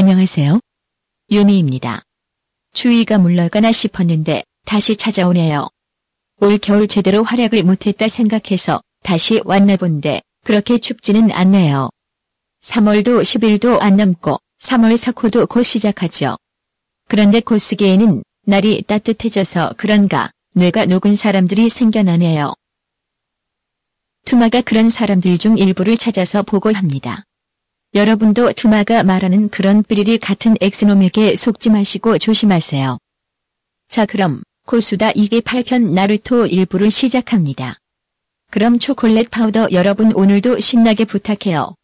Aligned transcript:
안녕하세요. 0.00 0.60
유미입니다. 1.32 2.04
추위가 2.72 3.18
물러가나 3.18 3.72
싶었는데 3.72 4.44
다시 4.64 4.94
찾아오네요. 4.94 5.70
올 6.40 6.58
겨울 6.58 6.86
제대로 6.86 7.24
활약을 7.24 7.64
못했다 7.64 8.06
생각해서 8.06 8.80
다시 9.02 9.40
왔나 9.44 9.74
본데 9.76 10.22
그렇게 10.44 10.78
춥지는 10.78 11.32
않네요. 11.32 11.90
3월도 12.62 13.22
10일도 13.22 13.80
안 13.80 13.96
남고 13.96 14.38
3월 14.60 14.96
4코도 14.96 15.48
곧 15.48 15.64
시작하죠. 15.64 16.36
그런데 17.08 17.40
곧 17.40 17.58
쓰기에는 17.58 18.22
날이 18.46 18.82
따뜻해져서 18.82 19.74
그런가 19.78 20.30
뇌가 20.54 20.86
녹은 20.86 21.16
사람들이 21.16 21.68
생겨나네요. 21.70 22.54
투마가 24.26 24.60
그런 24.60 24.90
사람들 24.90 25.38
중 25.38 25.58
일부를 25.58 25.96
찾아서 25.96 26.44
보고합니다. 26.44 27.24
여러분도 27.98 28.52
투마가 28.52 29.02
말하는 29.02 29.48
그런 29.48 29.82
삐리리 29.82 30.18
같은 30.18 30.54
X놈에게 30.60 31.34
속지 31.34 31.70
마시고 31.70 32.18
조심하세요. 32.18 32.96
자 33.88 34.06
그럼 34.06 34.44
코수다 34.66 35.10
2기 35.16 35.40
8편 35.40 35.94
나루토 35.94 36.46
1부를 36.46 36.92
시작합니다. 36.92 37.80
그럼 38.52 38.78
초콜릿 38.78 39.32
파우더 39.32 39.70
여러분 39.72 40.12
오늘도 40.14 40.60
신나게 40.60 41.06
부탁해요. 41.06 41.74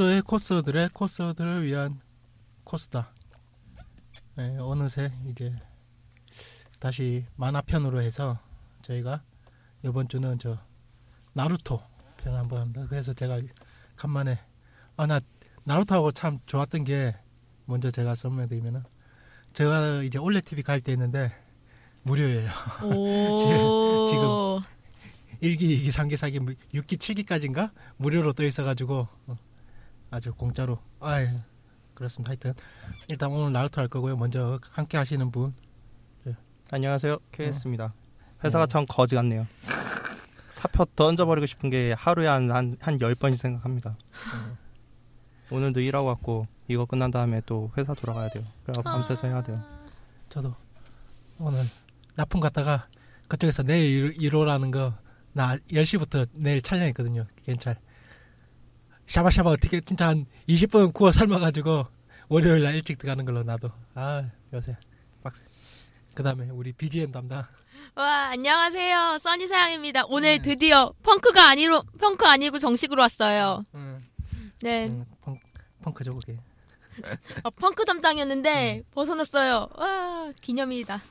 코스의 0.00 0.22
코스들의 0.22 0.88
코스들을 0.94 1.62
위한 1.66 2.00
코스다. 2.64 3.12
네, 4.36 4.56
어느새 4.58 5.12
이제 5.26 5.52
다시 6.78 7.26
만화편으로 7.36 8.00
해서 8.00 8.38
저희가 8.80 9.22
이번 9.84 10.08
주는 10.08 10.38
저 10.38 10.56
나루토 11.34 11.82
편을 12.16 12.38
한번 12.38 12.60
합니다. 12.62 12.86
그래서 12.88 13.12
제가 13.12 13.40
간만에 13.96 14.38
아 14.96 15.06
나 15.06 15.20
나루토하고 15.64 16.12
참 16.12 16.38
좋았던 16.46 16.84
게 16.84 17.14
먼저 17.66 17.90
제가 17.90 18.14
설명드리면은 18.14 18.82
제가 19.52 20.02
이제 20.02 20.18
올레 20.18 20.40
TV 20.40 20.62
가입 20.62 20.82
돼 20.82 20.92
있는데 20.92 21.30
무료예요. 22.04 22.50
오. 22.84 24.08
지금 24.08 24.62
1기, 25.42 25.60
2기, 25.60 25.88
3기, 25.88 26.14
4기, 26.14 26.56
6기, 26.72 26.96
7기까지인가 26.96 27.70
무료로 27.98 28.32
떠 28.32 28.44
있어가지고 28.44 29.06
어, 29.26 29.49
아주 30.10 30.32
공짜로. 30.34 30.78
아 31.00 31.16
그렇습니다. 31.94 32.30
하여튼 32.30 32.54
일단 33.08 33.30
오늘 33.30 33.52
나루토 33.52 33.80
할 33.80 33.88
거고요. 33.88 34.16
먼저 34.16 34.58
함께 34.70 34.96
하시는 34.96 35.30
분 35.30 35.54
안녕하세요. 36.72 37.14
어. 37.14 37.18
KS입니다. 37.32 37.92
회사가 38.44 38.66
네. 38.66 38.70
참 38.72 38.86
거지 38.88 39.16
같네요. 39.16 39.46
사표 40.48 40.84
던져버리고 40.84 41.46
싶은 41.46 41.68
게 41.68 41.92
하루에 41.92 42.28
한, 42.28 42.50
한, 42.50 42.76
한 42.80 42.98
10번씩 42.98 43.34
생각합니다. 43.36 43.90
어. 43.90 44.56
오늘도 45.50 45.80
일하고 45.80 46.06
왔고, 46.06 46.46
이거 46.68 46.84
끝난 46.86 47.10
다음에 47.10 47.42
또 47.44 47.72
회사 47.76 47.92
돌아가야 47.92 48.28
돼요. 48.28 48.44
그래서 48.62 48.82
밤새서 48.82 49.26
해야 49.26 49.42
돼요. 49.42 49.60
저도 50.28 50.54
오늘 51.40 51.64
납품 52.14 52.40
갔다가 52.40 52.86
그쪽에서 53.26 53.64
내일 53.64 54.12
1호라는 54.14 54.70
거 54.70 54.94
나 55.32 55.56
10시부터 55.70 56.28
내일 56.32 56.60
촬영했거든요. 56.60 57.26
괜찮. 57.44 57.76
샤바샤바 59.10 59.50
어떻게 59.50 59.80
진짜 59.80 60.06
한 60.06 60.24
20분 60.48 60.92
구워 60.94 61.10
삶아가지고 61.10 61.84
월요일 62.28 62.62
날 62.62 62.76
일찍 62.76 62.96
들어가는 62.96 63.24
걸로 63.24 63.42
나도 63.42 63.72
아 63.94 64.22
요새 64.52 64.76
빡세. 65.24 65.42
그 66.14 66.22
다음에 66.22 66.48
우리 66.50 66.72
BGM 66.72 67.10
담당 67.10 67.44
와, 67.96 68.28
안녕하세요. 68.28 69.18
써니 69.18 69.48
사양입니다. 69.48 70.04
오늘 70.06 70.38
네. 70.38 70.42
드디어 70.42 70.92
펑크가 71.02 71.48
아니로 71.48 71.82
펑크 71.98 72.24
아니고 72.24 72.60
정식으로 72.60 73.02
왔어요. 73.02 73.64
응, 73.74 74.00
네. 74.62 74.86
응, 74.88 75.04
펑, 75.22 75.40
펑크죠 75.82 76.14
그게. 76.14 76.38
어, 77.42 77.50
펑크 77.50 77.84
담당이었는데 77.84 78.84
벗어났어요. 78.92 79.70
와, 79.74 80.32
기념이다. 80.40 81.02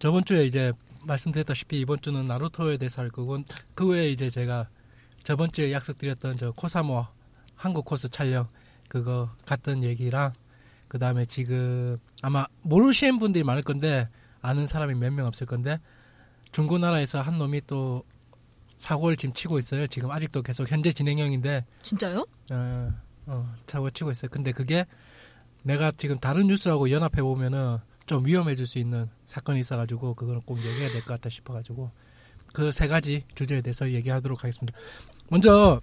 저번 0.00 0.24
주에 0.24 0.46
이제 0.46 0.72
말씀드렸다시피 1.02 1.78
이번 1.78 2.00
주는 2.00 2.26
나루토에 2.26 2.76
대해서 2.78 3.02
할 3.02 3.10
거고 3.10 3.38
그 3.76 3.86
외에 3.86 4.10
이제 4.10 4.30
제가 4.30 4.68
저번 5.22 5.52
주에 5.52 5.70
약속드렸던 5.70 6.38
저 6.38 6.50
코사모 6.50 7.19
한국 7.60 7.84
코스 7.84 8.08
촬영 8.08 8.48
그거 8.88 9.28
갔던 9.44 9.84
얘기랑 9.84 10.32
그 10.88 10.98
다음에 10.98 11.26
지금 11.26 11.98
아마 12.22 12.46
모르시는 12.62 13.18
분들이 13.18 13.44
많을 13.44 13.62
건데 13.62 14.08
아는 14.40 14.66
사람이 14.66 14.94
몇 14.94 15.12
명 15.12 15.26
없을 15.26 15.46
건데 15.46 15.78
중고나라에서 16.52 17.20
한 17.20 17.36
놈이 17.38 17.60
또 17.66 18.02
사고를 18.78 19.16
지금 19.18 19.34
치고 19.34 19.58
있어요. 19.58 19.86
지금 19.86 20.10
아직도 20.10 20.40
계속 20.42 20.70
현재 20.70 20.90
진행형인데 20.90 21.66
진짜요? 21.82 22.26
어, 22.50 22.92
어, 23.26 23.54
사고 23.66 23.90
치고 23.90 24.10
있어요. 24.10 24.30
근데 24.30 24.52
그게 24.52 24.86
내가 25.62 25.92
지금 25.98 26.18
다른 26.18 26.46
뉴스하고 26.46 26.90
연합해 26.90 27.20
보면은 27.22 27.76
좀 28.06 28.24
위험해질 28.24 28.66
수 28.66 28.78
있는 28.78 29.08
사건이 29.26 29.60
있어가지고 29.60 30.14
그거는 30.14 30.40
꼭 30.46 30.58
얘기해야 30.58 30.88
될 30.90 31.02
것 31.02 31.08
같다 31.08 31.28
싶어가지고 31.28 31.90
그 32.54 32.72
세 32.72 32.88
가지 32.88 33.24
주제에 33.34 33.60
대해서 33.60 33.90
얘기하도록 33.92 34.42
하겠습니다. 34.42 34.76
먼저 35.28 35.78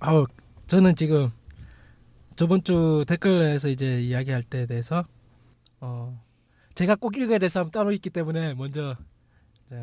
아우 0.00 0.26
저는 0.66 0.96
지금 0.96 1.30
저번 2.34 2.62
주 2.62 3.04
댓글에서 3.06 3.68
이제 3.68 4.00
이야기할 4.02 4.42
때에 4.42 4.66
대해서 4.66 5.04
어 5.80 6.20
제가 6.74 6.96
꼭 6.96 7.16
읽어야 7.16 7.38
될 7.38 7.48
사람 7.48 7.70
따로 7.70 7.92
있기 7.92 8.10
때문에 8.10 8.54
먼저 8.54 8.96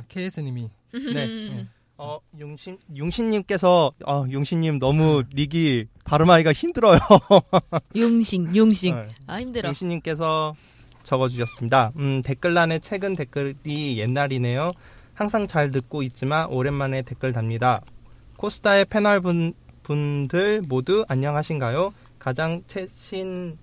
KS님이 0.07 0.69
네. 0.93 1.27
네. 1.27 1.67
어, 1.97 2.19
용신, 2.39 2.79
용신님께서, 2.97 3.91
어, 4.05 4.25
용신님 4.31 4.79
너무 4.79 5.23
닉이 5.35 5.85
발음하기가 6.05 6.51
힘들어요. 6.51 6.97
용싱, 7.95 8.55
용싱. 8.55 8.95
네. 8.95 9.07
아, 9.27 9.39
힘들어. 9.39 9.67
용신님께서 9.67 10.55
적어주셨습니다. 11.03 11.93
음, 11.97 12.21
댓글란에 12.23 12.79
최근 12.79 13.15
댓글이 13.15 13.99
옛날이네요. 13.99 14.71
항상 15.13 15.47
잘 15.47 15.71
듣고 15.71 16.01
있지만 16.03 16.47
오랜만에 16.47 17.03
댓글 17.03 17.31
답니다. 17.31 17.81
코스타의 18.37 18.85
패널 18.85 19.21
분, 19.21 19.53
분들 19.83 20.63
모두 20.67 21.05
안녕하신가요? 21.07 21.93
가장 22.17 22.63
최신 22.67 23.57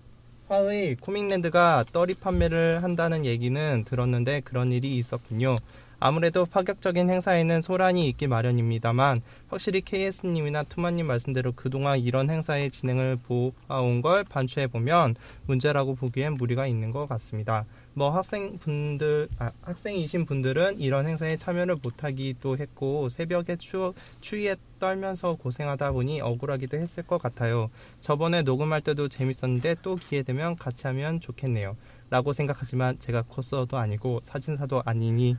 화의 0.48 0.96
코믹랜드가 0.96 1.84
떨이 1.92 2.14
판매를 2.14 2.82
한다는 2.82 3.24
얘기는 3.24 3.84
들었는데 3.84 4.40
그런 4.44 4.72
일이 4.72 4.96
있었군요. 4.98 5.56
아무래도 5.98 6.46
파격적인 6.46 7.10
행사에는 7.10 7.60
소란이 7.60 8.08
있기 8.08 8.26
마련입니다만 8.26 9.20
확실히 9.48 9.82
KS님이나 9.82 10.62
투마님 10.64 11.06
말씀대로 11.06 11.52
그동안 11.52 11.98
이런 11.98 12.30
행사의 12.30 12.70
진행을 12.70 13.18
보아온 13.22 14.00
걸 14.00 14.24
반추해보면 14.24 15.16
문제라고 15.46 15.94
보기엔 15.94 16.34
무리가 16.34 16.66
있는 16.66 16.90
것 16.90 17.06
같습니다. 17.06 17.66
뭐 18.00 18.08
학생분들, 18.08 19.28
아, 19.38 19.50
학생이신 19.60 20.24
분들은 20.24 20.80
이런 20.80 21.06
행사에 21.06 21.36
참여를 21.36 21.76
못하기도 21.82 22.56
했고 22.56 23.10
새벽에 23.10 23.56
추, 23.56 23.92
추위에 24.22 24.56
떨면서 24.78 25.34
고생하다 25.34 25.92
보니 25.92 26.22
억울하기도 26.22 26.78
했을 26.78 27.02
것 27.02 27.20
같아요. 27.20 27.68
저번에 28.00 28.40
녹음할 28.40 28.80
때도 28.80 29.10
재밌었는데 29.10 29.76
또 29.82 29.96
기회 29.96 30.22
되면 30.22 30.56
같이 30.56 30.86
하면 30.86 31.20
좋겠네요. 31.20 31.76
라고 32.08 32.32
생각하지만 32.32 32.98
제가 33.00 33.22
코스어도 33.28 33.76
아니고 33.76 34.20
사진사도 34.22 34.82
아니니 34.86 35.36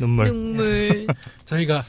눈물. 0.00 0.24
눈물. 0.32 1.06
저희가 1.46 1.84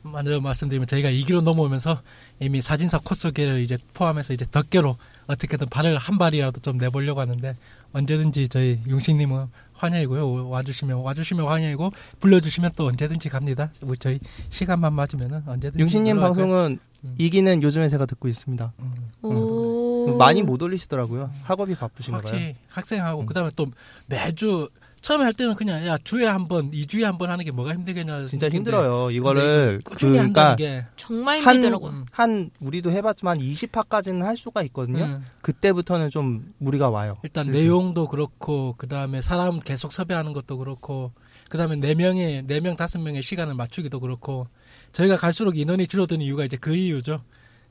먼저 0.00 0.40
말씀드리면 0.40 0.86
저희가 0.86 1.10
2기로 1.10 1.42
넘어오면서 1.42 2.00
이미 2.40 2.60
사진사 2.60 3.00
코스계를 3.00 3.60
이제 3.60 3.76
포함해서 3.94 4.32
이제 4.32 4.44
덕계로 4.50 4.96
어떻게든 5.26 5.68
발을 5.68 5.98
한 5.98 6.18
발이라도 6.18 6.60
좀 6.60 6.78
내보려고 6.78 7.20
하는데 7.20 7.56
언제든지 7.92 8.48
저희 8.48 8.80
용식님은 8.88 9.46
환영이고요 9.74 10.48
와주시면 10.48 10.98
와주시면 10.98 11.46
환영이고 11.46 11.90
불러주시면 12.20 12.72
또 12.76 12.86
언제든지 12.86 13.28
갑니다. 13.28 13.70
우리 13.82 13.98
저희 13.98 14.20
시간만 14.50 14.92
맞으면은 14.92 15.42
언제든지. 15.46 15.78
거예요. 16.20 16.34
방송은 16.34 16.78
음. 17.04 17.14
이기는 17.18 17.62
요즘에 17.62 17.88
제가 17.88 18.06
듣고 18.06 18.28
있습니다. 18.28 18.72
음. 18.78 18.94
오. 19.22 20.16
많이 20.16 20.42
못 20.42 20.62
올리시더라고요. 20.62 21.30
학업이 21.42 21.74
바쁘신가 21.74 22.20
봐요. 22.20 22.28
확실히 22.32 22.56
학생하고 22.68 23.22
음. 23.22 23.26
그다음에 23.26 23.50
또 23.56 23.66
매주 24.06 24.68
처음에 25.02 25.24
할 25.24 25.32
때는 25.34 25.54
그냥 25.56 25.84
야 25.86 25.98
주에 25.98 26.24
한 26.26 26.46
번, 26.48 26.70
2 26.72 26.86
주에 26.86 27.04
한 27.04 27.18
번 27.18 27.28
하는 27.30 27.44
게 27.44 27.50
뭐가 27.50 27.74
힘들겠냐. 27.74 28.26
진짜 28.28 28.48
힘들어요. 28.48 29.10
이거를 29.10 29.80
꾸준히 29.84 30.12
그러니까 30.12 30.48
한다는 30.50 30.56
게 30.56 30.86
정말 30.96 31.40
한- 31.40 31.56
힘들더라고요. 31.56 31.90
음. 31.90 32.04
한 32.12 32.50
우리도 32.60 32.90
해봤지만 32.92 33.38
20화까지는 33.38 34.20
할 34.22 34.36
수가 34.36 34.62
있거든요. 34.64 35.04
음. 35.04 35.24
그때부터는 35.42 36.10
좀 36.10 36.52
무리가 36.58 36.88
와요. 36.90 37.18
일단 37.24 37.44
슬슬. 37.44 37.60
내용도 37.64 38.06
그렇고 38.08 38.74
그 38.78 38.86
다음에 38.88 39.20
사람 39.22 39.58
계속 39.60 39.92
섭외하는 39.92 40.32
것도 40.32 40.56
그렇고 40.58 41.12
그 41.50 41.58
다음에 41.58 41.76
네 41.76 41.94
명의 41.94 42.42
네 42.46 42.60
명 42.60 42.76
다섯 42.76 42.98
명의 43.00 43.22
시간을 43.22 43.54
맞추기도 43.54 43.98
그렇고 44.00 44.46
저희가 44.92 45.16
갈수록 45.16 45.58
인원이 45.58 45.86
줄어드는 45.88 46.20
이유가 46.24 46.44
이제 46.44 46.56
그 46.56 46.74
이유죠. 46.76 47.22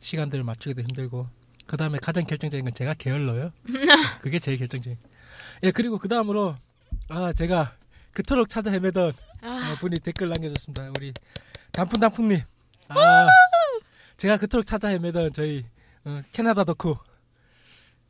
시간들을 0.02 0.44
맞추기도 0.44 0.82
힘들고 0.82 1.28
그 1.66 1.78
다음에 1.78 1.98
가장 2.02 2.26
결정적인 2.26 2.66
건 2.66 2.74
제가 2.74 2.94
게을러요. 2.96 3.52
그게 4.22 4.38
제일 4.40 4.58
결정적인. 4.58 4.98
예 5.64 5.72
그리고 5.72 5.98
그 5.98 6.10
다음으로 6.10 6.56
아 7.13 7.34
제가 7.34 7.75
그토록 8.13 8.48
찾아 8.48 8.72
헤매던 8.72 9.12
아, 9.41 9.74
어, 9.74 9.80
분이 9.82 10.00
댓글 10.00 10.30
남겨줬습니다. 10.30 10.91
우리 10.98 11.13
단풍단풍님. 11.74 12.39
아, 12.88 13.27
제가 14.15 14.38
그토록 14.38 14.65
찾아 14.65 14.88
헤매던 14.88 15.34
저희 15.34 15.65
어, 16.06 16.22
캐나다 16.32 16.63
덕후. 16.63 16.96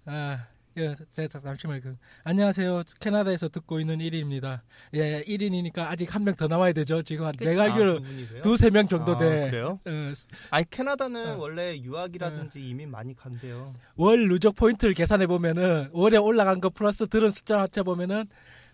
아, 0.06 0.46
예, 0.78 0.96
제가 1.10 1.40
잠시만 1.40 1.82
그 1.82 1.98
안녕하세요. 2.24 2.84
캐나다에서 3.00 3.50
듣고 3.50 3.80
있는 3.80 3.98
1인입니다. 3.98 4.60
예, 4.94 5.24
1인이니까 5.24 5.80
아직 5.80 6.14
한 6.14 6.24
명더 6.24 6.48
남아야 6.48 6.74
되죠. 6.74 7.02
지금 7.02 7.26
한 7.26 7.32
그쵸. 7.36 7.50
내가 7.50 7.64
알기로 7.64 7.92
아, 7.94 8.00
분이세요? 8.02 8.42
두세 8.44 8.70
명 8.70 8.88
정도 8.88 9.14
아, 9.14 9.18
돼. 9.18 9.50
그래요? 9.50 9.80
어, 9.84 10.14
아니 10.52 10.70
캐나다는 10.70 11.32
어. 11.32 11.38
원래 11.38 11.76
유학이라든지 11.76 12.60
이민 12.60 12.92
많이 12.92 13.16
간대요. 13.16 13.74
월 13.96 14.28
누적 14.28 14.54
포인트를 14.56 14.94
계산해 14.94 15.26
보면은 15.26 15.90
월에 15.92 16.18
올라간 16.18 16.62
거 16.62 16.70
플러스 16.70 17.08
들은 17.08 17.32
숫자 17.32 17.62
합쳐 17.62 17.82
보면은 17.82 18.26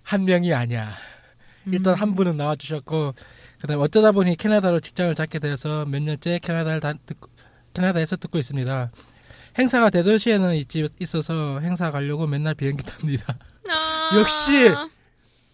한 0.07 0.23
명이 0.23 0.53
아니야. 0.53 0.93
일단 1.65 1.93
음. 1.93 1.99
한 1.99 2.15
분은 2.15 2.37
나와주셨고 2.37 3.13
그다음 3.59 3.79
에 3.79 3.83
어쩌다 3.83 4.13
보니 4.13 4.37
캐나다로 4.37 4.79
직장을 4.79 5.13
잡게 5.15 5.37
되어서 5.37 5.83
몇 5.83 6.01
년째 6.01 6.39
캐나다를 6.41 6.79
다, 6.79 6.93
듣고, 7.05 7.29
캐나다에서 7.73 8.15
듣고 8.15 8.37
있습니다. 8.37 8.89
행사가 9.59 9.89
대도시에는 9.89 10.55
있지, 10.55 10.87
있어서 11.01 11.59
행사 11.59 11.91
가려고 11.91 12.25
맨날 12.25 12.53
비행기 12.53 12.83
탑니다. 12.83 13.37
아. 13.69 14.11
역시! 14.17 14.71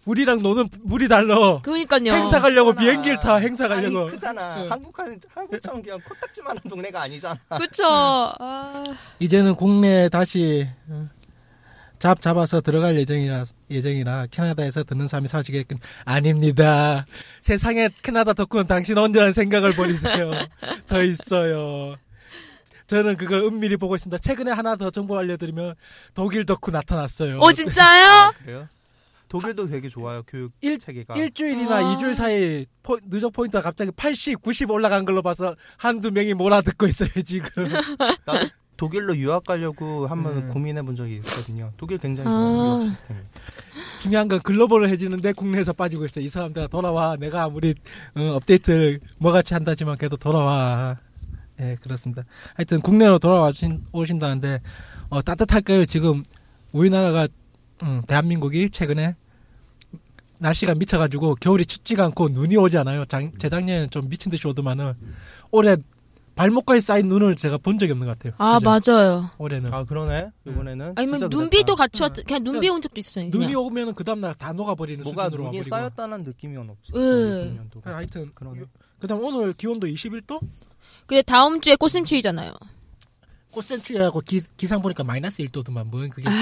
우리랑 0.04 0.42
노는 0.42 0.68
물이 0.82 1.08
달라. 1.08 1.60
그러니까요. 1.62 2.12
행사 2.12 2.38
가려고 2.38 2.70
크잖아. 2.70 2.80
비행기를 2.80 3.18
타 3.20 3.36
행사 3.36 3.66
가려고. 3.66 4.02
아니, 4.02 4.10
크잖아. 4.10 4.62
응. 4.62 4.70
한국 4.70 4.94
한국처럼 5.34 5.82
그냥 5.82 5.98
코딱지만한 6.06 6.62
동네가 6.68 7.00
아니잖아. 7.00 7.40
그쵸. 7.58 7.84
아, 7.86 8.84
이제는 9.18 9.54
국내에 9.54 10.10
다시 10.10 10.68
어, 10.88 11.08
잡 12.04 12.20
잡아서 12.20 12.60
들어갈 12.60 12.96
예정이라 12.96 13.46
예정이라 13.70 14.26
캐나다에서 14.30 14.84
듣는 14.84 15.08
사람이 15.08 15.26
사시겠군 15.26 15.78
아닙니다. 16.04 17.06
세상에 17.40 17.88
캐나다 18.02 18.34
덕후는 18.34 18.66
당신 18.66 18.98
언제라는 18.98 19.32
생각을 19.32 19.72
버리세요. 19.72 20.30
더 20.86 21.02
있어요. 21.02 21.96
저는 22.88 23.16
그걸 23.16 23.44
은밀히 23.44 23.78
보고 23.78 23.96
있습니다. 23.96 24.18
최근에 24.18 24.50
하나 24.50 24.76
더 24.76 24.90
정보 24.90 25.16
알려드리면 25.16 25.76
독일 26.12 26.44
덕후 26.44 26.70
나타났어요. 26.72 27.38
어, 27.38 27.52
진짜요? 27.54 28.34
그래요? 28.42 28.68
독일도 29.28 29.66
되게 29.68 29.88
좋아요 29.88 30.22
교육 30.26 30.52
일- 30.60 30.78
체계가. 30.78 31.14
일주일이나 31.16 31.76
아. 31.76 31.94
이주일 31.94 32.14
사이 32.14 32.66
포- 32.82 33.00
누적 33.04 33.32
포인트가 33.32 33.62
갑자기 33.62 33.90
80, 33.92 34.42
90 34.42 34.70
올라간 34.70 35.06
걸로 35.06 35.22
봐서 35.22 35.56
한두 35.78 36.10
명이 36.10 36.34
몰아듣고 36.34 36.86
있어요 36.86 37.08
지금. 37.24 37.66
나도 38.26 38.46
독일로 38.76 39.16
유학 39.16 39.44
가려고 39.44 40.06
한번 40.06 40.36
음. 40.36 40.48
고민해 40.48 40.82
본 40.82 40.96
적이 40.96 41.16
있거든요. 41.16 41.72
독일 41.76 41.98
굉장히 41.98 42.28
아. 42.28 42.32
좋아요 42.32 42.80
유학 42.80 42.88
시스템이. 42.88 43.20
중요한 44.00 44.28
건 44.28 44.40
글로벌해지는데 44.40 45.32
국내에서 45.32 45.72
빠지고 45.72 46.04
있어. 46.04 46.20
이 46.20 46.28
사람들 46.28 46.68
돌아와. 46.68 47.16
내가 47.16 47.44
아무리 47.44 47.74
어, 48.14 48.22
업데이트 48.34 48.98
뭐같이 49.18 49.54
한다지만 49.54 49.96
그래도 49.96 50.16
돌아와. 50.16 50.98
예, 51.60 51.76
그렇습니다. 51.80 52.24
하여튼 52.54 52.80
국내로 52.80 53.18
돌아와 53.18 53.52
주신, 53.52 53.84
오신다는데 53.92 54.60
어, 55.08 55.22
따뜻할까요? 55.22 55.86
지금 55.86 56.24
우리나라가 56.72 57.28
음, 57.82 58.02
대한민국이 58.06 58.70
최근에 58.70 59.14
날씨가 60.38 60.74
미쳐가지고 60.74 61.36
겨울이 61.36 61.64
춥지가 61.64 62.04
않고 62.06 62.28
눈이 62.30 62.56
오지 62.56 62.76
않아요. 62.78 63.04
장, 63.04 63.32
재작년에는 63.38 63.90
좀 63.90 64.08
미친 64.08 64.30
듯이 64.30 64.46
오더만은 64.48 64.94
올해 65.50 65.76
발목까지 66.34 66.80
쌓인 66.80 67.08
눈을 67.08 67.36
제가 67.36 67.58
본 67.58 67.78
적이 67.78 67.92
없는 67.92 68.06
것 68.06 68.18
같아요. 68.18 68.34
아, 68.38 68.58
그죠? 68.58 68.92
맞아요. 68.92 69.30
올해는 69.38 69.72
아 69.72 69.84
그러네 69.84 70.30
이번에는. 70.46 70.92
아니면 70.96 71.20
진짜 71.20 71.36
눈비도. 71.36 71.76
같이 71.76 72.02
왔, 72.02 72.12
그냥 72.26 72.42
눈비 72.44 72.68
온 72.68 72.80
적도 72.82 72.98
있어요. 72.98 73.30
그냥. 73.30 73.42
눈이 73.48 73.54
오면은 73.54 73.94
그 73.94 74.02
다음 74.04 74.20
날 74.20 74.34
다 74.34 74.52
녹아버리는 74.52 75.02
뭐가 75.04 75.28
눈이 75.28 75.42
와버리고. 75.44 75.64
쌓였다는 75.64 76.24
느낌이 76.24 76.56
없어. 76.56 76.74
예. 76.96 77.58
하여튼 77.84 78.32
그러네. 78.34 78.62
그다음 78.98 79.22
오늘 79.22 79.52
기온도 79.52 79.86
21도? 79.86 80.40
근데 81.06 81.22
다음 81.22 81.60
주에 81.60 81.76
꽃샘추위잖아요. 81.76 82.52
꽃센추위하고 83.52 84.20
기, 84.20 84.40
기상 84.56 84.82
보니까 84.82 85.04
마이너스 85.04 85.42
1도더만 85.44 85.88
뭔 85.90 86.08
그게 86.10 86.28
아, 86.28 86.32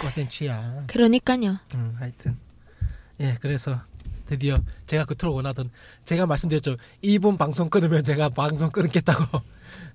꽃센추위야. 0.00 0.84
그러니까요. 0.86 1.58
음, 1.74 1.94
하여튼 1.98 2.38
예 3.20 3.36
그래서 3.40 3.78
드디어 4.32 4.56
제가 4.86 5.04
그토록 5.04 5.36
원하던 5.36 5.70
제가 6.06 6.24
말씀드렸죠 6.24 6.76
이분 7.02 7.36
방송 7.36 7.68
끊으면 7.68 8.02
제가 8.02 8.30
방송 8.30 8.70
끊겠다고 8.70 9.42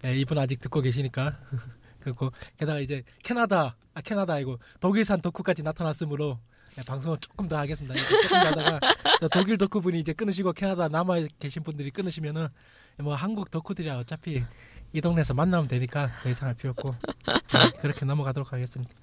예, 0.06 0.14
이분 0.16 0.38
아직 0.38 0.62
듣고 0.62 0.82
계시니까 0.82 1.40
그리고 2.00 2.32
게다가 2.56 2.80
이제 2.80 3.04
캐나다 3.24 3.76
아 3.96 4.02
캐나다 4.02 4.34
아니고 4.34 4.60
독일산 4.80 5.22
덕후까지 5.22 5.64
나타났으므로 5.64 6.38
예, 6.78 6.82
방송을 6.84 7.18
조금 7.20 7.48
더 7.50 7.58
하겠습니다. 7.58 7.96
조금 8.22 8.30
더 8.30 8.48
하다가 8.62 8.80
저 9.22 9.28
독일 9.30 9.58
덕후분이 9.58 10.00
이제 10.00 10.14
끊으시고 10.14 10.54
캐나다 10.54 10.88
남아 10.88 11.16
계신 11.40 11.64
분들이 11.64 11.90
끊으시면은 11.90 12.48
뭐 13.00 13.16
한국 13.16 13.50
덕후들이야 13.50 13.98
어차피 13.98 14.44
이 14.94 15.02
동네에서 15.02 15.34
만나면 15.34 15.68
되니까 15.68 16.10
더 16.22 16.30
이상 16.30 16.48
할 16.48 16.54
필요 16.54 16.70
없고 16.78 16.94
예, 17.28 17.80
그렇게 17.80 18.06
넘어가도록 18.06 18.54
하겠습니다. 18.54 18.94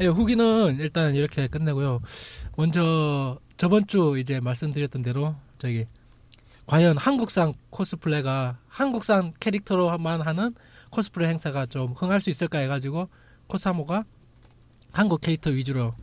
예, 0.00 0.06
후기는 0.06 0.78
일단 0.78 1.14
이렇게 1.14 1.46
끝내고요. 1.46 2.00
먼저 2.56 3.38
저번 3.58 3.86
주 3.86 4.16
이제 4.18 4.40
말씀드렸던 4.40 5.02
대로 5.02 5.34
저기 5.58 5.86
과연 6.66 6.96
한국산 6.96 7.54
코스플레가 7.70 8.58
한국산 8.68 9.32
캐릭터로만 9.40 10.20
하는 10.22 10.54
코스프레 10.90 11.28
행사가 11.28 11.66
좀 11.66 11.92
흥할 11.92 12.20
수 12.20 12.30
있을까 12.30 12.58
해가지고 12.58 13.08
코사모가 13.48 14.04
한국 14.92 15.20
캐릭터 15.20 15.50
위주로 15.50 15.94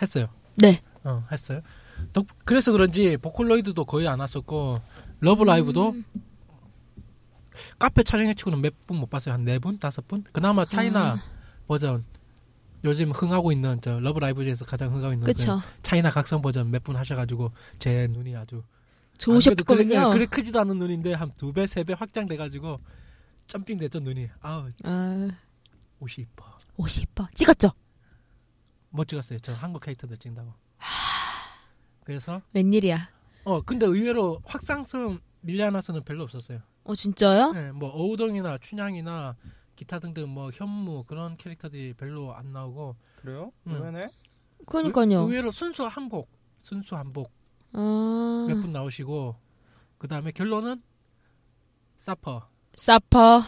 했어요. 0.00 0.28
네. 0.56 0.80
어, 1.04 1.26
했어요. 1.30 1.60
덕- 2.12 2.26
그래서 2.44 2.72
그런지 2.72 3.16
보컬로이드도 3.16 3.84
거의 3.84 4.08
안 4.08 4.20
왔었고 4.20 4.80
러브라이브도 5.20 5.90
음. 5.90 6.04
카페 7.78 8.02
촬영회 8.02 8.34
치고는 8.34 8.60
몇 8.62 8.72
분 8.86 8.96
못 8.98 9.10
봤어요. 9.10 9.34
한 9.34 9.44
네 9.44 9.58
분, 9.58 9.78
다섯 9.78 10.06
분. 10.08 10.24
그나마 10.32 10.64
차이나 10.64 11.12
아, 11.14 11.22
버전 11.66 12.04
요즘 12.84 13.10
흥하고 13.12 13.52
있는 13.52 13.80
저 13.80 14.00
러브 14.00 14.18
라이브 14.18 14.42
중에서 14.44 14.64
가장 14.64 14.92
흥하고 14.92 15.12
있는 15.12 15.24
그. 15.26 15.60
차이나 15.82 16.10
각성 16.10 16.42
버전 16.42 16.70
몇 16.70 16.82
분 16.82 16.96
하셔가지고 16.96 17.52
제 17.78 18.08
눈이 18.08 18.34
아주 18.36 18.62
그래도 19.54 19.64
그래, 19.64 19.84
그래 20.10 20.26
크지도 20.26 20.58
않은 20.60 20.78
눈인데 20.78 21.12
한 21.14 21.30
두 21.36 21.52
배, 21.52 21.66
세 21.66 21.84
배 21.84 21.92
확장돼가지고 21.92 22.80
점핑 23.46 23.78
됐죠 23.78 24.00
눈이. 24.00 24.28
아우 24.40 24.68
아, 24.84 25.28
옷이 26.00 26.14
이뻐. 26.26 26.44
옷이 26.76 27.02
이뻐. 27.02 27.28
찍었죠? 27.34 27.70
못 28.90 29.06
찍었어요. 29.06 29.38
저 29.40 29.52
한국 29.54 29.80
캐릭터들 29.80 30.16
찍는다고. 30.16 30.52
그래서 32.04 32.42
웬일이야. 32.52 33.10
어 33.44 33.60
근데 33.62 33.86
의외로 33.86 34.40
확장성 34.44 35.20
밀리아나스는 35.42 36.02
별로 36.04 36.24
없었어요. 36.24 36.60
어, 36.84 36.94
진짜요? 36.96 37.52
네, 37.52 37.70
뭐 37.72 37.90
어우동이나 37.90 38.58
춘향이나 38.58 39.36
기타 39.82 39.98
등등 39.98 40.28
뭐 40.28 40.50
현무 40.54 41.02
그런 41.04 41.36
캐릭터들이 41.36 41.94
별로 41.94 42.32
안 42.36 42.52
나오고 42.52 42.94
그래요? 43.16 43.52
음. 43.66 43.72
의외네. 43.74 44.06
그러니까요. 44.66 45.22
의- 45.22 45.26
의외로 45.26 45.50
순수 45.50 45.84
한복, 45.86 46.28
순수 46.56 46.94
한복 46.94 47.32
아, 47.72 48.46
몇분 48.48 48.70
나오시고 48.72 49.34
그 49.98 50.06
다음에 50.06 50.30
결론은 50.30 50.80
사퍼, 51.98 52.48
사퍼. 52.74 53.42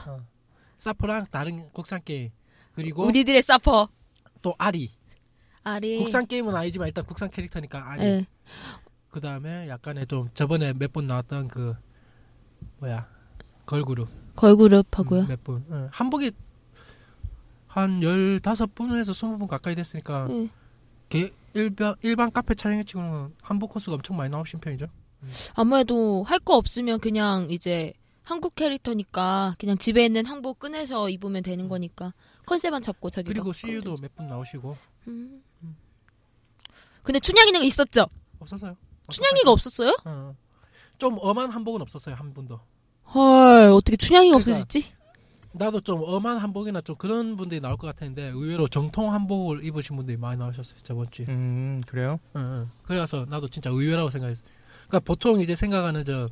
사퍼랑 0.76 1.26
다른 1.30 1.70
국산 1.72 2.02
게임 2.04 2.30
그리고 2.74 3.04
우리들의 3.06 3.40
사퍼. 3.42 3.88
또 4.42 4.54
아리. 4.58 4.90
아리. 5.62 5.98
국산 5.98 6.26
게임은 6.26 6.54
아니지만 6.54 6.88
일단 6.88 7.06
국산 7.06 7.30
캐릭터니까 7.30 7.92
아리. 7.92 8.02
예. 8.02 8.26
그 9.10 9.20
다음에 9.20 9.68
약간의 9.68 10.06
좀 10.08 10.28
저번에 10.34 10.72
몇 10.72 10.92
번 10.92 11.06
나왔던 11.06 11.46
그 11.48 11.74
뭐야 12.78 13.08
걸그룹 13.66 14.08
걸그룹 14.36 14.86
하고요. 14.98 15.20
음, 15.22 15.26
몇 15.28 15.44
분. 15.44 15.64
응. 15.70 15.88
한복이 15.92 16.32
한 17.66 18.00
15분에서 18.00 19.10
20분 19.10 19.46
가까이 19.48 19.74
됐으니까 19.74 20.26
예. 20.30 20.48
개- 21.08 21.32
일반, 21.54 21.94
일반 22.02 22.32
카페 22.32 22.54
촬영에 22.54 22.84
치고는 22.84 23.34
한복 23.42 23.70
코스가 23.70 23.94
엄청 23.94 24.16
많이 24.16 24.30
나오신 24.30 24.60
편이죠. 24.60 24.86
아무래도 25.54 26.22
할 26.24 26.38
거 26.40 26.56
없으면 26.56 27.00
그냥 27.00 27.48
이제 27.50 27.92
한국 28.22 28.54
캐릭터니까 28.54 29.54
그냥 29.58 29.78
집에 29.78 30.04
있는 30.04 30.26
한복 30.26 30.58
꺼내서 30.58 31.08
입으면 31.10 31.42
되는 31.42 31.68
거니까 31.68 32.12
컨셉만 32.46 32.82
잡고 32.82 33.10
자기가. 33.10 33.28
그리고 33.32 33.52
CU도. 33.52 33.96
몇 34.00 34.10
분 34.16 34.26
나오시고 34.26 34.76
음. 35.08 35.42
근데 37.02 37.20
춘향이는 37.20 37.62
있었죠? 37.64 38.06
없었어요. 38.40 38.76
춘향이가 39.10 39.50
없었어요? 39.50 39.94
어. 40.04 40.34
좀 40.98 41.16
엄한 41.20 41.50
한복은 41.50 41.80
없었어요 41.82 42.14
한 42.14 42.32
분도. 42.32 42.58
헐 43.12 43.70
어떻게 43.70 43.96
춘향이가 43.96 44.38
그러니까 44.38 44.50
없어졌지? 44.50 44.92
나도 45.52 45.80
좀 45.82 46.02
엄한 46.04 46.38
한복이나 46.38 46.80
좀 46.80 46.96
그런 46.96 47.36
분들이 47.36 47.60
나올 47.60 47.76
것 47.76 47.86
같았는데 47.86 48.30
의외로 48.30 48.66
정통 48.66 49.12
한복을 49.12 49.64
입으신 49.64 49.94
분들이 49.96 50.16
많이 50.16 50.38
나오셨어요 50.38 50.78
저번 50.82 51.08
주에. 51.10 51.26
음 51.28 51.80
그래요? 51.86 52.18
응, 52.34 52.40
응. 52.40 52.70
그래서 52.84 53.24
나도 53.28 53.48
진짜 53.48 53.70
의외라고 53.70 54.10
생각했어. 54.10 54.42
그러니까 54.88 55.00
보통 55.00 55.40
이제 55.40 55.54
생각하는 55.54 56.04
저 56.04 56.28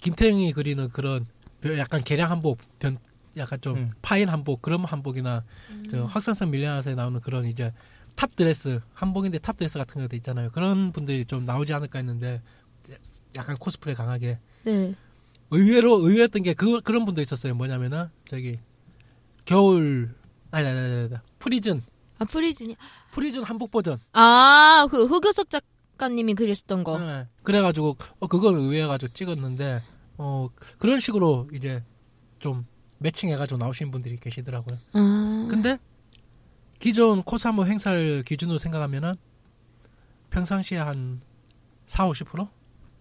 김태형이 0.00 0.52
그리는 0.52 0.88
그런 0.90 1.26
별- 1.60 1.78
약간 1.78 2.00
개량 2.02 2.30
한복, 2.30 2.58
변 2.78 2.96
약간 3.36 3.60
좀 3.60 3.76
음. 3.76 3.90
파인 4.02 4.28
한복 4.28 4.62
그런 4.62 4.84
한복이나 4.84 5.44
저 5.90 6.04
확산성 6.04 6.50
밀리아나스에 6.50 6.94
나오는 6.94 7.20
그런 7.20 7.44
이제 7.46 7.72
탑 8.14 8.34
드레스 8.36 8.80
한복인데 8.94 9.38
탑 9.38 9.56
드레스 9.56 9.78
같은 9.78 10.00
것도 10.02 10.16
있잖아요. 10.16 10.50
그런 10.50 10.92
분들이 10.92 11.24
좀 11.24 11.44
나오지 11.44 11.72
않을까 11.72 11.98
했는데 11.98 12.40
약간 13.34 13.56
코스프레 13.56 13.94
강하게 13.94 14.38
네. 14.64 14.94
의외로 15.50 15.98
의외였던 16.06 16.42
게 16.42 16.54
그, 16.54 16.80
그런 16.80 17.04
분도 17.04 17.20
있었어요. 17.20 17.54
뭐냐면은 17.54 18.08
저기 18.24 18.58
겨울 19.44 20.14
아니 20.50 20.66
아니 20.68 20.78
아니, 20.78 20.94
아니 21.04 21.14
프리즌 21.38 21.82
아 22.18 22.24
프리즌이. 22.24 22.76
Frozen 23.12 23.42
한복 23.42 23.70
버전 23.70 23.98
아 24.12 24.86
그 24.90 25.06
흑요석 25.06 25.48
작가님이 25.50 26.34
그렸던 26.34 26.84
거. 26.84 26.98
네. 26.98 27.26
그래가지고 27.42 27.96
어, 28.20 28.26
그걸 28.26 28.54
의외해가지고 28.54 29.12
찍었는데 29.12 29.82
어 30.18 30.48
그런 30.78 31.00
식으로 31.00 31.48
이제 31.52 31.82
좀 32.38 32.66
매칭해가지고 32.98 33.58
나오신 33.58 33.90
분들이 33.90 34.16
계시더라고요. 34.18 34.78
아. 34.92 35.46
근데 35.50 35.78
기존 36.78 37.22
코사모 37.22 37.66
행사를 37.66 38.22
기준으로 38.22 38.58
생각하면은 38.58 39.14
평상시에 40.30 40.78
한 40.78 41.20
4, 41.86 42.08
50% 42.08 42.48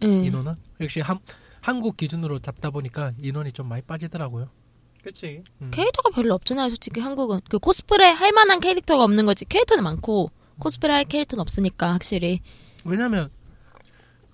예. 0.04 0.08
인원은 0.08 0.56
역시 0.82 1.00
한, 1.02 1.20
한국 1.62 1.98
기준으로 1.98 2.40
잡다 2.40 2.70
보니까 2.70 3.14
인원이 3.22 3.52
좀 3.52 3.68
많이 3.68 3.82
빠지더라고요. 3.82 4.50
그치. 5.04 5.44
음. 5.62 5.72
캐릭터가 5.72 6.10
별로 6.10 6.34
없잖아요, 6.36 6.70
솔직히 6.70 7.00
한국은. 7.00 7.40
그 7.50 7.58
코스프레 7.60 8.08
할 8.10 8.32
만한 8.32 8.60
캐릭터가 8.60 9.04
없는 9.04 9.26
거지. 9.26 9.46
캐릭터는 9.46 9.84
많고 9.84 10.32
코스프레 10.60 10.94
할 10.94 11.06
캐릭터는 11.06 11.42
없으니까 11.42 11.94
확실히. 11.94 12.42
왜냐면 12.84 13.30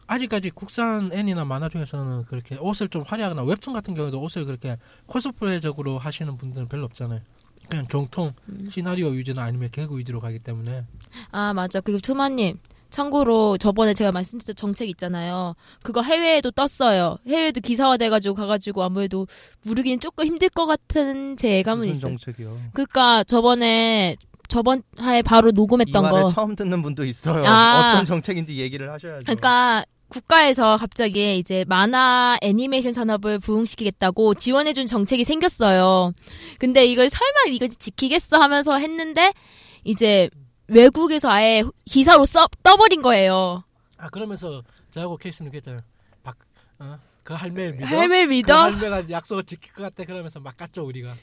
아직까지 0.07 0.51
국산 0.51 1.11
애니나 1.11 1.45
만화 1.45 1.69
중에서는 1.69 2.25
그렇게 2.25 2.57
옷을 2.57 2.87
좀 2.87 3.03
화려하거나 3.03 3.43
웹툰 3.43 3.73
같은 3.73 3.93
경우도 3.93 4.21
옷을 4.21 4.45
그렇게 4.45 4.77
코스프레적으로 5.07 5.97
하시는 5.97 6.35
분들은 6.37 6.67
별로 6.67 6.85
없잖아요. 6.85 7.21
그냥 7.69 7.87
정통 7.87 8.33
음. 8.49 8.69
시나리오 8.69 9.07
위주나 9.07 9.43
아니면 9.43 9.69
개그 9.71 9.97
위주로 9.97 10.19
가기 10.19 10.39
때문에 10.39 10.85
아 11.31 11.53
맞아 11.53 11.81
그리고 11.81 11.99
투마님 11.99 12.59
참고로 12.95 13.57
저번에 13.57 13.93
제가 13.93 14.13
말씀드렸던 14.13 14.55
정책 14.55 14.87
있잖아요 14.89 15.53
그거 15.83 16.01
해외에도 16.01 16.49
떴어요 16.51 17.17
해외에도 17.27 17.59
기사화돼가지고 17.59 18.35
가가지고 18.35 18.83
아무래도 18.83 19.27
모르기는 19.63 19.99
조금 19.99 20.25
힘들 20.25 20.47
것 20.47 20.65
같은 20.65 21.35
제 21.35 21.57
예감은 21.57 21.87
있어요 21.87 22.15
정책이요? 22.17 22.57
그러니까 22.73 23.25
저번에 23.25 24.15
저번 24.47 24.81
화에 24.97 25.21
바로 25.21 25.49
이 25.49 25.51
녹음했던 25.51 26.09
거 26.09 26.29
처음 26.29 26.55
듣는 26.55 26.83
분도 26.83 27.03
있어요. 27.03 27.43
아. 27.45 27.93
어떤 27.93 28.05
정책인지 28.05 28.57
얘기를 28.57 28.91
하셔야죠. 28.91 29.23
그러니까 29.25 29.83
국가에서 30.07 30.77
갑자기 30.77 31.39
이제 31.39 31.65
만화 31.67 32.37
애니메이션 32.43 32.93
산업을 32.93 33.39
부흥시키겠다고 33.39 34.35
지원해준 34.35 34.85
정책이 34.85 35.23
생겼어요. 35.23 36.13
근데 36.59 36.85
이걸 36.85 37.09
설마 37.09 37.53
이거 37.53 37.67
지키겠어 37.67 38.39
하면서 38.39 38.77
했는데 38.77 39.33
이제 39.83 40.29
외국에서 40.67 41.29
아예 41.29 41.63
기사로 41.85 42.25
써 42.25 42.47
떠버린 42.63 43.01
거예요. 43.01 43.63
아 43.97 44.09
그러면서 44.09 44.63
저하고 44.91 45.17
케이스는 45.17 45.51
그랬잖아요. 45.51 45.81
박, 46.23 46.35
어? 46.79 46.97
그 47.23 47.33
할매를 47.33 47.73
믿어. 47.73 47.85
할매 47.87 48.25
그 48.25 48.29
믿어? 48.29 48.55
할매가 48.55 49.09
약속을 49.09 49.43
지킬 49.43 49.73
것 49.73 49.83
같아. 49.83 50.03
그러면서 50.03 50.39
막 50.39 50.55
깠죠 50.55 50.85
우리가. 50.85 51.15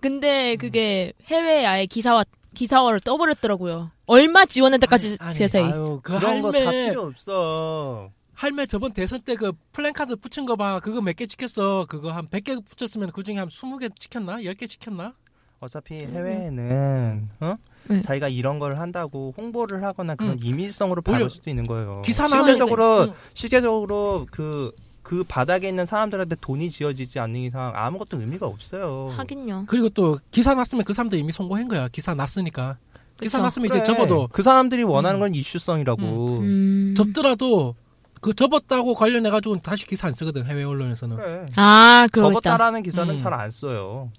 근데 0.00 0.56
그게 0.56 1.12
해외에 1.26 1.64
아예 1.66 1.86
기사화 1.86 2.24
기사화를 2.54 3.00
떠버렸더라고요. 3.00 3.90
얼마 4.06 4.44
지원했다까지 4.44 5.16
세세히. 5.32 5.64
아유 5.72 6.00
그 6.02 6.18
그런 6.18 6.42
거다 6.42 6.58
할매- 6.58 6.88
필요 6.90 7.02
없어. 7.02 8.10
할매 8.34 8.66
저번 8.66 8.92
대선 8.92 9.20
때 9.22 9.34
그 9.34 9.52
플랜카드 9.72 10.16
붙인 10.16 10.44
거 10.46 10.54
봐. 10.56 10.80
그거 10.80 11.00
몇 11.00 11.14
개 11.16 11.26
찍혔어. 11.26 11.86
그거 11.88 12.12
한 12.12 12.28
100개 12.28 12.64
붙였으면 12.64 13.10
그 13.12 13.22
중에 13.22 13.36
한 13.38 13.48
20개 13.48 13.90
찍혔나? 13.98 14.36
10개 14.38 14.68
찍혔나? 14.68 15.12
어차피 15.60 15.94
해외에는 15.96 17.28
어? 17.40 17.56
네. 17.88 18.00
자기가 18.00 18.28
이런 18.28 18.58
걸 18.58 18.78
한다고 18.78 19.32
홍보를 19.36 19.82
하거나 19.82 20.14
그런 20.14 20.32
음. 20.32 20.38
이미지성으로 20.42 21.02
받을 21.02 21.28
수도 21.30 21.50
있는 21.50 21.66
거예요. 21.66 22.02
기사 22.04 22.28
실제적으로 22.28 23.06
때- 23.06 23.10
응. 23.10 23.16
실제적으로 23.34 24.26
그그 24.30 25.24
바닥에 25.26 25.68
있는 25.68 25.86
사람들한테 25.86 26.36
돈이 26.40 26.70
지어지지 26.70 27.18
않는 27.18 27.40
이상 27.40 27.72
아무것도 27.74 28.20
의미가 28.20 28.46
없어요. 28.46 29.12
하긴요. 29.16 29.64
그리고 29.68 29.88
또 29.88 30.18
기사 30.30 30.54
났으면 30.54 30.84
그 30.84 30.92
사람들 30.92 31.18
이미 31.18 31.32
성공한 31.32 31.66
거야. 31.68 31.88
기사 31.88 32.14
났으니까. 32.14 32.76
기사 33.20 33.38
그쵸. 33.38 33.42
났으면 33.44 33.68
그래. 33.70 33.80
이제 33.82 33.84
접어도 33.92 34.28
그 34.30 34.42
사람들이 34.42 34.84
원하는 34.84 35.18
음. 35.18 35.20
건 35.20 35.34
이슈성이라고. 35.34 36.02
음. 36.40 36.94
접더라도 36.96 37.74
그 38.20 38.34
접었다고 38.34 38.94
관련해 38.94 39.30
가지고 39.30 39.58
다시 39.60 39.86
기사 39.86 40.08
안 40.08 40.14
쓰거든 40.14 40.44
해외 40.44 40.62
언론에서는. 40.64 41.16
그래. 41.16 41.46
아. 41.56 42.06
접었다라는 42.14 42.82
기사는 42.82 43.14
음. 43.14 43.18
잘안 43.18 43.50
써요. 43.50 44.10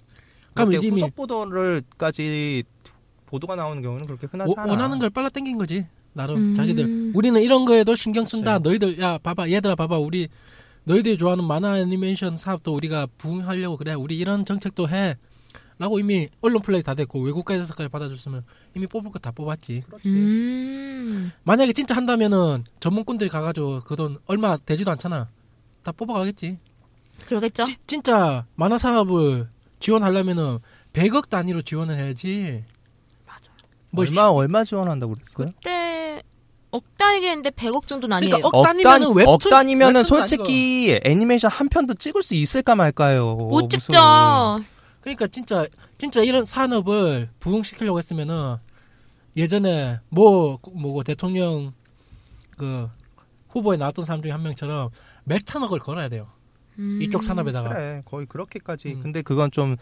그럼 0.54 0.72
이미- 0.72 0.88
후속 1.00 1.14
보도를까지 1.16 2.64
보도가 3.30 3.56
나오는 3.56 3.82
경우는 3.82 4.06
그렇게 4.06 4.26
흔하지 4.26 4.54
워- 4.56 4.62
않아. 4.64 4.72
원하는 4.72 4.98
걸 4.98 5.10
빨라 5.10 5.28
당긴 5.28 5.56
거지. 5.58 5.86
나름 6.12 6.36
음. 6.36 6.54
자기들 6.54 7.12
우리는 7.14 7.40
이런 7.40 7.64
거에도 7.64 7.94
신경 7.94 8.24
쓴다. 8.24 8.58
그치. 8.58 8.68
너희들 8.68 9.00
야 9.00 9.18
봐봐 9.18 9.48
얘들아 9.50 9.76
봐봐 9.76 9.98
우리 9.98 10.28
너희들이 10.84 11.18
좋아하는 11.18 11.44
만화 11.44 11.78
애니메이션 11.78 12.36
사업도 12.36 12.74
우리가 12.74 13.06
부흥하려고 13.18 13.76
그래. 13.76 13.94
우리 13.94 14.18
이런 14.18 14.44
정책도 14.44 14.88
해. 14.88 15.16
라고 15.78 15.98
이미 15.98 16.28
언론 16.42 16.60
플레이 16.60 16.82
다 16.82 16.94
됐고 16.94 17.20
외국가에서까지 17.22 17.88
받아줬으면 17.88 18.44
이미 18.76 18.86
뽑을 18.86 19.10
거 19.10 19.18
다 19.18 19.30
뽑았지. 19.30 19.84
그렇지. 19.86 20.08
음. 20.08 21.30
만약에 21.44 21.72
진짜 21.72 21.94
한다면은 21.96 22.64
전문꾼들이 22.80 23.30
가가지고 23.30 23.80
그 23.80 23.96
돈 23.96 24.18
얼마 24.26 24.56
되지도 24.58 24.90
않잖아. 24.90 25.28
다 25.82 25.92
뽑아가겠지. 25.92 26.58
그러겠죠? 27.26 27.64
지- 27.64 27.76
진짜 27.86 28.44
만화 28.56 28.76
사업을 28.76 29.48
지원하려면은 29.78 30.58
100억 30.92 31.30
단위로 31.30 31.62
지원을 31.62 31.96
해야지. 31.98 32.62
뭐 33.90 34.04
얼마 34.04 34.22
얼마 34.28 34.64
지원한다고 34.64 35.14
그랬어요? 35.14 35.52
그때 35.56 36.22
억 36.70 36.84
단위겠는데 36.96 37.50
100억 37.50 37.86
정도는 37.86 38.16
아니에요. 38.16 38.36
그러니까 38.36 38.58
억 38.58 38.62
단위면은 38.64 39.06
단- 39.08 39.16
웹툰- 39.16 39.28
억 39.28 39.38
단위면은 39.40 40.04
솔직히 40.04 41.00
애니메이션 41.04 41.50
한 41.50 41.68
편도 41.68 41.94
찍을 41.94 42.22
수 42.22 42.34
있을까 42.34 42.74
말까요? 42.76 43.34
못 43.34 43.62
무슨- 43.64 43.68
찍죠. 43.80 43.98
그러니까 45.00 45.26
진짜 45.28 45.66
진짜 45.98 46.22
이런 46.22 46.46
산업을 46.46 47.28
부흥시키려고 47.40 47.98
했으면은 47.98 48.56
예전에 49.36 49.98
뭐 50.08 50.58
뭐고 50.72 51.02
대통령 51.02 51.72
그 52.56 52.88
후보에 53.48 53.76
나왔던 53.76 54.04
사람 54.04 54.22
중에 54.22 54.30
한 54.30 54.42
명처럼 54.42 54.90
몇천억을 55.24 55.78
걸어야 55.80 56.08
돼요. 56.08 56.28
음. 56.78 57.00
이쪽 57.02 57.22
산업에다가 57.24 57.68
그래 57.70 58.02
거의 58.04 58.26
그렇게까지. 58.26 58.92
음. 58.92 59.00
근데 59.02 59.22
그건 59.22 59.50
좀 59.50 59.76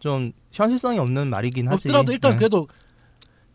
좀 0.00 0.30
현실성이 0.52 1.00
없는 1.00 1.26
말이긴 1.28 1.66
하지. 1.66 1.88
없더라도 1.88 2.12
일단 2.12 2.30
네. 2.30 2.36
그래도 2.36 2.68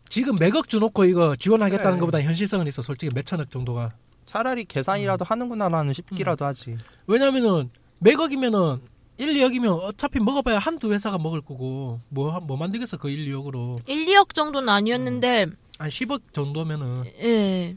지금 0.08 0.36
몇억 0.36 0.68
주놓고 0.68 1.04
이거 1.04 1.34
지원하겠다는 1.36 1.92
그래. 1.92 2.00
것보다 2.00 2.22
현실성은 2.22 2.66
있어. 2.68 2.82
솔직히 2.82 3.12
몇 3.14 3.24
천억 3.26 3.50
정도가. 3.50 3.90
차라리 4.26 4.64
계산이라도 4.64 5.24
하는구나라는 5.24 5.92
싶기라도 5.92 6.44
하지. 6.44 6.76
왜냐면은 7.06 7.70
몇억이면은 8.00 8.80
1, 9.16 9.28
2억이면 9.34 9.78
어차피 9.82 10.18
먹어봐야 10.18 10.58
한두 10.58 10.92
회사가 10.92 11.18
먹을 11.18 11.40
거고 11.40 12.00
뭐뭐 12.08 12.56
만들겠어 12.56 12.96
그 12.96 13.08
1, 13.10 13.32
2억으로 13.32 13.80
1, 13.88 14.06
2억 14.06 14.34
정도는 14.34 14.68
아니었는데 14.68 15.46
한 15.78 15.88
10억 15.88 16.32
정도면은 16.32 17.04
예. 17.20 17.76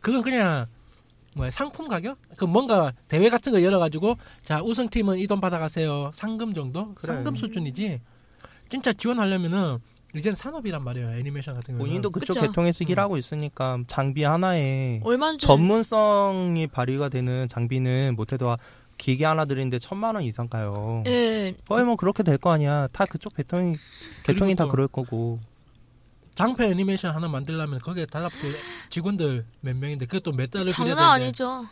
그건 0.00 0.22
그냥 0.22 0.64
뭐야 1.36 1.50
상품 1.50 1.86
가격? 1.86 2.16
그 2.36 2.46
뭔가 2.46 2.92
대회 3.08 3.28
같은 3.28 3.52
거 3.52 3.62
열어 3.62 3.78
가지고 3.78 4.16
자 4.42 4.62
우승팀은 4.62 5.18
이 5.18 5.26
돈 5.26 5.40
받아가세요 5.40 6.12
상금 6.14 6.54
정도 6.54 6.94
그래. 6.94 7.12
상금 7.12 7.36
수준이지 7.36 8.00
진짜 8.70 8.92
지원하려면은 8.94 9.78
이젠 10.14 10.34
산업이란 10.34 10.82
말이에요 10.82 11.10
애니메이션 11.18 11.54
같은 11.54 11.74
경우는 11.74 11.86
본인도 11.86 12.10
그쪽 12.10 12.34
그쵸. 12.34 12.40
계통에서 12.46 12.84
음. 12.84 12.90
일하고 12.90 13.16
있으니까 13.16 13.78
장비 13.86 14.24
하나에 14.24 15.00
얼마나 15.04 15.36
전문성이 15.38 16.66
발휘가 16.66 17.08
되는 17.08 17.46
장비는 17.48 18.14
못해도 18.16 18.56
기계 18.98 19.24
하나 19.24 19.44
들이는데 19.44 19.78
천만 19.78 20.14
원 20.14 20.24
이상 20.24 20.46
가요. 20.48 21.02
예. 21.06 21.54
거의 21.66 21.84
뭐 21.84 21.96
그렇게 21.96 22.22
될 22.22 22.36
거 22.36 22.50
아니야. 22.50 22.86
다 22.92 23.06
그쪽 23.06 23.34
계통이 23.34 23.76
계통이 24.24 24.54
다 24.56 24.64
또- 24.64 24.70
그럴 24.70 24.88
거고. 24.88 25.38
장패 26.34 26.66
애니메이션 26.70 27.14
하나 27.14 27.26
만들려면 27.28 27.78
거기에 27.80 28.06
달라붙을 28.06 28.54
직원들 28.90 29.44
몇 29.60 29.76
명인데 29.76 30.06
그것도 30.06 30.32
몇 30.32 30.50
달을 30.50 30.66
장난 30.68 30.98
아니죠. 30.98 31.64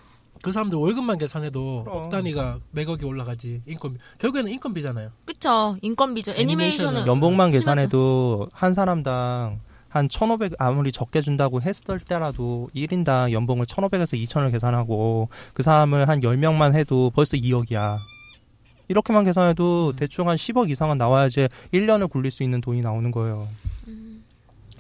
그 0.43 0.53
사람들 0.53 0.79
월급만 0.79 1.19
계산해도 1.19 1.85
그럼. 1.85 1.97
억 2.05 2.09
단위가 2.11 2.59
몇억이 2.71 3.05
올라가지 3.05 3.63
인건비 3.67 3.99
결국에는 4.19 4.51
인건비잖아요 4.53 5.11
그쵸. 5.25 5.77
인건비죠. 5.83 6.33
애니메이션은 6.33 6.91
애니메이션은 6.91 7.07
연봉만 7.07 7.51
심하죠. 7.51 7.61
계산해도 7.61 8.49
한 8.53 8.73
사람당 8.73 9.61
한1,500 9.93 10.55
아무리 10.59 10.93
적게 10.93 11.23
준다고 11.23 11.63
했을 11.63 11.99
때라도 12.01 12.69
1인당 12.75 13.33
연봉을 13.33 13.67
1,500에서 13.67 14.23
2,000을 14.23 14.53
계산하고 14.53 15.29
그 15.55 15.63
사람을 15.63 16.09
한 16.09 16.21
10명만 16.21 16.75
해도 16.75 17.11
벌써 17.15 17.37
2억이야. 17.37 17.97
이렇게만 18.89 19.25
계산해도 19.25 19.89
음. 19.95 19.97
대충 19.97 20.29
한 20.29 20.37
10억 20.37 20.71
이상은 20.71 20.97
나와야지 20.99 21.49
1년을 21.73 22.11
굴릴 22.11 22.31
수 22.31 22.43
있는 22.43 22.61
돈이 22.61 22.81
나오는 22.81 23.11
거예요. 23.11 23.49
음. 23.87 24.25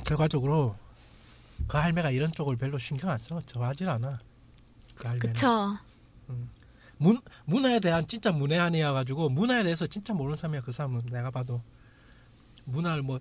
결과적으로 0.04 0.76
그 1.66 1.76
할매가 1.76 2.10
이런 2.10 2.32
쪽을 2.32 2.56
별로 2.56 2.78
신경 2.78 3.10
안 3.10 3.18
써. 3.18 3.40
좋아하질 3.46 3.88
않아. 3.88 4.18
그. 4.98 5.18
그쵸. 5.18 5.78
문, 6.98 7.20
문화에 7.44 7.80
대한 7.80 8.06
진짜 8.08 8.32
문외한이어 8.32 8.92
가지고 8.92 9.28
문화에 9.28 9.62
대해서 9.62 9.86
진짜 9.86 10.12
모르는 10.12 10.36
사람이야 10.36 10.62
그 10.62 10.72
사람은. 10.72 11.02
내가 11.10 11.30
봐도. 11.30 11.62
문화를 12.64 13.02
뭐 13.02 13.20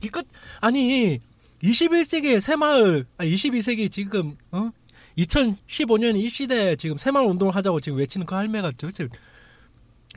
기껏 0.00 0.26
아니 0.60 1.20
21세기의 1.62 2.40
새마을 2.40 3.06
아 3.16 3.24
22세기 3.24 3.90
지금 3.90 4.36
어? 4.50 4.70
2015년 5.16 6.16
이 6.16 6.28
시대에 6.28 6.76
지금 6.76 6.98
새마을 6.98 7.26
운동을 7.26 7.54
하자고 7.54 7.80
지금 7.80 7.98
외치는 7.98 8.26
그 8.26 8.34
할매가 8.34 8.72
도대체 8.72 9.08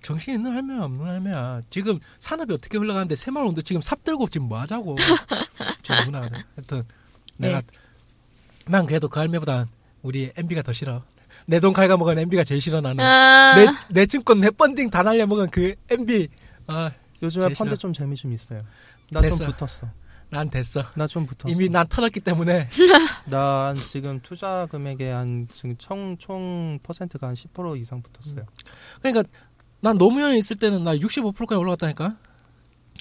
정신 0.02 0.36
있는 0.36 0.54
할매야 0.54 0.84
없는 0.84 1.06
할매야. 1.06 1.62
지금 1.70 2.00
산업이 2.18 2.54
어떻게 2.54 2.78
흘러가는데 2.78 3.16
새마을 3.16 3.48
운동 3.48 3.64
지금 3.64 3.82
삽 3.82 4.04
들고 4.04 4.28
지금 4.30 4.48
뭐 4.48 4.60
하자고. 4.60 4.96
지금 5.84 6.06
문화가 6.06 6.30
하여튼 6.56 6.84
내가 7.38 7.62
난 8.68 8.86
그래도 8.86 9.08
그 9.08 9.20
할매보단 9.20 9.68
우리 10.06 10.32
MB가 10.36 10.62
더 10.62 10.72
싫어 10.72 11.04
내 11.48 11.60
돈 11.60 11.74
갉아먹은 11.74 12.18
MB가 12.20 12.44
제일 12.44 12.62
싫어 12.62 12.80
나는 12.82 13.04
아, 13.04 13.56
내, 13.56 13.68
내 13.90 14.06
증권 14.06 14.40
내 14.40 14.50
펀딩 14.52 14.90
다 14.90 15.04
날려먹은 15.04 15.50
그 15.52 15.76
MB 15.90 16.28
아, 16.68 16.92
요즘에 17.22 17.46
제일 17.46 17.56
펀드. 17.56 17.76
좀 17.78 17.94
재미 17.94 18.16
좀 18.16 18.32
있어요. 18.34 18.64
나 19.12 19.22
좀. 19.22 19.38
붙었어. 19.38 19.88
난 20.30 20.50
됐어 20.50 20.84
나 20.96 21.06
좀 21.08 21.26
붙었어. 21.28 21.50
이미 21.50 21.70
난 21.70 21.88
털었기 21.88 22.20
때문에 22.20 22.68
난 23.30 23.76
지금 23.76 24.20
투자 24.24 24.68
금액의 24.72 25.14
한 25.14 25.48
지금 25.54 25.76
총, 25.78 26.18
총 26.18 26.80
퍼센트가 26.84 27.28
한 27.28 27.36
10% 27.36 27.80
이상 27.80 28.02
붙었어요. 28.02 28.46
그러니까 29.02 29.24
난 29.82 29.98
노무현이 29.98 30.40
있을 30.40 30.56
때는 30.58 30.84
나 30.84 30.96
65%까지 30.96 31.56
올라갔다니까 31.60 32.18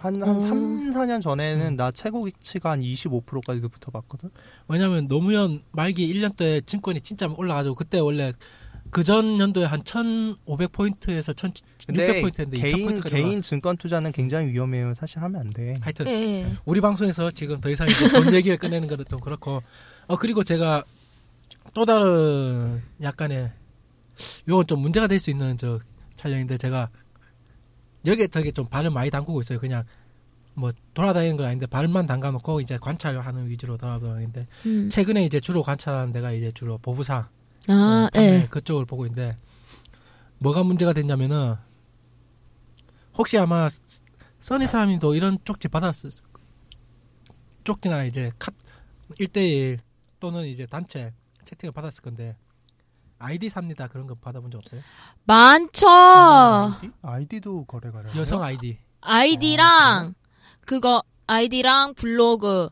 한, 0.01 0.21
한 0.23 0.29
음. 0.31 0.41
3, 0.41 0.93
4년 0.93 1.23
전에는 1.23 1.67
음. 1.67 1.77
나 1.77 1.91
최고치가 1.91 2.73
한 2.73 2.81
25%까지 2.81 3.61
붙어봤거든. 3.61 4.31
왜냐면 4.69 5.09
노무현 5.09 5.63
말기 5.73 6.13
1년 6.13 6.37
때 6.37 6.61
증권이 6.61 7.01
진짜 7.01 7.27
올라가지고 7.29 7.75
그때 7.75 7.99
원래 8.01 8.33
그전 8.91 9.41
연도에 9.41 9.65
한 9.65 9.83
1,500포인트에서 9.83 11.35
1,600포인트였는데 11.35 12.37
근데 12.37 12.61
개인, 12.61 13.01
개인 13.01 13.43
증권 13.43 13.77
투자는 13.77 14.13
굉장히 14.13 14.53
위험해요. 14.53 14.95
사실 14.95 15.21
하면 15.23 15.41
안 15.41 15.51
돼. 15.51 15.75
하여튼 15.81 16.07
예. 16.07 16.47
우리 16.65 16.81
방송에서 16.81 17.31
지금 17.33 17.61
더 17.61 17.71
이상 17.71 17.87
돈 18.13 18.33
얘기를 18.35 18.57
꺼내는 18.57 18.87
것도 18.89 19.05
좀 19.05 19.21
그렇고 19.21 19.63
어 20.07 20.17
그리고 20.17 20.45
제가 20.45 20.85
또 21.73 21.85
다른 21.85 22.81
약간의 23.03 23.51
요건 24.49 24.67
좀 24.67 24.81
문제가 24.81 25.07
될 25.09 25.19
수 25.19 25.31
있는 25.31 25.57
저 25.57 25.81
촬영인데 26.17 26.57
제가 26.59 26.89
여기에 28.07 28.29
저기 28.29 28.53
좀 28.53 28.67
발을 28.67 28.91
많이 28.91 29.11
담그고 29.11 29.41
있어요 29.41 29.59
그냥 29.59 29.85
뭐 30.55 30.71
돌아다니는 30.95 31.37
건 31.37 31.47
아닌데 31.47 31.67
발만 31.67 32.07
담가놓고 32.07 32.61
이제 32.61 32.79
관찰하는 32.79 33.49
위주로 33.49 33.77
돌아다니는데 33.77 34.47
음. 34.67 34.91
최근에 34.91 35.25
이제 35.25 35.41
주로 35.41 35.63
관찰하는 35.63 36.13
데가 36.13 36.33
이제 36.33 36.51
주로 36.53 36.79
보부사 36.79 37.29
아, 37.69 38.09
어, 38.15 38.19
예. 38.21 38.47
그쪽을 38.51 38.85
보고 38.85 39.07
있는데 39.07 39.37
뭐가 40.39 40.63
문제가 40.63 40.93
됐냐면은 40.93 41.57
혹시 43.17 43.39
아마 43.39 43.69
스- 43.69 43.81
써니 44.41 44.67
사람님도 44.67 45.15
이런 45.15 45.39
쪽지 45.45 45.69
받았을 45.69 46.11
쪽지나 47.65 48.05
이제 48.05 48.31
카 48.39 48.53
1대1 49.19 49.79
또는 50.21 50.45
이제 50.45 50.67
단체 50.67 51.13
채팅을 51.47 51.73
받았을 51.73 52.03
건데 52.03 52.37
아이디 53.19 53.49
삽니다 53.49 53.89
그런 53.89 54.07
거 54.07 54.15
받아본 54.15 54.51
적 54.51 54.59
없어요? 54.59 54.81
많죠. 55.25 55.89
아이디? 55.89 56.91
아이디도 57.03 57.65
거래 57.65 57.91
가려. 57.91 58.11
여성 58.17 58.43
아이디 58.43 58.79
아이디랑 59.01 60.15
그거 60.67 61.03
아이디랑 61.27 61.95
블로그 61.95 62.69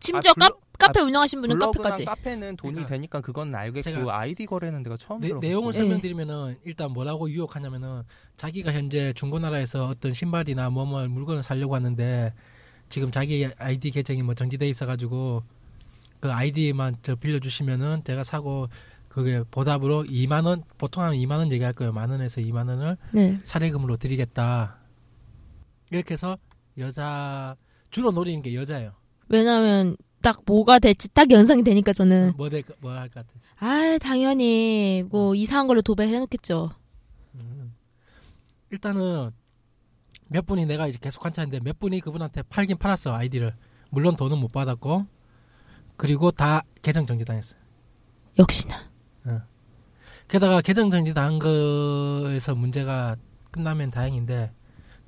심지어 0.00 0.30
아, 0.32 0.34
블로- 0.34 0.58
카, 0.78 0.86
카페 0.86 1.00
운영하신 1.00 1.40
분은 1.40 1.58
카페까지. 1.58 2.04
카페는 2.04 2.56
돈이 2.56 2.74
그러니까 2.74 2.94
되니까 2.94 3.20
그건 3.22 3.54
알겠고 3.54 4.10
아이디 4.12 4.44
거래는 4.46 4.82
내가 4.82 4.96
처음 4.98 5.20
내, 5.20 5.28
들어. 5.28 5.40
내용을 5.40 5.72
예. 5.74 5.78
설명드리면은 5.78 6.58
일단 6.64 6.92
뭐라고 6.92 7.30
유혹하냐면은 7.30 8.02
자기가 8.36 8.72
현재 8.72 9.12
중고나라에서 9.14 9.86
어떤 9.86 10.12
신발이나 10.12 10.68
뭐뭐 10.70 11.08
물건을 11.08 11.42
사려고 11.42 11.74
하는데 11.74 12.34
지금 12.90 13.10
자기 13.10 13.48
아이디 13.58 13.90
계정이 13.90 14.22
뭐 14.22 14.34
정지돼 14.34 14.68
있어가지고 14.68 15.42
그 16.20 16.30
아이디만 16.30 16.96
저 17.02 17.14
빌려주시면은 17.16 18.04
제가 18.04 18.22
사고 18.22 18.68
그게 19.16 19.42
보답으로 19.50 20.04
2만 20.04 20.44
원 20.44 20.62
보통 20.76 21.02
하면 21.02 21.16
2만 21.18 21.38
원 21.38 21.50
얘기할 21.50 21.72
거예요 21.72 21.90
만 21.90 22.10
원에서 22.10 22.42
2만 22.42 22.68
원을 22.68 22.98
네. 23.12 23.40
사례금으로 23.44 23.96
드리겠다 23.96 24.76
이렇게 25.90 26.12
해서 26.12 26.36
여자 26.76 27.56
주로 27.90 28.10
노리는 28.10 28.42
게 28.42 28.54
여자예요 28.54 28.92
왜냐면 29.30 29.96
딱 30.20 30.42
뭐가 30.44 30.78
될지 30.80 31.08
딱 31.14 31.30
연상이 31.30 31.62
되니까 31.62 31.94
저는 31.94 32.34
뭐 32.36 32.50
될 32.50 32.62
뭐 32.82 32.92
할 32.92 33.08
것 33.08 33.26
같아 33.26 33.28
아 33.58 33.96
당연히 34.02 35.02
뭐 35.08 35.34
이상한 35.34 35.66
걸로 35.66 35.80
도배를 35.80 36.14
해놓겠죠. 36.14 36.72
음. 37.36 37.74
일단은 38.70 39.30
몇 40.28 40.44
분이 40.44 40.66
내가 40.66 40.88
이제 40.88 40.98
계속 41.00 41.20
관찰했는데 41.22 41.64
몇 41.64 41.78
분이 41.78 42.00
그분한테 42.00 42.42
팔긴 42.42 42.76
팔았어 42.76 43.14
아이디를 43.14 43.54
물론 43.88 44.14
돈은 44.14 44.36
못 44.36 44.52
받았고 44.52 45.06
그리고 45.96 46.30
다 46.32 46.62
계정 46.82 47.06
정지당했어. 47.06 47.56
역시나. 48.38 48.90
게다가 50.28 50.60
계정 50.60 50.90
정지 50.90 51.14
당한 51.14 51.38
거에서 51.38 52.54
문제가 52.54 53.16
끝나면 53.50 53.90
다행인데 53.90 54.52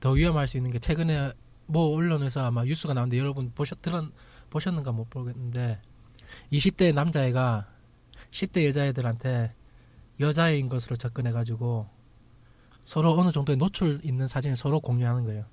더 0.01 0.11
위험할 0.13 0.47
수 0.47 0.57
있는 0.57 0.71
게 0.71 0.79
최근에 0.79 1.33
뭐 1.67 1.95
언론에서 1.95 2.45
아마 2.45 2.65
뉴스가 2.65 2.95
나오는데 2.95 3.19
여러분 3.19 3.53
보셨 3.55 3.83
들었 3.83 4.05
보셨는가 4.51 4.93
못 4.93 5.11
보겠는데 5.11 5.81
20대 6.53 6.95
남자애가 6.95 7.69
10대 8.31 8.67
여자애들한테 8.67 9.55
여자인 10.21 10.69
것으로 10.69 10.97
접근해 10.97 11.33
가지고 11.33 11.89
서로 12.85 13.19
어느 13.19 13.33
정도의 13.33 13.57
노출 13.57 14.01
있는 14.03 14.27
사진을 14.27 14.57
서로 14.57 14.81
공유하는 14.81 15.25
거예요. 15.25 15.45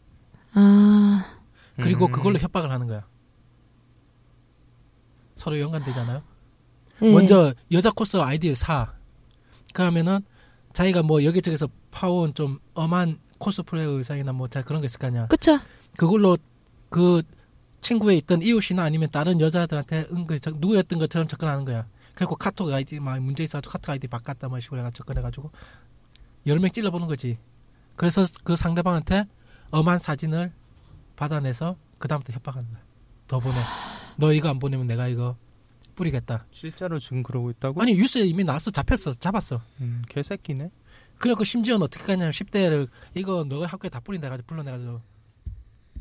아 0.54 1.40
그리고 1.76 2.06
음. 2.06 2.12
그걸로 2.12 2.40
협박을 2.40 2.72
하는 2.72 2.88
거야. 2.88 3.06
서로 5.36 5.60
연관되잖아요. 5.60 6.24
예. 7.02 7.12
먼저 7.14 7.54
여자 7.72 7.92
코스 7.92 8.18
아이디를 8.18 8.56
사. 8.56 8.94
그러면은 9.74 10.20
자기가 10.74 11.04
뭐 11.04 11.24
여기저기서 11.24 11.68
파온 11.92 12.34
좀 12.34 12.60
엄한 12.74 13.20
코스프레 13.38 13.82
의상이나 13.84 14.32
뭐 14.34 14.48
자 14.48 14.62
그런 14.62 14.82
게 14.82 14.86
있을 14.86 15.00
거 15.00 15.08
아니야. 15.08 15.28
그쵸. 15.28 15.60
그걸로 15.98 16.38
그 16.90 17.22
친구에 17.82 18.16
있던 18.18 18.42
이웃이나 18.42 18.84
아니면 18.84 19.10
다른 19.12 19.40
여자들한테 19.40 20.08
은근 20.12 20.40
저- 20.42 20.52
누구였던 20.52 21.00
것처럼 21.00 21.28
접근하는 21.28 21.66
거야. 21.66 21.86
그리고 22.14 22.36
카톡 22.36 22.72
아이디 22.72 23.00
막 23.00 23.20
문제 23.20 23.44
있어가지고 23.44 23.72
카톡 23.74 23.90
아이디 23.92 24.08
바꿨다 24.08 24.48
뭐 24.48 24.60
식으로 24.60 24.80
해가지고 24.80 24.98
접근해가지고 25.04 25.52
여러 26.48 26.62
명 26.62 26.72
찔러보는 26.72 27.08
거지. 27.08 27.38
그래서 27.98 28.26
그 28.44 28.56
상대방한테 28.56 29.26
엄한 29.72 30.00
사진을 30.00 30.54
받아내서 31.16 31.76
그 31.98 32.08
다음부터 32.08 32.34
협박하는 32.34 32.70
거야. 32.72 32.82
더 33.28 33.40
보내. 33.40 33.56
너 34.18 34.32
이거 34.34 34.50
안 34.50 34.60
보내면 34.60 34.88
내가 34.88 35.08
이거 35.08 35.36
뿌리겠다. 35.96 36.46
실제로 36.52 37.00
지금 37.00 37.24
그러고 37.24 37.50
있다고? 37.52 37.82
아니 37.82 37.94
뉴스에 37.96 38.22
이미 38.24 38.44
나왔어. 38.44 38.72
잡혔어. 38.72 39.14
잡았어. 39.14 39.62
음, 39.82 40.04
개새끼네. 40.10 40.70
그래갖고 41.18 41.44
심지어는 41.46 41.84
어떻게 41.84 42.04
가냐면 42.04 42.32
10대를 42.32 42.90
이거 43.16 43.44
너가 43.46 43.66
학교에 43.68 43.90
다 43.90 44.00
뿌린다 44.02 44.28
해가지고 44.28 44.48
불러내가지고 44.48 45.02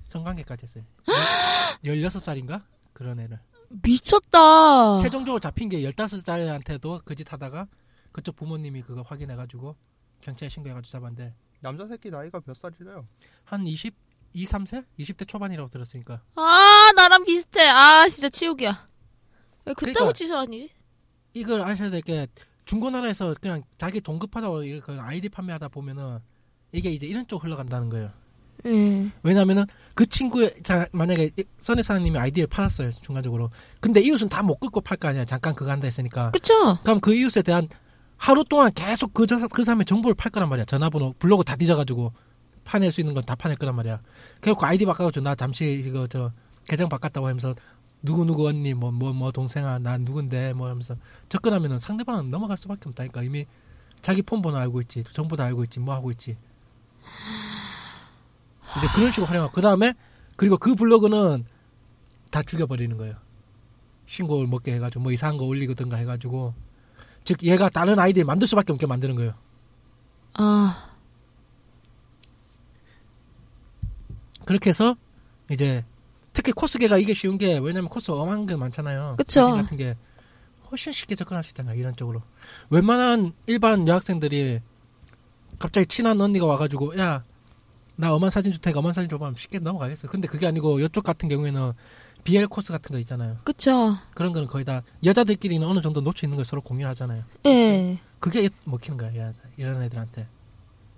성관계까지 0.09 0.63
했어요. 0.65 0.85
16살인가? 1.85 2.63
그런 2.93 3.21
애를. 3.21 3.39
미쳤다. 3.83 4.99
최종적으로 4.99 5.41
잡힌 5.41 5.69
게 5.69 5.81
15살한테도 5.83 7.05
그 7.05 7.15
짓 7.15 7.33
하다가 7.33 7.67
그쪽 8.13 8.37
부모님이 8.37 8.83
그거 8.83 9.03
확인해가지고 9.03 9.75
경찰에 10.21 10.49
신고해가지고 10.49 10.91
잡았는데 10.93 11.35
남자 11.61 11.87
새끼 11.89 12.11
나이가 12.11 12.41
몇 12.45 12.55
살이래요? 12.55 13.07
한 13.45 13.67
20, 13.67 13.95
2, 14.33 14.45
3세? 14.45 14.85
20대 14.99 15.27
초반이라고 15.27 15.69
들었으니까 15.69 16.23
아 16.37 16.91
나랑 16.97 17.25
비슷해. 17.25 17.67
아 17.69 18.09
진짜 18.09 18.29
치욕이야. 18.29 18.89
왜 19.67 19.73
그때부터 19.75 20.01
그러니까- 20.01 20.13
취소하니? 20.13 20.71
이걸 21.35 21.61
아셔야 21.63 21.91
될 21.91 22.01
게 22.03 22.27
중고나라에서 22.65 23.35
그냥 23.41 23.63
자기 23.77 24.01
동급하다고 24.01 24.63
이렇게 24.65 24.93
아이디 24.99 25.29
판매하다 25.29 25.69
보면은 25.69 26.19
이게 26.73 26.91
이제 26.91 27.07
이런 27.07 27.27
쪽 27.27 27.45
흘러간다는 27.45 27.89
거예요. 27.91 28.11
예. 28.67 29.11
왜냐면은 29.23 29.65
그 29.95 30.07
친구의 30.07 30.55
자 30.63 30.87
만약에 30.93 31.31
써니 31.61 31.83
사장님이 31.83 32.19
아이디를 32.19 32.47
팔았어요 32.47 32.91
중간적으로 33.03 33.51
근데 33.81 34.01
이웃은 34.01 34.29
다못 34.31 34.61
끌고 34.61 34.81
팔 34.81 34.97
거 34.97 35.09
아니야 35.09 35.25
잠깐 35.27 35.55
그거 35.55 35.71
한다 35.71 35.85
했으니까 35.87 36.31
그쵸. 36.31 36.79
그럼 36.83 37.01
그 37.01 37.15
이웃에 37.15 37.43
대한 37.43 37.69
하루 38.17 38.43
동안 38.45 38.73
계속 38.73 39.13
그, 39.13 39.27
저, 39.27 39.37
그 39.49 39.65
사람의 39.65 39.85
정보를 39.85 40.15
팔 40.15 40.31
거란 40.33 40.49
말이야 40.49 40.65
전화번호 40.65 41.13
블로그 41.19 41.45
다 41.45 41.57
뒤져가지고 41.57 42.13
파낼 42.65 42.91
수 42.93 43.01
있는 43.03 43.13
건 43.13 43.23
다 43.25 43.35
파낼 43.35 43.59
거란 43.59 43.75
말이야 43.75 44.01
그래갖고 44.41 44.65
아이디 44.65 44.87
바꿔가지고 44.87 45.23
나 45.25 45.35
잠시 45.35 45.83
이거 45.85 46.07
저 46.07 46.33
계정 46.67 46.89
바꿨다고 46.89 47.27
하면서 47.27 47.55
누구 48.05 48.27
누구 48.27 48.47
언니 48.47 48.75
뭐 48.75 48.91
뭐뭐 48.93 49.33
동생아 49.33 49.79
난 49.79 50.03
누군데 50.03 50.53
뭐 50.53 50.69
하면서 50.69 50.95
접근하면은 51.31 51.79
상대방은 51.79 52.31
넘어갈 52.31 52.59
수밖에 52.59 52.91
없다니까. 52.91 53.23
이미 53.23 53.47
자기 54.03 54.21
폰 54.21 54.43
번호 54.43 54.59
알고 54.59 54.83
있지 54.83 55.03
정보 55.15 55.37
다 55.37 55.45
알고 55.45 55.65
있지 55.65 55.81
뭐 55.81 55.95
하고 55.95 56.11
있지. 56.11 56.37
이제 58.77 58.87
그런 58.95 59.11
식으로 59.11 59.27
활용하고 59.27 59.55
그 59.55 59.63
다음에 59.63 59.95
그리고 60.37 60.59
그 60.59 60.75
블로그는 60.75 61.47
다 62.31 62.43
죽여버리는 62.43 62.95
거예요. 62.99 63.15
신고를 64.07 64.49
먹게 64.49 64.75
해가지고 64.75 65.03
뭐 65.03 65.13
이상한 65.13 65.39
거 65.39 65.47
올리거든가 65.47 65.97
해가지고. 65.97 66.53
즉 67.25 67.43
얘가 67.43 67.71
다른 67.71 67.99
아이디를 67.99 68.27
만들 68.27 68.47
수밖에 68.47 68.75
없게 68.75 68.87
만드는 68.87 69.15
거예요. 69.15 69.33
아. 70.35 70.91
그렇게 74.45 74.69
해서 74.69 74.95
이제 75.51 75.87
특히 76.35 76.53
코스계가 76.53 76.99
이게 76.99 77.15
쉬운 77.15 77.39
게 77.39 77.57
왜냐면 77.59 77.89
코스 77.89 78.11
엄한 78.11 78.45
게 78.47 78.57
많잖아요. 78.57 79.15
그쵸. 79.17 79.41
사진 79.47 79.63
같은 79.63 79.77
게 79.79 79.97
훨씬 80.71 80.93
쉽게 80.93 81.15
접근할 81.15 81.43
수 81.43 81.51
있다 81.53 81.73
이런 81.75 81.97
쪽으로. 81.97 82.21
웬만한 82.71 83.33
일반 83.47 83.89
여학생들이 83.89 84.61
갑자기 85.59 85.87
친한 85.87 86.21
언니가 86.21 86.45
와가지고 86.47 86.99
야 86.99 87.23
나 87.97 88.13
엄한 88.13 88.29
사진 88.29 88.51
줄 88.51 88.61
테니까 88.61 88.81
엄한 88.81 88.93
사진 88.93 89.09
줘봐 89.09 89.27
하면 89.27 89.37
쉽게 89.39 89.61
넘어가겠어요. 89.61 90.11
근데 90.11 90.27
그게 90.27 90.49
아니고 90.49 90.81
이쪽 90.81 91.05
같은 91.05 91.29
경우에는 91.29 91.75
BL 92.25 92.49
코스 92.49 92.73
같은 92.73 92.91
거 92.91 92.99
있잖아요. 92.99 93.37
그쵸. 93.45 93.97
그런 94.15 94.33
거는 94.33 94.49
거의 94.49 94.65
다 94.65 94.83
여자들끼리는 95.05 95.65
어느 95.65 95.81
정도 95.81 96.01
놓쳐 96.01 96.27
있는 96.27 96.35
걸 96.35 96.45
서로 96.45 96.61
공유하잖아요. 96.63 97.23
예. 97.47 97.99
그게 98.19 98.51
먹히는 98.65 98.99
거야 98.99 99.15
얘- 99.15 99.33
이런 99.57 99.81
애들한테 99.81 100.27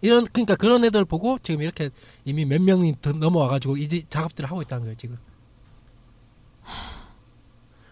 이런 0.01 0.27
그러니까 0.27 0.57
그런 0.57 0.85
애들 0.85 1.05
보고 1.05 1.39
지금 1.43 1.63
이렇게 1.63 1.91
이미 2.25 2.45
몇 2.45 2.61
명이 2.61 2.97
더 3.01 3.13
넘어와가지고 3.13 3.77
이제 3.79 4.03
작업들을 4.11 4.51
하고 4.51 4.63
있다는 4.63 4.85
거예요 4.85 4.97
지금. 4.97 5.19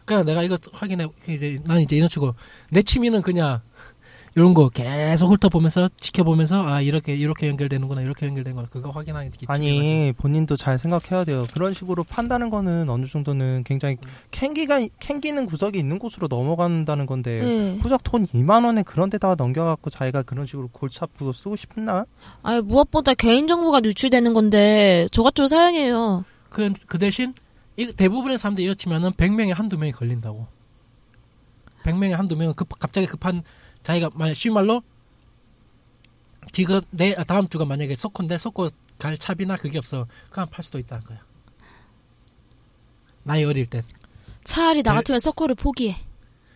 그러니까 0.04 0.30
내가 0.30 0.42
이거 0.42 0.58
확인해 0.72 1.06
이제 1.28 1.58
난 1.64 1.80
이제 1.80 1.96
이런 1.96 2.08
식으로 2.08 2.34
내 2.70 2.82
취미는 2.82 3.22
그냥 3.22 3.62
이런 4.36 4.52
거 4.52 4.68
계속 4.68 5.30
훑어보면서 5.30 5.88
지켜보면서 5.96 6.66
아 6.66 6.80
이렇게 6.80 7.14
이렇게 7.14 7.48
연결되는구나 7.48 8.00
이렇게 8.02 8.26
연결되는구나 8.26 8.68
그거 8.68 8.90
확인하는 8.90 9.30
게 9.30 9.46
아니 9.46 10.12
본인도 10.16 10.56
잘 10.56 10.78
생각해야 10.78 11.24
돼요. 11.24 11.44
그런 11.54 11.72
식으로 11.72 12.02
판다는 12.02 12.50
거는 12.50 12.88
어느 12.88 13.06
정도는 13.06 13.62
굉장히 13.64 13.96
음. 14.02 14.08
캥기가 14.32 14.80
캥기는 14.98 15.46
구석이 15.46 15.78
있는 15.78 16.00
곳으로 16.00 16.26
넘어간다는 16.28 17.06
건데 17.06 17.38
네. 17.38 17.78
후적 17.80 18.02
돈 18.02 18.26
2만 18.26 18.64
원에 18.64 18.82
그런 18.82 19.08
데다가 19.08 19.36
넘겨갖고 19.36 19.90
자기가 19.90 20.22
그런 20.22 20.46
식으로 20.46 20.68
골치 20.72 20.98
아프고 21.00 21.32
쓰고 21.32 21.54
싶나? 21.54 22.04
아니 22.42 22.60
무엇보다 22.60 23.14
개인 23.14 23.46
정보가 23.46 23.82
유출되는 23.84 24.32
건데 24.32 25.06
저 25.12 25.22
같으면 25.22 25.46
사양해요. 25.46 26.24
그, 26.48 26.72
그 26.86 26.98
대신 26.98 27.34
이 27.76 27.92
대부분의 27.92 28.38
사람들이 28.38 28.64
이렇지만은 28.64 29.12
100명에 29.12 29.54
한두 29.54 29.78
명이 29.78 29.92
걸린다고. 29.92 30.46
100명에 31.84 32.12
한두 32.12 32.36
명은 32.36 32.54
급, 32.54 32.68
갑자기 32.78 33.06
급한 33.06 33.42
자기가 33.84 34.10
만약 34.14 34.34
쉬운 34.34 34.54
말로 34.54 34.82
지금 36.52 36.80
내 36.90 37.14
아, 37.14 37.24
다음 37.24 37.48
주가 37.48 37.64
만약에 37.64 37.94
석호인데 37.94 38.38
석호 38.38 38.70
갈 38.98 39.16
차비나 39.18 39.56
그게 39.56 39.78
없어. 39.78 40.06
그냥 40.30 40.48
팔 40.50 40.62
수도 40.64 40.78
있다는 40.78 41.04
거야. 41.04 41.20
나이 43.22 43.44
어릴 43.44 43.66
땐. 43.66 43.82
차라리 44.44 44.82
나 44.82 44.92
네. 44.92 44.96
같으면 44.98 45.20
서커를 45.20 45.54
포기해. 45.54 45.96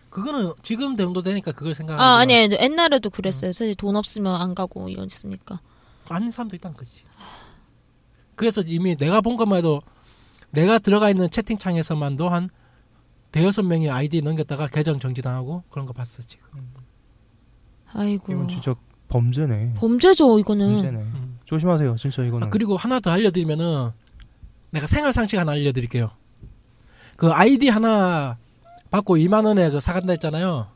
그거는 0.09 0.53
지금 0.63 0.95
정도 0.97 1.21
되니까 1.21 1.51
그걸 1.51 1.75
생각하는 1.75 2.03
아. 2.03 2.17
아니 2.17 2.33
옛날에도 2.33 3.09
그랬어요. 3.09 3.51
사실 3.51 3.75
돈 3.75 3.95
없으면 3.95 4.39
안 4.39 4.55
가고 4.55 4.89
이랬으니까. 4.89 5.59
아닌 6.09 6.31
사람도 6.31 6.55
있다는 6.55 6.75
거지. 6.77 6.91
그래서 8.35 8.61
이미 8.65 8.95
내가 8.95 9.21
본 9.21 9.37
것만 9.37 9.59
해도 9.59 9.81
내가 10.51 10.79
들어가 10.79 11.09
있는 11.09 11.29
채팅창에서만도 11.29 12.29
한 12.29 12.49
대여섯 13.31 13.65
명이 13.65 13.91
아이디 13.91 14.21
넘겼다가 14.21 14.67
계정 14.67 14.99
정지당하고 14.99 15.63
그런 15.69 15.85
거 15.85 15.93
봤어 15.93 16.23
지금. 16.23 16.47
아이고 17.93 18.31
이건 18.33 18.47
진짜 18.47 18.75
범죄네. 19.07 19.73
범죄죠 19.77 20.39
이거는. 20.39 20.73
범죄네. 20.73 20.97
음. 20.97 21.39
조심하세요, 21.45 21.95
진짜 21.95 22.23
이거는. 22.23 22.47
아, 22.47 22.49
그리고 22.51 22.77
하나 22.77 22.99
더 22.99 23.09
알려드리면은 23.11 23.89
내가 24.71 24.85
생활 24.87 25.11
상식 25.13 25.37
하나 25.39 25.53
알려드릴게요. 25.53 26.11
그 27.15 27.31
아이디 27.31 27.69
하나 27.69 28.37
받고 28.91 29.17
2만 29.17 29.45
원에 29.45 29.69
그 29.71 29.79
사간다 29.79 30.11
했잖아요. 30.13 30.67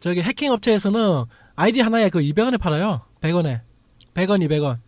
저기 0.00 0.22
해킹 0.22 0.52
업체에서는 0.52 1.24
아이디 1.56 1.80
하나에 1.80 2.10
그 2.10 2.20
200원에 2.20 2.58
팔아요. 2.60 3.00
100원에. 3.20 3.60
100원, 4.14 4.46
200원. 4.46 4.78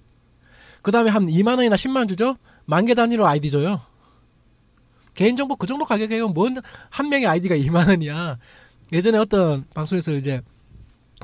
그 0.82 0.90
다음에 0.92 1.10
한 1.10 1.26
2만 1.26 1.56
원이나 1.56 1.76
10만 1.76 1.96
원 1.96 2.08
주죠? 2.08 2.36
만 2.66 2.84
개 2.84 2.94
단위로 2.94 3.26
아이디 3.26 3.50
줘요. 3.50 3.80
개인정보 5.14 5.56
그 5.56 5.66
정도 5.66 5.84
가격이에요. 5.84 6.28
뭔, 6.28 6.56
한 6.90 7.08
명의 7.08 7.26
아이디가 7.26 7.56
2만 7.56 7.88
원이야. 7.88 8.38
예전에 8.92 9.18
어떤 9.18 9.64
방송에서 9.74 10.12
이제 10.12 10.42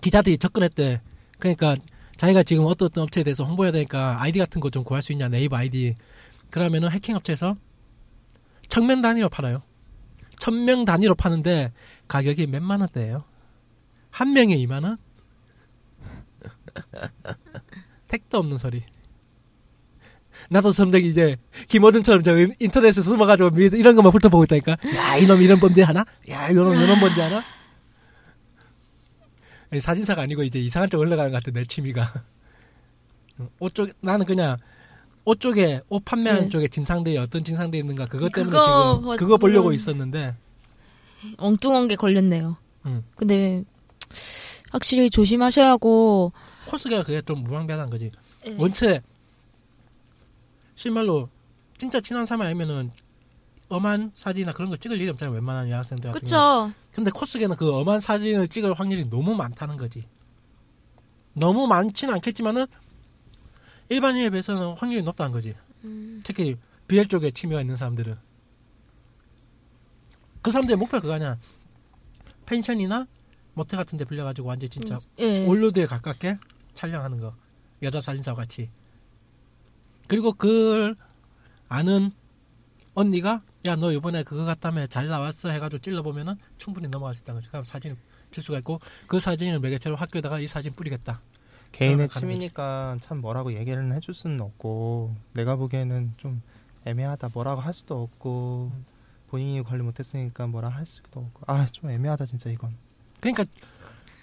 기자들이 0.01 0.39
접근했대. 0.39 1.01
그러니까 1.39 1.77
자기가 2.17 2.43
지금 2.43 2.65
어떤 2.67 2.87
어떤 2.87 3.05
업체에 3.05 3.23
대해서 3.25 3.45
홍보해야 3.45 3.73
되니까 3.73 4.21
아이디 4.21 4.39
같은 4.39 4.61
거 4.61 4.71
좀 4.71 4.85
구할 4.85 5.03
수 5.03 5.13
있냐 5.13 5.29
네이버 5.29 5.57
아이디. 5.57 5.97
그러면은 6.51 6.91
해킹 6.91 7.15
업체에서 7.17 7.57
천명 8.69 9.03
단위로 9.03 9.29
팔아요. 9.29 9.63
천명 10.39 10.85
단위로 10.85 11.15
파는데 11.15 11.73
가격이 12.09 12.47
몇만 12.49 12.81
원대예요? 12.81 13.25
한 14.11 14.33
명에 14.33 14.57
2만 14.57 14.85
원? 14.85 14.97
택도 18.09 18.39
없는 18.39 18.59
소리. 18.59 18.83
나도 20.51 20.71
점점 20.73 21.01
이제 21.03 21.37
김어준처럼 21.69 22.23
저 22.23 22.39
인- 22.39 22.55
인터넷에 22.61 23.01
숨어가지고 23.03 23.51
미- 23.51 23.65
이런 23.65 23.97
것만 23.97 24.13
훑어보고 24.13 24.45
있다니까. 24.45 24.77
야 24.97 25.17
이놈 25.17 25.43
이런 25.43 25.59
범죄 25.61 25.83
하나? 25.83 26.05
야 26.31 26.49
이놈 26.49 26.75
이런 26.75 27.01
범죄 27.01 27.21
하나 27.23 27.43
사진사가 29.81 30.23
아니고 30.23 30.43
이제 30.43 30.59
이상한 30.59 30.89
쪽 30.89 31.01
올라가는 31.01 31.31
것 31.31 31.43
같아 31.43 31.51
내 31.53 31.65
취미가 31.67 32.25
응, 33.41 33.49
옷쪽 33.61 33.91
나는 34.01 34.25
그냥 34.27 34.57
옷 35.25 35.41
쪽에 35.41 35.81
옷 35.91 36.05
판매하는 36.05 36.45
네. 36.45 36.49
쪽에 36.49 36.69
진상들이 36.69 37.19
어떤 37.19 37.45
진상들이 37.45 37.81
있는가 37.81 38.07
그것 38.07 38.33
때문에 38.33 38.51
그거 38.51 38.93
지금 38.95 39.05
뭐- 39.05 39.17
그거 39.17 39.37
보려고 39.37 39.69
음. 39.69 39.75
있었는데 39.75 40.35
엉뚱한 41.37 41.89
게 41.89 41.97
걸렸네요. 41.97 42.57
응. 42.87 43.05
근데 43.17 43.63
확실히 44.71 45.11
조심하셔야 45.11 45.71
하고 45.71 46.33
코스가 46.67 47.03
그게 47.03 47.21
좀 47.23 47.43
무방비하다는 47.45 47.91
거지 47.91 48.11
예. 48.47 48.55
원체 48.59 49.03
실말로 50.77 51.29
진짜 51.77 52.01
친한 52.01 52.25
사람이 52.25 52.47
아니면은 52.47 52.91
엄한 53.69 54.13
사진이나 54.15 54.53
그런 54.53 54.71
거 54.71 54.77
찍을 54.77 55.01
일이 55.01 55.11
없잖아요 55.11 55.35
웬만한 55.35 55.69
여학생들 55.69 56.11
같은 56.11 56.21
그쵸? 56.21 56.73
근데 56.93 57.11
코스계는 57.11 57.57
그 57.57 57.73
엄한 57.73 58.01
사진을 58.01 58.49
찍을 58.49 58.75
확률이 58.75 59.09
너무 59.09 59.35
많다는 59.35 59.77
거지. 59.77 60.03
너무 61.35 61.67
많지는 61.67 62.15
않겠지만은 62.15 62.67
일반인에 63.89 64.31
비해서는 64.31 64.75
확률이 64.75 65.03
높다는 65.03 65.33
거지. 65.33 65.55
음. 65.85 66.21
특히 66.25 66.57
BL 66.89 67.07
쪽에 67.09 67.31
취미가 67.31 67.61
있는 67.61 67.77
사람들은. 67.77 68.15
그 70.43 70.51
사람들의 70.51 70.77
목표가 70.79 71.01
그거 71.01 71.15
아니야. 71.15 71.39
펜션이나 72.47 73.07
모텔 73.55 73.77
같은 73.77 73.99
데 73.99 74.05
빌려가지고 74.05 74.49
완전 74.49 74.71
진짜 74.71 74.99
예. 75.19 75.47
올로드에 75.47 75.87
가깝게 75.87 76.39
촬영하는 76.75 77.21
거. 77.21 77.35
여자 77.83 78.01
사진사와 78.01 78.37
같이. 78.37 78.71
그리고 80.07 80.33
그 80.33 80.95
아는 81.69 82.11
언니가 82.95 83.43
야 83.69 83.77
너 83.77 83.93
이번에 83.93 84.23
그거 84.25 84.45
갔다며 84.45 84.87
잘 84.87 85.07
나왔어 85.09 85.51
해가지고 85.51 85.81
찔러보면은 85.83 86.35
충분히 86.59 86.89
넘어갈 86.89 87.15
수 87.15 87.23
있다는 87.23 87.41
거지. 87.41 87.49
그럼 87.51 87.65
사진을 87.65 87.97
줄 88.31 88.43
수가 88.43 88.59
있고 88.59 88.81
그 89.07 89.21
사진을 89.21 89.61
매개체로 89.61 89.95
학교에다가 89.97 90.41
이 90.41 90.49
사진 90.49 90.73
뿌리겠다. 90.75 91.21
개인의 91.73 92.09
취미니까 92.09 92.97
참 93.03 93.21
뭐라고 93.21 93.53
얘기를 93.55 93.93
해줄 93.95 94.15
수는 94.15 94.41
없고 94.41 95.15
내가 95.35 95.57
보기에는 95.57 96.15
좀 96.17 96.41
애매하다 96.87 97.31
뭐라고 97.35 97.61
할 97.61 97.75
수도 97.75 98.03
없고 98.03 98.73
음. 98.75 98.85
본인이 99.29 99.63
관리 99.63 99.83
못했으니까 99.83 100.47
뭐라 100.47 100.71
할 100.71 100.87
수도 100.87 101.21
없고 101.21 101.43
아 101.47 101.67
좀 101.67 101.91
애매하다 101.91 102.25
진짜 102.25 102.49
이건 102.49 102.75
그러니까 103.21 103.45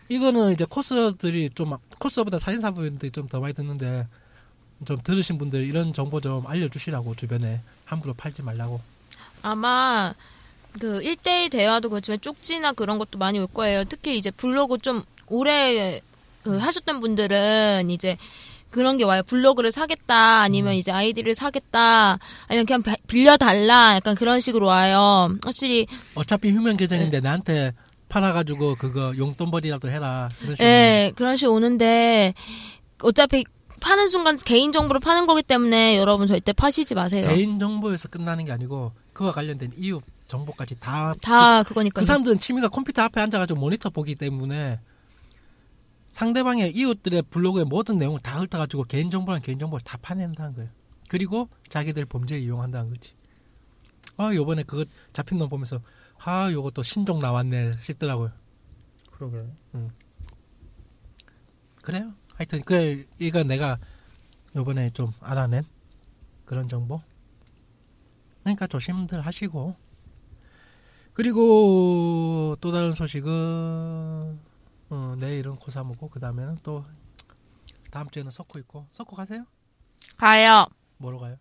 이거는 0.10 0.53
이제 0.53 0.65
코스들이 0.67 1.51
좀 1.51 1.69
막- 1.69 1.81
코스보다 1.99 2.39
사진사분들이 2.39 3.12
좀 3.12 3.27
더 3.27 3.39
많이 3.39 3.53
듣는데 3.53 4.08
좀 4.86 4.97
들으신 5.03 5.38
분들 5.38 5.63
이런 5.63 5.93
정보 5.93 6.19
좀 6.21 6.45
알려주시라고 6.47 7.15
주변에 7.15 7.62
함부로 7.86 8.13
팔지 8.13 8.41
말라고. 8.43 8.81
아마 9.45 10.13
그 10.79 10.99
1대1 11.01 11.51
대화도 11.51 11.89
그렇지만 11.89 12.19
쪽지나 12.19 12.73
그런 12.73 12.97
것도 12.97 13.17
많이 13.19 13.38
올 13.39 13.47
거예요. 13.47 13.84
특히 13.86 14.17
이제 14.17 14.31
블로그 14.31 14.79
좀 14.79 15.03
오래 15.27 16.01
그 16.43 16.58
하셨던 16.58 16.99
분들은 16.99 17.89
이제 17.91 18.17
그런 18.71 18.97
게 18.97 19.05
와요. 19.05 19.21
블로그를 19.25 19.71
사겠다, 19.71 20.41
아니면 20.41 20.73
음. 20.73 20.77
이제 20.77 20.91
아이디를 20.91 21.34
사겠다, 21.34 22.17
아니면 22.47 22.65
그냥 22.65 22.81
바- 22.84 22.95
빌려달라, 23.08 23.95
약간 23.95 24.15
그런 24.15 24.41
식으로 24.41 24.65
와요. 24.65 25.29
확실히, 25.45 25.88
어차피 26.13 26.49
휴면 26.51 26.75
계정인데 26.75 27.21
나한테 27.21 27.71
팔아가지고 28.10 28.75
그거 28.75 29.13
용돈벌이라도 29.17 29.89
해라. 29.89 30.27
예, 30.60 31.13
그런 31.15 31.38
식으로 31.38 31.55
오는데, 31.55 32.34
어차피 33.01 33.45
파는 33.81 34.07
순간 34.07 34.38
개인 34.38 34.71
정보를 34.71 34.99
파는 34.99 35.27
거기 35.27 35.43
때문에 35.43 35.97
여러분 35.97 36.27
절대 36.27 36.53
파시지 36.53 36.95
마세요. 36.95 37.27
개인 37.27 37.59
정보에서 37.59 38.07
끝나는 38.09 38.45
게 38.45 38.51
아니고 38.51 38.93
그와 39.13 39.31
관련된 39.31 39.71
이유 39.77 40.01
정보까지 40.27 40.75
다. 40.79 41.13
다 41.21 41.63
그, 41.63 41.69
그거니까. 41.69 42.01
그 42.01 42.05
사람들은 42.05 42.39
취미가 42.39 42.69
컴퓨터 42.69 43.03
앞에 43.03 43.21
앉아가지고 43.21 43.59
모니터 43.59 43.89
보기 43.89 44.15
때문에 44.15 44.79
상대방의 46.09 46.71
이웃들의 46.71 47.23
블로그의 47.29 47.65
모든 47.65 47.97
내용을 47.97 48.19
다 48.21 48.39
훑어가지고 48.39 48.83
개인 48.85 49.11
정보랑 49.11 49.41
개인 49.41 49.59
정보를 49.59 49.83
다 49.83 49.97
파낸다는 50.01 50.53
거예요. 50.53 50.69
그리고 51.09 51.49
자기들 51.69 52.05
범죄에 52.05 52.39
이용한다는 52.39 52.93
거지. 52.93 53.13
아 54.17 54.33
요번에 54.33 54.63
그거 54.63 54.85
잡힌 55.11 55.38
놈 55.38 55.49
보면서 55.49 55.81
아 56.17 56.49
요거 56.51 56.71
또 56.71 56.83
신종 56.83 57.19
나왔네 57.19 57.73
싶더라고요. 57.79 58.31
그러게 59.11 59.45
그래요. 61.81 62.13
하여튼 62.35 62.61
그 62.63 63.05
이거 63.19 63.43
내가 63.43 63.79
요번에 64.55 64.89
좀 64.91 65.11
알아낸 65.21 65.63
그런 66.45 66.67
정보. 66.67 67.01
그러니까 68.43 68.67
조심들 68.67 69.21
하시고. 69.21 69.75
그리고 71.13 72.57
또 72.59 72.71
다른 72.71 72.91
소식은 72.91 73.31
어, 74.89 75.15
내일은 75.17 75.55
고3이고 75.55 76.11
그 76.11 76.19
다음에는 76.19 76.59
또 76.61 76.85
다음 77.89 78.09
주에는 78.09 78.31
석고 78.31 78.59
있고 78.59 78.85
석고 78.91 79.15
가세요? 79.15 79.45
가요. 80.17 80.67
뭐로 80.97 81.19
가요? 81.19 81.37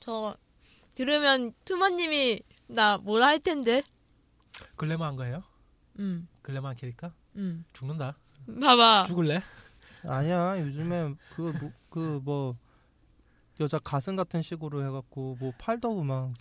저 0.00 0.36
들으면 0.96 1.54
투머님이 1.64 2.42
나 2.66 2.98
뭐라 2.98 3.28
할 3.28 3.38
텐데. 3.38 3.82
글래머한 4.76 5.16
거예요? 5.16 5.42
음, 6.00 6.28
글래머한 6.42 6.76
캐릭터? 6.76 7.12
음. 7.36 7.64
죽는다. 7.72 8.16
봐봐. 8.60 9.04
죽을래? 9.06 9.40
아니야 10.06 10.58
요즘에 10.60 11.14
그그뭐 11.90 12.56
여자 13.60 13.78
가슴 13.78 14.16
같은 14.16 14.42
식으로 14.42 14.84
해갖고 14.86 15.36
뭐 15.38 15.52
팔더구 15.58 16.04
막 16.04 16.32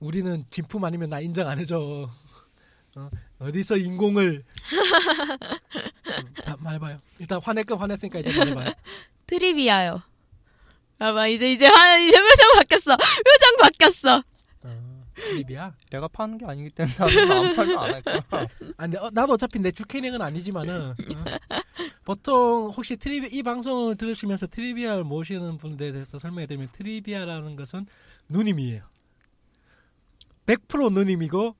우리는 0.00 0.44
진품 0.50 0.84
아니면 0.84 1.08
나 1.10 1.20
인정 1.20 1.48
안 1.48 1.58
해줘. 1.58 2.08
어? 2.96 3.10
어디서 3.38 3.76
인공을 3.76 4.44
말해봐요. 6.58 6.98
일단 7.18 7.40
화낼까 7.42 7.78
화냈으니까 7.78 8.20
이제 8.20 8.36
말해봐요. 8.38 8.72
트리비아요. 9.26 10.02
봐봐 10.98 11.26
이제 11.28 11.52
이제 11.52 11.66
화 11.66 11.96
이제 11.98 12.16
표정 12.18 12.52
바뀌었어. 12.54 12.96
표정 12.96 13.56
바뀌었어. 13.60 14.22
어, 15.18 15.20
트리비아. 15.22 15.72
내가 15.90 16.08
파는 16.08 16.38
게 16.38 16.46
아니기 16.46 16.70
때문에 16.70 16.94
나도 16.98 17.32
안 17.34 17.56
팔면 17.56 17.78
안 17.78 17.92
할 17.94 18.02
거야. 18.02 18.20
아, 18.76 18.86
근 18.86 18.98
나도 19.12 19.32
어차피 19.34 19.58
내 19.58 19.70
주캐는 19.70 20.20
아니지만은 20.20 20.90
어. 20.90 20.94
보통 22.04 22.72
혹시 22.76 22.96
트리비 22.96 23.28
이 23.36 23.42
방송을 23.42 23.96
들으시면서 23.96 24.46
트리비아를 24.48 25.04
모르시는 25.04 25.58
분들에 25.58 25.92
대해서 25.92 26.18
설명해드리면 26.18 26.68
트리비아라는 26.72 27.56
것은 27.56 27.86
누님이에요. 28.28 28.82
100% 30.46 30.92
누님이고 30.92 31.56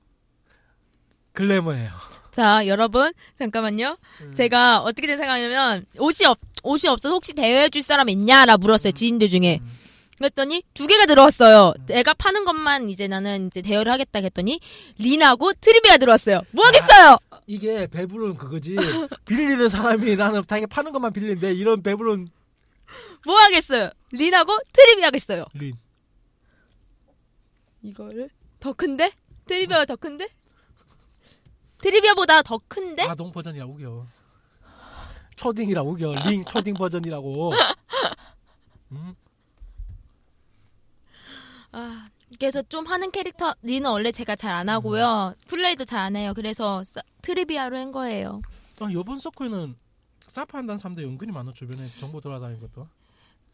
글래머예요. 1.33 1.91
자 2.31 2.65
여러분 2.67 3.11
잠깐만요. 3.37 3.97
음. 4.21 4.33
제가 4.35 4.81
어떻게 4.81 5.07
된 5.07 5.17
상황이냐면 5.17 5.85
옷이 5.99 6.25
없 6.27 6.39
옷이 6.63 6.87
없어서 6.89 7.13
혹시 7.15 7.33
대여해 7.33 7.69
줄 7.69 7.81
사람 7.83 8.09
있냐라 8.09 8.57
물었어요 8.57 8.91
지인들 8.93 9.27
중에. 9.27 9.59
음. 9.61 9.71
그랬더니 10.17 10.63
두 10.73 10.87
개가 10.87 11.05
들어왔어요. 11.05 11.73
내가 11.85 12.13
파는 12.13 12.43
것만 12.43 12.89
이제 12.89 13.07
나는 13.07 13.47
이제 13.47 13.61
대여를 13.61 13.91
하겠다 13.91 14.19
했더니 14.19 14.59
린하고 14.97 15.53
트리비아 15.53 15.97
들어왔어요. 15.97 16.41
뭐 16.51 16.65
하겠어요? 16.65 17.17
이게 17.45 17.85
배부른 17.87 18.35
그거지. 18.35 18.75
빌리는 19.25 19.69
사람이 19.69 20.15
나는 20.15 20.43
자기 20.47 20.65
파는 20.65 20.91
것만 20.91 21.13
빌리는데 21.13 21.53
이런 21.53 21.83
배부른 21.83 22.27
뭐 23.25 23.35
하겠어요? 23.39 23.89
린하고 24.11 24.57
트리비아 24.73 25.07
하겠어요. 25.07 25.45
린. 25.53 25.75
이거를 27.83 28.29
더 28.59 28.73
큰데? 28.73 29.11
트리비아가 29.45 29.85
더 29.85 29.95
큰데? 29.95 30.27
트리비아보다 31.81 32.41
더 32.41 32.59
큰데? 32.67 33.03
아동 33.03 33.31
버전이라고 33.31 33.73
우겨. 33.73 34.05
초딩이라고 35.35 35.91
우겨. 35.91 36.15
린 36.27 36.43
초딩 36.45 36.73
버전이라고. 36.73 37.53
음? 38.93 39.15
아, 41.79 42.09
그래서 42.39 42.61
좀 42.63 42.85
하는 42.87 43.11
캐릭터 43.11 43.53
린은 43.61 43.89
원래 43.91 44.11
제가 44.11 44.35
잘 44.35 44.51
안 44.53 44.67
하고요. 44.69 45.35
플레이도 45.47 45.85
잘 45.85 45.99
안 45.99 46.15
해요. 46.15 46.33
그래서 46.35 46.83
사- 46.83 47.01
트리비아로 47.21 47.77
한 47.77 47.91
거예요. 47.91 48.41
어, 48.81 48.87
요번 48.91 49.19
서클에는 49.19 49.75
사파 50.27 50.57
한다는 50.57 50.79
사람들 50.79 51.03
은근히 51.03 51.31
많아 51.31 51.53
주변에 51.53 51.91
정보 51.99 52.19
돌아다니는 52.19 52.59
것도. 52.61 52.87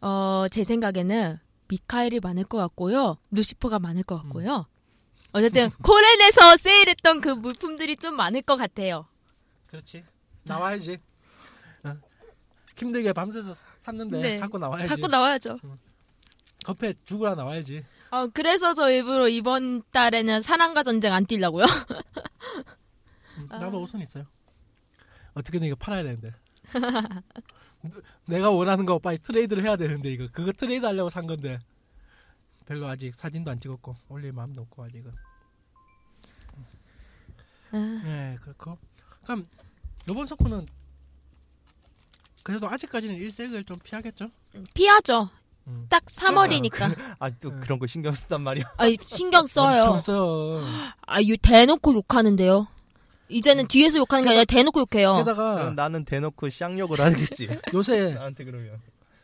어, 0.01 0.45
제 0.51 0.63
생각에는 0.63 1.37
미카엘이 1.67 2.19
많을 2.21 2.45
것 2.45 2.57
같고요. 2.57 3.17
루시퍼가 3.31 3.79
많을 3.79 4.03
것 4.03 4.17
같고요. 4.21 4.67
어쨌든 5.33 5.69
코렌에서 5.83 6.57
세일했던 6.57 7.21
그 7.21 7.29
물품들이 7.29 7.95
좀 7.97 8.15
많을 8.15 8.41
것 8.41 8.55
같아요. 8.55 9.05
그렇지. 9.67 10.03
나와야지. 10.43 10.97
어. 11.83 11.95
힘들게 12.77 13.11
밤새서 13.13 13.53
샀는데 13.77 14.21
네. 14.21 14.37
갖고 14.37 14.57
나와야지. 14.57 14.89
갖고 14.89 15.07
나와야죠. 15.07 15.59
겉에 16.65 16.93
죽으라 17.05 17.35
나와야지. 17.35 17.83
어, 18.13 18.27
그래서 18.27 18.75
저 18.75 18.91
일부러 18.91 19.27
이번 19.27 19.81
달에는 19.89 20.43
사랑과 20.43 20.83
전쟁 20.83 21.13
안 21.13 21.25
뛰려고요. 21.25 21.65
음, 23.39 23.47
아. 23.49 23.57
나도 23.57 23.81
옷은 23.81 24.01
있어요. 24.01 24.25
어떻게든 25.33 25.65
이거 25.65 25.75
팔아야 25.75 26.03
되는데. 26.03 26.31
내가 28.27 28.51
원하는 28.51 28.85
거 28.85 28.99
빨리 28.99 29.17
트레이드를 29.17 29.63
해야 29.63 29.75
되는데 29.77 30.11
이거 30.11 30.27
그거 30.31 30.51
트레이드 30.51 30.85
하려고 30.85 31.09
산 31.09 31.25
건데 31.25 31.57
별로 32.67 32.87
아직 32.87 33.15
사진도 33.15 33.49
안 33.49 33.59
찍었고 33.59 33.95
올릴 34.09 34.31
마음도 34.31 34.61
없고 34.61 34.83
아직은. 34.83 35.11
아, 37.71 38.01
네 38.03 38.37
그렇고. 38.41 38.77
그럼 39.23 39.47
요번 40.07 40.27
석호는 40.27 40.67
그래도 42.43 42.69
아직까지는 42.69 43.15
일색을 43.15 43.63
좀 43.63 43.79
피하겠죠? 43.79 44.29
피하죠. 44.75 45.31
음. 45.67 45.85
딱 45.89 46.03
3월이니까. 46.05 46.95
아, 47.19 47.29
또 47.41 47.49
응. 47.49 47.59
그런 47.61 47.79
거 47.79 47.87
신경 47.87 48.13
쓴단 48.13 48.41
말이야. 48.41 48.65
아, 48.77 48.85
신경 49.01 49.47
써요. 49.47 49.83
엄청 49.83 50.01
써. 50.01 50.61
아, 51.05 51.19
이 51.19 51.37
대놓고 51.37 51.93
욕하는데요. 51.93 52.67
이제는 53.29 53.67
뒤에서 53.67 53.97
욕하는 53.97 54.23
게 54.25 54.29
아니라 54.29 54.45
대놓고 54.45 54.81
욕해요. 54.81 55.17
게다가 55.17 55.55
그럼 55.55 55.75
나는 55.75 56.05
대놓고 56.05 56.49
쌍욕을 56.49 56.99
하겠지. 56.99 57.47
요새 57.73 58.13
나한테 58.13 58.43
그러면. 58.43 58.77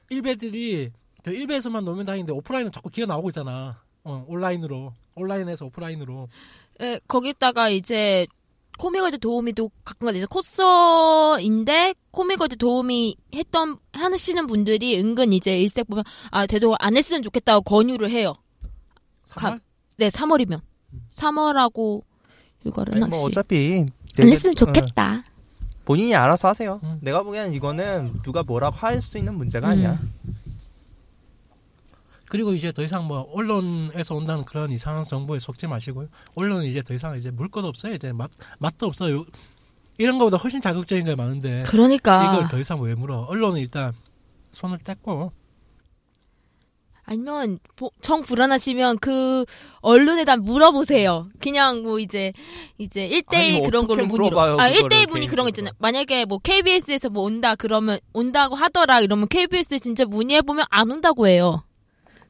일베들이 0.10 0.92
저 1.24 1.32
일베에서만 1.32 1.84
놀면 1.86 2.06
다행인데 2.06 2.32
오프라인은 2.34 2.72
자꾸 2.72 2.90
기어 2.90 3.06
나오고 3.06 3.30
있잖아. 3.30 3.82
어, 4.04 4.26
온라인으로 4.28 4.94
온라인에서 5.16 5.66
오프라인으로. 5.66 6.30
예, 6.82 7.00
거기다가 7.08 7.70
이제 7.70 8.26
코미걸드 8.80 9.20
도우미도 9.20 9.70
가끔가다 9.84 10.18
이제 10.18 10.26
코스인데 10.26 11.94
코미걸드 12.12 12.56
도우미 12.56 13.18
했던 13.36 13.78
하시는 13.92 14.48
분들이 14.48 14.98
은근 14.98 15.34
이제 15.34 15.60
일색 15.60 15.88
보면 15.88 16.06
아 16.32 16.48
대도 16.48 16.78
안 16.80 16.96
했으면 16.96 17.22
좋겠다고 17.22 17.62
권유를 17.64 18.10
해요. 18.10 18.36
3월? 19.32 19.60
네, 19.98 20.08
3월이면 20.08 20.62
3월하고 21.12 22.04
이거를 22.66 23.06
뭐 23.08 23.26
어차피 23.26 23.86
안 24.18 24.28
했으면 24.30 24.54
어, 24.54 24.56
좋겠다. 24.56 25.26
본인이 25.84 26.16
알아서 26.16 26.48
하세요. 26.48 26.80
응. 26.84 27.00
내가 27.02 27.22
보기에는 27.24 27.54
이거는 27.54 28.22
누가 28.24 28.44
뭐라고 28.44 28.78
할 28.78 29.02
수 29.02 29.18
있는 29.18 29.36
문제가 29.36 29.68
음. 29.68 29.72
아니야. 29.72 30.00
그리고 32.30 32.54
이제 32.54 32.72
더 32.72 32.84
이상 32.84 33.06
뭐 33.06 33.28
언론에서 33.34 34.16
온다는 34.16 34.46
그런 34.46 34.72
이상한 34.72 35.04
정보에 35.04 35.40
속지 35.40 35.68
마시고요. 35.68 36.08
언론은 36.36 36.66
이제 36.66 36.82
더 36.84 36.94
이상 36.94 37.18
이제 37.18 37.32
물 37.32 37.50
것 37.50 37.66
없어요. 37.66 37.94
이제 37.94 38.12
맛 38.12 38.30
맛도 38.60 38.86
없어요. 38.88 39.26
이런 39.98 40.18
거보다 40.18 40.38
훨씬 40.38 40.62
자극적인 40.62 41.06
게 41.06 41.16
많은데 41.16 41.64
그러니까 41.68 42.24
이걸 42.34 42.48
더 42.48 42.58
이상 42.60 42.80
왜 42.82 42.94
물어? 42.96 43.22
언론은 43.28 43.60
일단 43.60 43.92
손을 44.54 44.78
뗐고 44.78 45.32
아니면 47.04 47.58
보- 47.76 47.92
정 48.02 48.22
불안하시면 48.22 49.00
그 49.00 49.44
언론에다 49.82 50.38
물어보세요. 50.38 51.30
그냥 51.40 51.82
뭐 51.82 51.98
이제 52.00 52.32
이제 52.78 53.10
1대1 53.10 53.36
아니, 53.36 53.58
뭐 53.58 53.66
그런 53.66 53.88
걸로 53.88 54.06
문의로. 54.06 54.40
아, 54.40 54.46
그거를 54.72 54.72
1대1 54.98 55.10
문의 55.10 55.28
그런 55.28 55.44
거 55.46 55.50
있잖아요. 55.50 55.74
만약에 55.80 56.26
뭐 56.26 56.38
KBS에서 56.38 57.10
뭐 57.10 57.24
온다 57.24 57.56
그러면 57.56 57.98
온다고 58.14 58.54
하더라 58.54 59.00
이러면 59.00 59.28
KBS 59.28 59.80
진짜 59.80 60.06
문의해 60.06 60.44
보면 60.44 60.66
안 60.70 60.92
온다고 60.92 61.28
해요. 61.28 61.64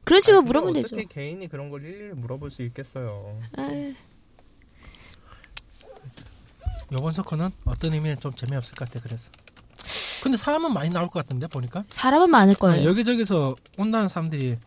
그런 0.04 0.20
식으로 0.20 0.42
물어보면 0.42 0.74
되죠. 0.74 0.96
어떻게 0.96 1.04
개인이 1.12 1.46
그런 1.48 1.70
걸 1.70 1.84
일일이 1.84 2.14
물어볼 2.14 2.50
수 2.50 2.62
있겠어요. 2.62 3.38
요번 6.92 7.12
서커는 7.12 7.50
어떤 7.64 7.92
의미는 7.94 8.18
좀 8.18 8.34
재미없을 8.34 8.74
것 8.74 8.88
같아. 8.88 9.00
그래서. 9.00 9.30
근데 10.22 10.36
사람은 10.36 10.72
많이 10.74 10.90
나올 10.90 11.08
것 11.08 11.20
같은데 11.24 11.46
보니까 11.46 11.84
사람은 11.88 12.28
많을 12.30 12.54
아, 12.54 12.58
거예요. 12.58 12.88
여기저기서 12.88 13.56
온다는 13.78 14.08
사람들이 14.08 14.58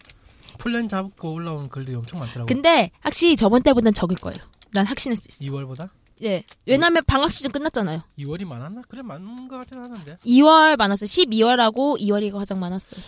플랜 0.57 0.87
잡고 0.89 1.33
올라온 1.33 1.69
글들이 1.69 1.95
엄청 1.95 2.19
많더라고. 2.19 2.47
근데 2.47 2.91
확실히 3.01 3.35
저번 3.35 3.61
때보단 3.61 3.93
적을 3.93 4.15
거예요. 4.17 4.39
난 4.71 4.85
확신할 4.87 5.15
수 5.15 5.27
있어. 5.29 5.51
2월보다 5.51 5.89
예. 6.23 6.43
왜냐면 6.65 7.03
방학 7.05 7.31
시즌 7.31 7.51
끝났잖아요. 7.51 8.01
2월이 8.17 8.45
많았나? 8.45 8.81
그래 8.87 9.01
많은 9.01 9.47
것 9.47 9.57
같진 9.57 9.77
않은데. 9.79 10.17
2월 10.25 10.77
많았어요. 10.77 11.05
12월하고 11.05 11.99
2월이가 11.99 12.33
가장 12.33 12.59
많았어요. 12.59 13.03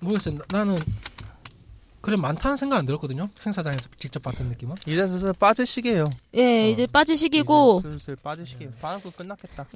모르겠어요. 0.00 0.38
나- 0.38 0.44
나는 0.58 0.78
그래 2.00 2.16
많다는 2.16 2.56
생각 2.56 2.78
안 2.78 2.86
들었거든요. 2.86 3.28
행사장에서 3.44 3.88
직접 3.98 4.22
봤던 4.22 4.48
느낌은. 4.48 4.76
이제 4.86 5.06
슬슬 5.06 5.32
빠질 5.34 5.66
시기예요. 5.66 6.04
예, 6.34 6.64
어. 6.64 6.68
이제 6.70 6.86
빠질 6.86 7.16
시기고 7.16 7.80
이제 7.80 7.90
슬슬 7.90 8.16
빠질 8.16 8.46
시기. 8.46 8.68
방학도 8.80 9.10
끝났겠다. 9.10 9.66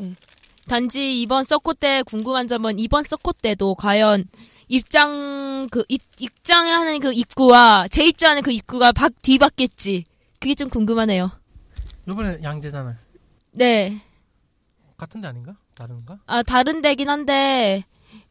단지 0.69 1.21
이번 1.21 1.45
서코 1.45 1.75
때 1.75 2.03
궁금한 2.03 2.49
점은 2.49 2.79
이번 2.79 3.03
서코 3.03 3.33
때도 3.33 3.75
과연 3.75 4.25
입장 4.69 5.69
그 5.71 5.85
입, 5.89 6.01
입장하는 6.19 7.01
그 7.01 7.13
입구와 7.13 7.89
재입장하는 7.89 8.43
그 8.43 8.51
입구가 8.53 8.93
바, 8.93 9.09
뒤바뀌었지. 9.11 10.07
그게 10.41 10.55
좀 10.55 10.71
궁금하네요. 10.71 11.31
요번에 12.09 12.39
양재잖아. 12.43 12.97
네. 13.53 14.01
같은 14.97 15.21
데 15.21 15.29
아닌가? 15.29 15.55
다른가? 15.75 16.19
아 16.27 16.43
다른 16.43 16.81
데긴 16.81 17.09
한데 17.11 17.85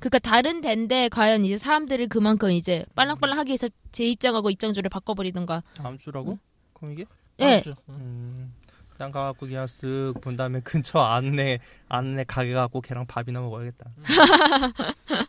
그니까 0.04 0.20
다른 0.20 0.60
데인데 0.60 1.08
과연 1.08 1.46
이제 1.46 1.58
사람들을 1.58 2.10
그만큼 2.10 2.52
이제 2.52 2.86
빨랑빨랑 2.94 3.40
하기 3.40 3.52
위해서 3.52 3.70
재입장하고 3.94 4.50
입장줄을 4.50 4.90
바꿔버리든가. 4.90 5.64
다음 5.78 5.98
주라고? 5.98 6.38
그럼 6.74 6.92
이게? 6.92 7.06
예. 7.40 7.46
다음 7.46 7.62
주. 7.62 7.70
응. 7.88 7.96
음. 7.96 8.54
난 8.98 9.14
가갖고 9.14 9.48
그냥 9.48 9.64
쓱 9.64 10.20
본 10.20 10.36
다음에 10.36 10.60
근처 10.66 11.00
안내 11.00 11.60
안내 11.88 12.26
가게 12.26 12.52
가고 12.52 12.82
걔랑 12.82 13.08
밥이나 13.08 13.40
먹어야겠다. 13.40 13.92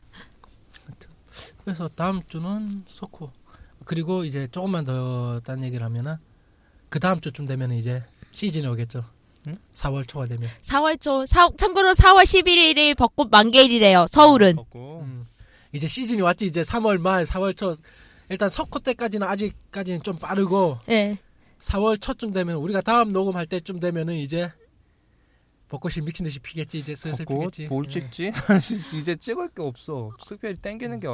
그래서 1.64 1.86
다음 1.86 2.20
주는 2.26 2.82
소코. 2.88 3.30
그리고 3.84 4.24
이제 4.24 4.48
조금만 4.50 4.84
더 4.84 5.40
딴 5.44 5.62
얘기를 5.62 5.86
하면은 5.86 6.16
그 6.90 6.98
다음 6.98 7.20
주쯤 7.20 7.46
되면 7.46 7.70
이제 7.70 8.02
시즌이 8.32 8.66
오겠죠. 8.66 9.04
응? 9.48 9.58
4월 9.74 10.06
초가 10.06 10.26
되면. 10.26 10.48
4월 10.62 11.00
초, 11.00 11.26
사, 11.26 11.48
참고로 11.56 11.92
4월 11.92 12.22
11일이 12.22 12.96
벚꽃 12.96 13.28
만개일이래요. 13.30 14.06
서울은. 14.08 14.56
먹고. 14.56 15.00
음. 15.04 15.26
이제 15.72 15.86
시즌이 15.86 16.22
왔지. 16.22 16.46
이제 16.46 16.62
3월 16.62 16.98
말, 16.98 17.24
4월 17.24 17.56
초. 17.56 17.76
일단 18.28 18.48
석호 18.48 18.78
때까지는 18.80 19.26
아직까지는 19.26 20.02
좀 20.02 20.18
빠르고 20.18 20.78
예. 20.88 21.18
4월 21.60 22.00
초쯤 22.00 22.32
되면 22.32 22.56
우리가 22.56 22.80
다음 22.80 23.12
녹음할 23.12 23.46
때쯤 23.46 23.80
되면은 23.80 24.14
이제 24.14 24.50
벚꽃이 25.68 26.04
미친 26.04 26.24
듯이 26.24 26.38
피겠지 26.38 26.78
이제 26.78 26.94
슬슬 26.94 27.24
벚꽃 27.24 27.52
피겠지. 27.52 27.68
뭘 27.68 27.84
예. 27.86 27.90
찍지? 27.90 28.32
이제 28.96 29.16
찍을 29.16 29.48
게 29.48 29.62
없어. 29.62 30.10
특별히 30.26 30.54
땡기는 30.56 31.00
게 31.00 31.08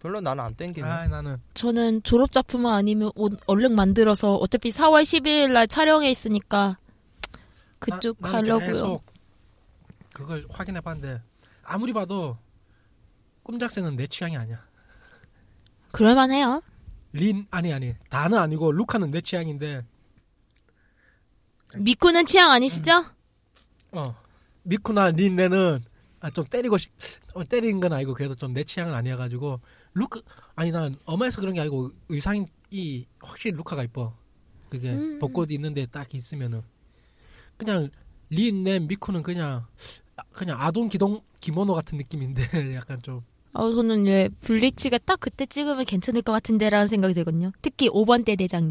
별로 0.00 0.20
나는 0.20 0.42
안 0.42 0.54
땡기네. 0.54 0.86
아 0.86 1.06
나는 1.06 1.36
저는 1.54 2.02
졸업 2.02 2.32
작품만 2.32 2.74
아니면 2.74 3.12
옷 3.14 3.38
얼른 3.46 3.74
만들어서 3.74 4.36
어차피 4.36 4.70
4월 4.70 5.02
12일 5.02 5.52
날 5.52 5.68
촬영에 5.68 6.08
있으니까 6.08 6.78
그쪽 7.80 8.16
나, 8.20 8.30
가려고요. 8.32 8.58
계속 8.68 9.04
그걸 10.12 10.46
확인해 10.50 10.80
봤는데 10.80 11.22
아무리 11.64 11.92
봐도 11.92 12.36
꼼짝새는 13.42 13.96
내 13.96 14.06
취향이 14.06 14.36
아니야. 14.36 14.64
그럴만해요. 15.92 16.62
린 17.12 17.46
아니 17.50 17.72
아니 17.72 17.94
다는 18.08 18.38
아니고 18.38 18.70
루카는 18.70 19.10
내 19.10 19.20
취향인데 19.20 19.84
미쿠는 21.76 22.26
취향 22.26 22.50
아니시죠? 22.52 23.04
어 23.92 24.14
미쿠나 24.62 25.10
린네는 25.10 25.82
아, 26.20 26.30
좀 26.30 26.44
때리고 26.44 26.76
싶 26.78 26.92
어, 27.34 27.42
때리는 27.44 27.80
건 27.80 27.92
아니고 27.92 28.14
그래도 28.14 28.34
좀 28.34 28.52
내 28.52 28.62
취향은 28.62 28.94
아니어가지고 28.94 29.60
루카 29.94 30.20
아니 30.54 30.70
난 30.70 30.94
엄해서 31.04 31.40
그런 31.40 31.54
게 31.54 31.60
아니고 31.60 31.90
의상이 32.08 32.46
확실히 33.20 33.56
루카가 33.56 33.82
이뻐 33.84 34.14
그게 34.68 34.92
음. 34.92 35.18
벚꽃이 35.18 35.54
있는데 35.54 35.86
딱 35.86 36.14
있으면은 36.14 36.62
그냥 37.60 37.90
린네 38.30 38.80
미쿠는 38.80 39.22
그냥 39.22 39.66
그냥 40.32 40.56
아동 40.60 40.88
기동 40.88 41.20
기모노 41.40 41.74
같은 41.74 41.98
느낌인데 41.98 42.42
약간 42.74 43.00
좀 43.02 43.22
어, 43.52 43.70
저는 43.72 44.06
왜 44.06 44.28
블리치가 44.40 44.98
딱 44.98 45.18
그때 45.20 45.44
찍으면 45.44 45.84
괜찮을 45.84 46.22
것 46.22 46.32
같은데라는 46.32 46.86
생각이 46.86 47.14
들거든요. 47.14 47.50
특히 47.62 47.88
5번 47.88 48.24
대 48.24 48.36
대장님. 48.36 48.70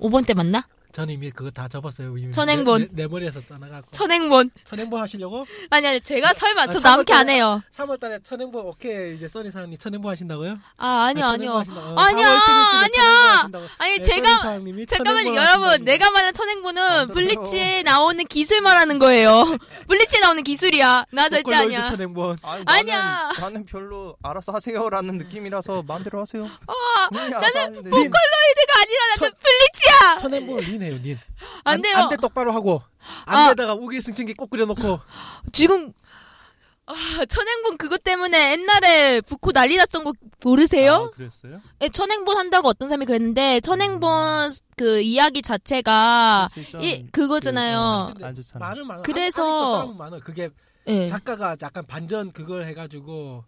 5번 0.00 0.26
때 0.26 0.32
맞나? 0.32 0.66
저는 0.92 1.14
이미 1.14 1.30
그거 1.30 1.50
다 1.50 1.68
접었어요 1.68 2.16
이미 2.18 2.30
천행본. 2.32 2.80
내, 2.82 2.86
내, 2.92 3.02
내 3.02 3.06
머리에서 3.08 3.40
떠나가고 3.48 3.86
천행본. 3.92 4.50
천행본 4.64 5.00
하시려고 5.00 5.46
아니 5.70 5.86
아니 5.86 6.00
제가 6.00 6.34
설마 6.34 6.62
아, 6.62 6.66
저 6.66 6.80
남게 6.80 7.12
안 7.12 7.28
해요. 7.30 7.62
3월달에 7.74 8.22
천행본 8.24 8.66
오케이 8.66 9.16
이제 9.16 9.26
써니 9.26 9.50
사장님 9.50 9.78
천행본 9.78 10.12
하신다고요? 10.12 10.58
아 10.76 11.04
아니요 11.06 11.24
네, 11.24 11.32
아니요. 11.32 11.50
천행본 11.52 11.60
하신다고. 11.60 12.00
아니야, 12.00 12.26
4월 12.28 12.38
17일 12.38 12.42
쯤에 12.42 12.82
아니야. 12.84 13.02
천행본 13.02 13.32
하신다고. 13.36 13.66
아니 13.78 13.96
네, 13.96 14.02
제가 14.02 14.38
천행본 14.86 15.34
여러분 15.36 15.64
하신다고. 15.68 15.84
내가 15.84 16.10
말하는 16.10 16.34
천행본은 16.34 16.82
안 16.82 17.06
들어요. 17.08 17.12
블리치에 17.14 17.82
나오는 17.84 18.24
기술 18.26 18.60
말하는 18.60 18.98
거예요. 18.98 19.56
블리치에 19.88 20.20
나오는 20.20 20.42
기술이야. 20.42 21.06
나 21.10 21.28
절대 21.28 21.54
아니야. 21.54 21.88
천행본 21.88 22.36
아니, 22.42 22.64
아니야. 22.66 23.02
나는, 23.02 23.40
나는 23.40 23.64
별로 23.66 24.16
알아서 24.22 24.52
하세요라는 24.52 25.16
느낌이라서 25.18 25.84
마음대로 25.86 26.20
하세요. 26.20 26.44
아, 26.66 27.08
나는 27.10 27.74
보컬로이드가 27.82 28.72
아니라 28.80 29.06
나는 29.20 29.32
블리치야. 29.38 30.16
천행본 30.20 30.60
린해요 30.82 31.00
린. 31.02 31.18
안 31.64 31.80
돼요. 31.82 31.96
안돼 31.96 32.16
똑바로 32.16 32.52
하고 32.52 32.82
아. 33.26 33.46
안에다가 33.46 33.74
우길승천기 33.74 34.34
꼭 34.34 34.50
그려놓고 34.50 35.00
지금 35.52 35.92
아, 36.84 36.94
천행본 37.28 37.78
그것 37.78 38.02
때문에 38.02 38.52
옛날에 38.52 39.20
부코 39.20 39.52
난리 39.52 39.76
났던 39.76 40.02
거 40.02 40.12
모르세요? 40.42 41.10
아, 41.12 41.16
그랬어요? 41.16 41.60
예, 41.80 41.88
천행본 41.88 42.36
한다고 42.36 42.68
어떤 42.68 42.88
사람이 42.88 43.06
그랬는데 43.06 43.60
천행본 43.60 44.50
그 44.76 45.00
이야기 45.00 45.42
자체가 45.42 46.48
이 46.80 47.06
그거잖아요. 47.12 48.12
그, 48.16 48.24
어, 48.24 48.26
안 48.26 48.34
좋잖아. 48.34 48.66
많은 48.66 48.86
많은 48.86 49.02
그래서- 49.04 49.76
싸움 49.78 49.96
많아 49.96 50.18
그게 50.18 50.50
예. 50.88 51.06
작가가 51.06 51.56
약간 51.62 51.86
반전 51.86 52.32
그걸 52.32 52.66
해가지고 52.66 53.44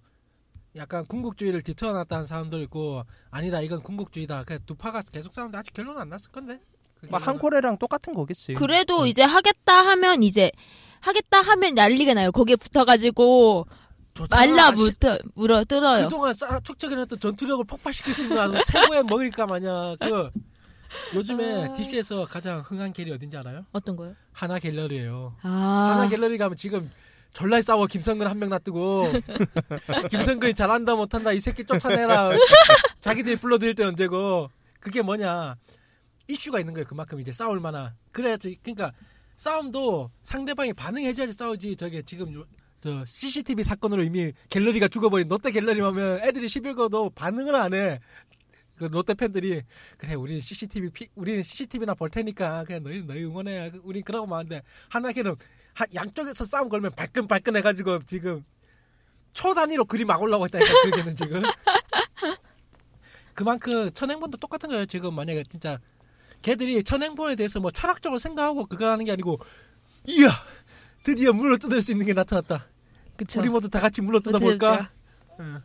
약간 0.77 1.05
궁극주의를 1.07 1.63
뒤틀어놨다는 1.63 2.27
사람도 2.27 2.61
있고 2.63 3.05
아니다 3.31 3.61
이건 3.61 3.83
궁극주의다 3.83 4.45
그냥 4.45 4.61
두 4.67 4.75
파가 4.77 5.03
계속 5.13 5.35
싸우는데 5.35 5.59
아직 5.59 5.73
결론은 5.75 6.01
안 6.01 6.09
났을 6.09 6.31
건데 6.31 6.59
그 6.73 6.74
막. 7.11 7.27
한코레랑 7.27 7.79
똑같은 7.79 8.15
거겠지. 8.15 8.55
그래도 8.55 9.03
음. 9.03 9.07
이제 9.07 9.23
하겠다 9.23 9.75
하면 9.87 10.23
이제 10.23 10.51
하겠다 11.01 11.41
하면 11.41 11.75
난리가 11.75 12.15
나요. 12.15 12.33
거기에 12.33 12.57
붙어가지고. 12.57 13.67
말라붙어 14.31 15.19
물어 15.35 15.65
뜯어요. 15.65 16.05
그동안 16.05 16.33
쌓 16.35 16.61
축적해놨던 16.61 17.19
전투력을 17.19 17.65
폭발시킬 17.65 18.15
수 18.15 18.23
있는 18.23 18.37
최고의 18.65 19.03
먹일까 19.05 19.45
마냥 19.47 19.97
그 19.99 20.31
요즘에 21.17 21.65
아. 21.65 21.75
DC에서 21.75 22.25
가장 22.27 22.61
흥한 22.61 22.93
갤이 22.93 23.11
어딘지 23.11 23.37
알아요? 23.37 23.65
어떤 23.73 23.97
거요? 23.97 24.15
하나 24.33 24.61
갤러리예요. 24.61 25.35
아, 25.43 25.49
하나 25.91 26.09
갤러리 26.09 26.39
가면 26.39 26.57
지금 26.57 26.89
졸라 27.33 27.61
싸워 27.61 27.87
김성근 27.89 28.29
한 28.29 28.39
명 28.39 28.51
놔두고 28.51 29.09
김성근이 30.11 30.55
잘한다 30.55 30.95
못한다 30.95 31.33
이 31.33 31.41
새끼 31.41 31.65
쫓아내라 31.67 32.31
자기들이 33.01 33.35
불러들일 33.37 33.75
때 33.75 33.83
언제고 33.83 34.49
그게 34.79 35.03
뭐냐 35.03 35.57
이슈가 36.29 36.61
있는 36.61 36.75
거예요. 36.75 36.87
그만큼 36.87 37.21
이제 37.21 37.33
싸울 37.33 37.61
만한. 37.61 37.93
그래야지 38.13 38.59
그러니까 38.63 38.93
싸움도 39.37 40.11
상대방이 40.23 40.73
반응해줘야지 40.73 41.33
싸우지. 41.33 41.77
저게 41.77 42.03
지금 42.03 42.33
요- 42.35 42.47
저 42.81 43.05
CCTV 43.05 43.65
사건으로 43.65 44.03
이미 44.03 44.33
갤러리가 44.51 44.89
죽어버린 44.89 45.29
롯데 45.29 45.51
갤러리 45.51 45.81
하면 45.81 46.21
애들이 46.23 46.49
시빌거도 46.49 47.11
반응을 47.11 47.55
안 47.57 47.75
해. 47.75 48.01
그 48.77 48.85
롯데 48.85 49.15
팬들이 49.15 49.63
그래 49.99 50.15
우리는 50.15 50.41
CCTV 50.41 50.91
피, 50.91 51.09
우리는 51.15 51.43
CCTV나 51.43 51.95
볼 51.95 52.11
테니까 52.11 52.65
그냥 52.65 52.83
너희 52.83 53.03
너희 53.05 53.25
응원해. 53.25 53.73
우린 53.83 54.03
그러고 54.03 54.27
마는데 54.27 54.63
하나걔는 54.89 55.35
한 55.75 55.89
양쪽에서 55.95 56.45
싸움 56.45 56.69
걸면 56.69 56.93
발끈발끈 56.97 57.57
해가지고 57.57 58.01
지금 58.05 58.45
초 59.33 59.55
단위로 59.55 59.85
그림 59.85 60.07
막 60.09 60.21
올라오고 60.23 60.47
있다니까 60.47 60.73
그게는 60.85 61.17
지금. 61.17 61.43
그만큼 63.35 63.91
천행본도 63.93 64.39
똑같은 64.39 64.69
거예요. 64.71 64.87
지금 64.87 65.15
만약에 65.15 65.43
진짜 65.49 65.79
걔들이 66.45 66.85
천행본에 66.85 67.37
대해서 67.37 67.59
뭐 67.59 67.71
철학적으로 67.71 68.19
생각하고 68.19 68.67
그걸 68.67 68.89
하는 68.89 69.07
게 69.07 69.13
아니고 69.13 69.41
이야 70.07 70.29
드디어 71.03 71.33
물로 71.33 71.57
뜯을 71.57 71.81
수 71.81 71.91
있는 71.91 72.05
게 72.05 72.13
나타났다 72.13 72.67
그쵸. 73.17 73.41
우리 73.41 73.49
모두 73.49 73.71
다 73.71 73.81
같이 73.81 74.03
물로 74.03 74.19
어떻게 74.19 74.33
뜯어볼까 74.33 74.91
응. 75.41 75.63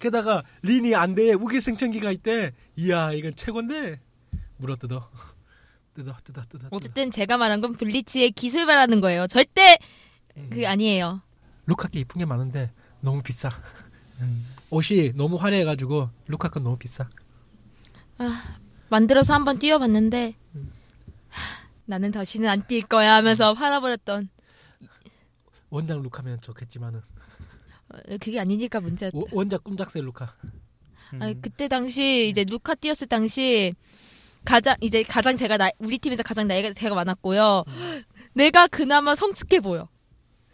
게다가 0.00 0.42
린이 0.62 0.96
안대에 0.96 1.34
우길승천기가 1.34 2.10
있대 2.10 2.52
이야 2.74 3.12
이건 3.12 3.36
최고인데 3.36 4.00
물어 4.56 4.74
뜯어 4.82 5.08
뜯어 5.94 6.16
뜯어 6.24 6.42
뜯어 6.48 6.66
어쨌든 6.72 7.12
제가 7.12 7.36
말한 7.36 7.60
건 7.60 7.74
블리치의 7.74 8.32
기술 8.32 8.66
말하는 8.66 9.00
거예요. 9.00 9.28
절대 9.28 9.78
음. 10.36 10.50
그 10.50 10.66
아니에요. 10.66 11.22
루카께 11.66 12.00
이쁜 12.00 12.18
게 12.18 12.24
많은데 12.24 12.72
너무 13.00 13.22
비싸. 13.22 13.50
옷이 14.70 15.12
너무 15.14 15.36
화려해가지고 15.36 16.08
루카 16.26 16.48
건 16.48 16.64
너무 16.64 16.76
비싸. 16.78 17.08
만들어서 18.96 19.32
한번 19.32 19.58
뛰어봤는데 19.58 20.34
음. 20.54 20.70
하, 21.30 21.40
나는 21.86 22.10
다시는 22.12 22.46
안 22.48 22.62
뛸 22.66 22.82
거야 22.86 23.14
하면서 23.14 23.54
팔아버렸던 23.54 24.28
원작 25.70 26.02
루카면 26.02 26.42
좋겠지만은 26.42 27.00
어, 27.00 27.96
그게 28.20 28.38
아니니까 28.38 28.80
문제였죠. 28.80 29.16
워- 29.16 29.24
원작 29.32 29.64
꿈작새 29.64 30.00
루카. 30.02 30.34
음. 31.14 31.22
아니, 31.22 31.40
그때 31.40 31.68
당시 31.68 32.28
이제 32.28 32.44
루카 32.44 32.74
뛰었을 32.74 33.06
당시 33.06 33.74
가장 34.44 34.76
이제 34.82 35.02
가장 35.02 35.36
제가 35.36 35.56
나, 35.56 35.70
우리 35.78 35.98
팀에서 35.98 36.22
가장 36.22 36.46
나이가 36.46 36.72
제가 36.74 36.94
많았고요. 36.94 37.64
내가 38.34 38.66
그나마 38.66 39.14
성숙해 39.14 39.60
보여. 39.60 39.88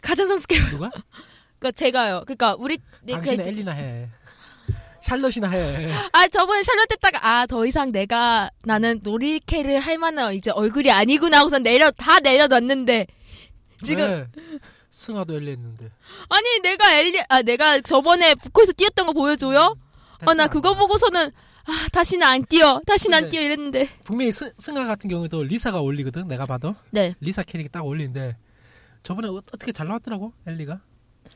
가장 0.01 0.27
성숙해 0.27 0.61
보여. 0.61 0.69
누가? 0.71 0.91
그러니까 1.59 1.71
제가요. 1.73 2.23
그러니까 2.25 2.55
우리 2.57 2.77
네, 3.03 3.13
당신은 3.13 3.43
그- 3.43 3.49
엘리나 3.49 3.71
해. 3.73 4.09
샬럿이나 5.09 5.49
해. 5.49 5.91
아 6.11 6.27
저번에 6.27 6.61
샬롯 6.63 6.91
했다가 6.91 7.19
아 7.27 7.45
더 7.47 7.65
이상 7.65 7.91
내가 7.91 8.49
나는 8.63 8.99
놀이캐를 9.03 9.79
할 9.79 9.97
만한 9.97 10.33
이제 10.35 10.51
얼굴이 10.51 10.91
아니구나 10.91 11.39
하고서 11.39 11.57
내려 11.59 11.89
다 11.91 12.19
내려놨는데 12.19 13.07
지금 13.83 14.05
왜? 14.07 14.27
승아도 14.91 15.33
엘리 15.35 15.51
했는데. 15.51 15.89
아니 16.29 16.59
내가 16.61 16.93
엘리 16.95 17.21
아 17.29 17.41
내가 17.41 17.79
저번에 17.81 18.35
북코에서 18.35 18.73
뛰었던 18.73 19.05
거 19.07 19.13
보여줘요? 19.13 19.75
아 20.25 20.33
나 20.33 20.47
그거 20.47 20.75
보고서는 20.75 21.31
아 21.65 21.87
다시는 21.93 22.27
안 22.27 22.45
뛰어 22.45 22.81
다시는 22.85 23.17
안 23.17 23.29
뛰어 23.29 23.41
이랬는데 23.41 23.87
분명히 24.03 24.31
승, 24.31 24.51
승아 24.57 24.85
같은 24.85 25.09
경우에도 25.09 25.43
리사가 25.43 25.79
올리거든. 25.81 26.27
내가 26.27 26.45
봐도 26.45 26.75
네 26.91 27.15
리사 27.21 27.41
캐릭이 27.43 27.69
딱 27.69 27.85
올리는데 27.85 28.35
저번에 29.03 29.27
어- 29.29 29.41
어떻게 29.53 29.71
잘 29.71 29.87
나왔더라고 29.87 30.33
엘리가. 30.45 30.79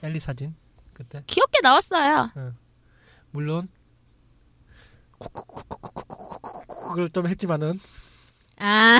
엘리 0.03 0.19
사진 0.19 0.53
그때. 0.93 1.24
귀엽게 1.28 1.59
나왔어요. 1.63 2.32
물론 3.34 3.68
그걸 6.88 7.10
좀 7.10 7.28
했지만은 7.28 7.80
아 8.60 9.00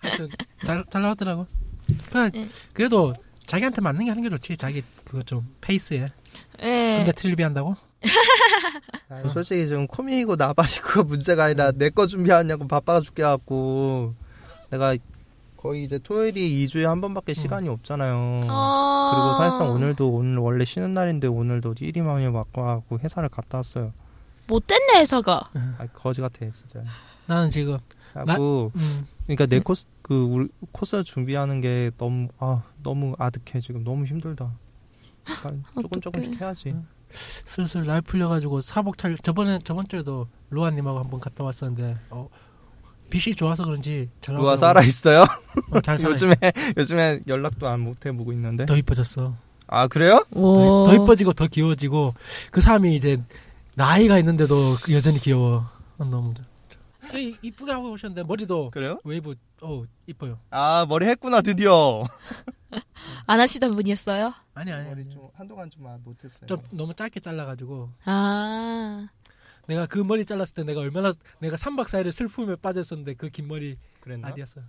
하여튼 0.00 0.28
잘, 0.64 0.84
잘 0.90 1.02
나왔더라고. 1.02 1.46
그냥 2.10 2.30
네. 2.32 2.48
그래도 2.72 3.14
자기한테 3.46 3.80
맞는 3.80 4.04
게 4.06 4.10
하는 4.10 4.22
게 4.22 4.28
좋지. 4.30 4.56
자기 4.56 4.82
그거 5.04 5.22
좀 5.22 5.46
페이스에. 5.60 6.10
예. 6.62 6.96
근데 6.98 7.12
트릴비 7.12 7.42
한다고? 7.42 7.74
아니, 9.10 9.30
솔직히 9.30 9.66
지금 9.66 9.86
코믹이고 9.86 10.36
나발이고 10.36 11.04
문제가 11.04 11.44
아니라 11.44 11.70
내 11.72 11.90
거 11.90 12.06
준비하냐고 12.06 12.66
바빠가 12.66 13.00
죽게 13.00 13.22
갖고 13.22 14.14
내가 14.70 14.96
거의 15.62 15.84
이제 15.84 15.96
토요일이 15.96 16.66
2주에 16.66 16.82
한 16.82 17.00
번밖에 17.00 17.34
시간이 17.34 17.68
없잖아요. 17.68 18.46
어... 18.50 19.10
그리고 19.12 19.34
사실상 19.38 19.70
오늘도 19.70 20.10
오늘 20.10 20.38
원래 20.38 20.64
쉬는 20.64 20.92
날인데 20.92 21.28
오늘도 21.28 21.76
일이망이 21.78 22.28
맞고 22.30 22.68
하고 22.68 22.98
회사를 22.98 23.28
갔다 23.28 23.58
왔어요. 23.58 23.92
못됐네 24.48 24.98
회사가. 24.98 25.50
아 25.78 25.86
거지 25.94 26.20
같아 26.20 26.40
진짜. 26.40 26.82
나는 27.26 27.48
지금 27.52 27.78
하고 28.12 28.72
음. 28.74 29.06
그러니까 29.26 29.46
내 29.46 29.58
음. 29.58 29.62
코스 29.62 29.86
그 30.02 30.24
우리 30.24 30.48
코스 30.72 31.04
준비하는 31.04 31.60
게 31.60 31.92
너무 31.96 32.26
아 32.40 32.64
너무 32.82 33.14
아득해 33.16 33.60
지금 33.60 33.84
너무 33.84 34.04
힘들다. 34.04 34.50
조금 35.80 36.00
조금씩 36.00 36.40
해야지. 36.40 36.74
슬슬 37.44 37.86
날 37.86 38.02
풀려가지고 38.02 38.62
사복 38.62 38.98
촬 38.98 39.16
저번에 39.18 39.60
저번 39.62 39.86
주에도 39.86 40.26
루아님하고 40.50 40.98
한번 40.98 41.20
갔다 41.20 41.44
왔었는데 41.44 41.98
어, 42.10 42.28
빛이 43.12 43.34
좋아서 43.36 43.64
그런지 43.64 44.08
잘 44.22 44.34
누가. 44.36 44.56
살아 44.56 44.82
있어요? 44.82 45.26
어, 45.70 45.80
잘 45.82 45.98
살아 45.98 46.12
요즘에 46.12 46.34
요즘에 46.78 47.20
연락도 47.28 47.68
안 47.68 47.80
못 47.80 48.04
해보고 48.06 48.32
있는데. 48.32 48.64
더 48.64 48.74
이뻐졌어. 48.76 49.36
아 49.66 49.86
그래요? 49.88 50.24
더, 50.32 50.40
오. 50.40 50.86
더 50.86 50.94
이뻐지고 50.94 51.32
더 51.34 51.46
귀여워지고 51.46 52.14
그 52.50 52.60
사람이 52.60 52.94
이제 52.96 53.22
나이가 53.74 54.18
있는데도 54.18 54.54
여전히 54.92 55.18
귀여워. 55.18 55.66
어, 55.98 56.04
너무 56.04 56.32
이- 57.14 57.36
이쁘게 57.42 57.72
하고 57.72 57.90
오셨는데 57.90 58.22
머리도 58.24 58.70
그래요? 58.70 58.98
웨이브 59.04 59.34
어 59.60 59.82
이뻐요. 60.06 60.38
아 60.50 60.86
머리 60.88 61.06
했구나 61.06 61.42
드디어. 61.42 62.04
안 63.26 63.40
하시던 63.40 63.74
분이었어요? 63.74 64.32
아니 64.54 64.72
아니 64.72 64.88
머리. 64.88 65.10
좀 65.10 65.28
한동안 65.34 65.68
좀 65.70 65.86
못했어요. 66.04 66.46
좀 66.46 66.62
너무 66.70 66.94
짧게 66.94 67.20
잘라가지고 67.20 67.90
아. 68.06 69.06
내가 69.66 69.86
그 69.86 69.98
머리 69.98 70.24
잘랐을 70.24 70.54
때 70.54 70.64
내가 70.64 70.80
얼마나 70.80 71.12
내가 71.38 71.56
3박 71.56 71.86
4일을 71.86 72.10
슬픔에 72.12 72.56
빠졌었는데 72.56 73.14
그 73.14 73.30
긴 73.30 73.48
머리 73.48 73.76
그랬나? 74.00 74.28
아니었어. 74.28 74.60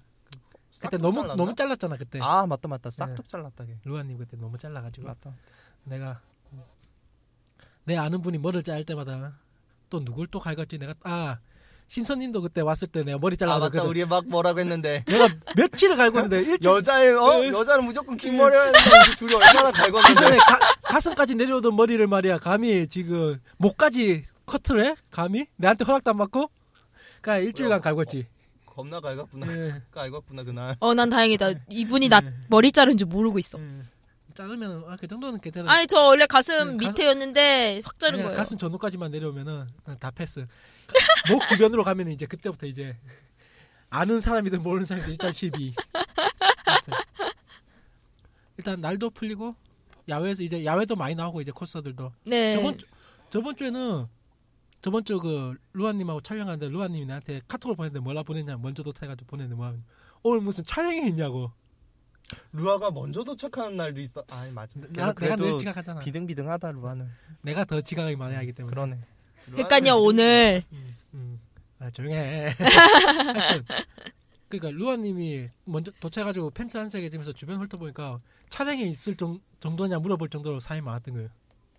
그때 0.81 0.97
너무 0.97 1.15
잘랐나? 1.21 1.35
너무 1.35 1.55
잘랐잖아 1.55 1.97
그때. 1.97 2.19
아 2.21 2.45
맞다 2.45 2.67
맞다 2.67 2.89
싹둑 2.89 3.27
잘랐다게. 3.29 3.77
루아님 3.85 4.17
그때 4.17 4.37
너무 4.37 4.57
잘라가지고 4.57 5.07
맞다. 5.07 5.33
내가 5.85 6.21
내 7.85 7.97
아는 7.97 8.21
분이 8.21 8.37
머리를 8.37 8.63
자를 8.63 8.85
때마다 8.85 9.37
또 9.89 10.03
누굴 10.03 10.27
또 10.27 10.39
갈갔지 10.39 10.77
내가 10.77 10.93
아 11.03 11.37
신선님도 11.87 12.41
그때 12.41 12.61
왔을 12.61 12.87
때 12.87 13.03
내가 13.03 13.17
머리 13.17 13.33
아 13.33 13.37
잘라서 13.37 13.59
맞다 13.69 13.83
우리 13.83 14.05
막 14.05 14.25
뭐라고 14.27 14.59
했는데 14.59 15.03
내가 15.07 15.27
며칠을 15.55 15.97
갈궜는데 15.97 16.33
일주일 16.47 16.59
여자의 16.63 17.11
어 17.13 17.39
네. 17.41 17.47
여자는 17.49 17.85
무조건 17.85 18.15
긴 18.17 18.37
머리 18.37 18.55
하는데 18.55 18.77
둘이 19.17 19.33
얼마나 19.35 19.71
갈궜는데. 19.71 20.19
전에 20.19 20.37
가, 20.37 20.59
가슴까지 20.83 21.35
내려오던 21.35 21.75
머리를 21.75 22.05
말이야 22.07 22.37
감히 22.39 22.87
지금 22.87 23.39
목까지 23.57 24.23
커트를 24.53 24.85
해 24.85 24.95
감히 25.09 25.47
내한테 25.55 25.83
허락도 25.83 26.11
안 26.11 26.17
받고 26.17 26.49
그니까 27.21 27.37
일주일간 27.39 27.81
갈궜지 27.81 28.25
겁나 28.65 28.99
갈궜구나. 28.99 29.47
예. 29.49 29.81
갈궜구나 29.93 30.45
그날. 30.45 30.75
어, 30.79 30.93
난 30.93 31.09
다행이다. 31.09 31.53
이분이 31.69 32.09
나 32.09 32.21
네. 32.21 32.31
머리 32.49 32.71
자른 32.71 32.97
줄 32.97 33.07
모르고 33.07 33.39
있어. 33.39 33.59
예. 33.59 33.81
자르면 34.33 34.85
아, 34.87 34.95
그 34.99 35.07
정도는 35.07 35.39
괜찮아 35.39 35.71
아니, 35.71 35.85
저 35.87 36.05
원래 36.05 36.25
가슴 36.25 36.77
네, 36.77 36.87
밑에였는데 36.87 37.81
확 37.85 37.99
자른 37.99 38.15
아니야, 38.15 38.25
거예요. 38.25 38.37
가슴 38.37 38.57
전후까지만 38.57 39.11
내려오면은 39.11 39.67
어, 39.85 39.95
다 39.99 40.09
패스. 40.11 40.41
가- 40.87 41.33
목 41.33 41.47
주변으로 41.49 41.83
가면 41.83 42.09
이제 42.09 42.25
그때부터 42.25 42.65
이제 42.65 42.97
아는 43.91 44.19
사람이든 44.21 44.61
모르는 44.63 44.85
사람이든 44.87 45.11
일단 45.13 45.33
시비. 45.33 45.73
일단 48.57 48.81
날도 48.81 49.09
풀리고 49.11 49.55
야외에서 50.09 50.41
이제 50.43 50.65
야외도 50.65 50.95
많이 50.95 51.13
나오고 51.15 51.41
이제 51.41 51.51
코스들도 51.51 52.11
네. 52.25 52.55
저번 52.55 52.77
주, 52.77 52.85
저번 53.29 53.55
주에는 53.55 54.07
저번 54.83 55.05
주 55.05 55.17
그 55.17 55.55
루아님하고 55.71 56.19
촬영하는데 56.21 56.67
루아님이 56.67 57.05
나한테 57.05 57.41
카톡을 57.47 57.75
보냈는데 57.77 58.03
뭐라 58.03 58.21
보냈냐 58.23 58.57
먼저 58.57 58.83
도착해가지고 58.83 59.27
보냈는데 59.27 59.55
뭐 59.55 59.65
하면 59.67 59.83
오늘 60.23 60.41
무슨 60.41 60.63
촬영이 60.65 61.07
있냐고 61.07 61.51
루아가 62.51 62.91
먼저 62.91 63.23
도착하는 63.23 63.77
날도 63.77 64.01
있어. 64.01 64.23
아 64.29 64.45
맞아. 64.53 64.73
나, 64.89 65.13
내가 65.13 65.35
늘 65.37 65.57
지각하잖아 65.59 66.01
비등비등하다 66.01 66.71
루아는. 66.71 67.07
내가 67.41 67.63
더 67.63 67.79
지각이 67.79 68.15
많이 68.17 68.35
하기 68.35 68.51
때문에 68.53 68.69
그러네. 68.73 68.99
그러니까요, 69.45 69.95
오늘. 69.95 70.63
음, 70.71 70.95
음. 71.13 71.39
아, 71.79 71.89
조용해. 71.91 72.55
하여튼, 72.57 73.65
그러니까 74.47 74.71
루아님이 74.71 75.49
먼저 75.65 75.91
도착해가지고 75.99 76.51
팬츠 76.51 76.77
한 76.77 76.89
색에 76.89 77.09
지면서 77.09 77.33
주변 77.33 77.59
훑어보니까 77.61 78.19
촬영이 78.49 78.89
있을 78.91 79.15
정, 79.15 79.39
정도냐 79.59 79.99
물어볼 79.99 80.29
정도로 80.29 80.59
사람이 80.59 80.83
많았던 80.85 81.13
거예요. 81.13 81.29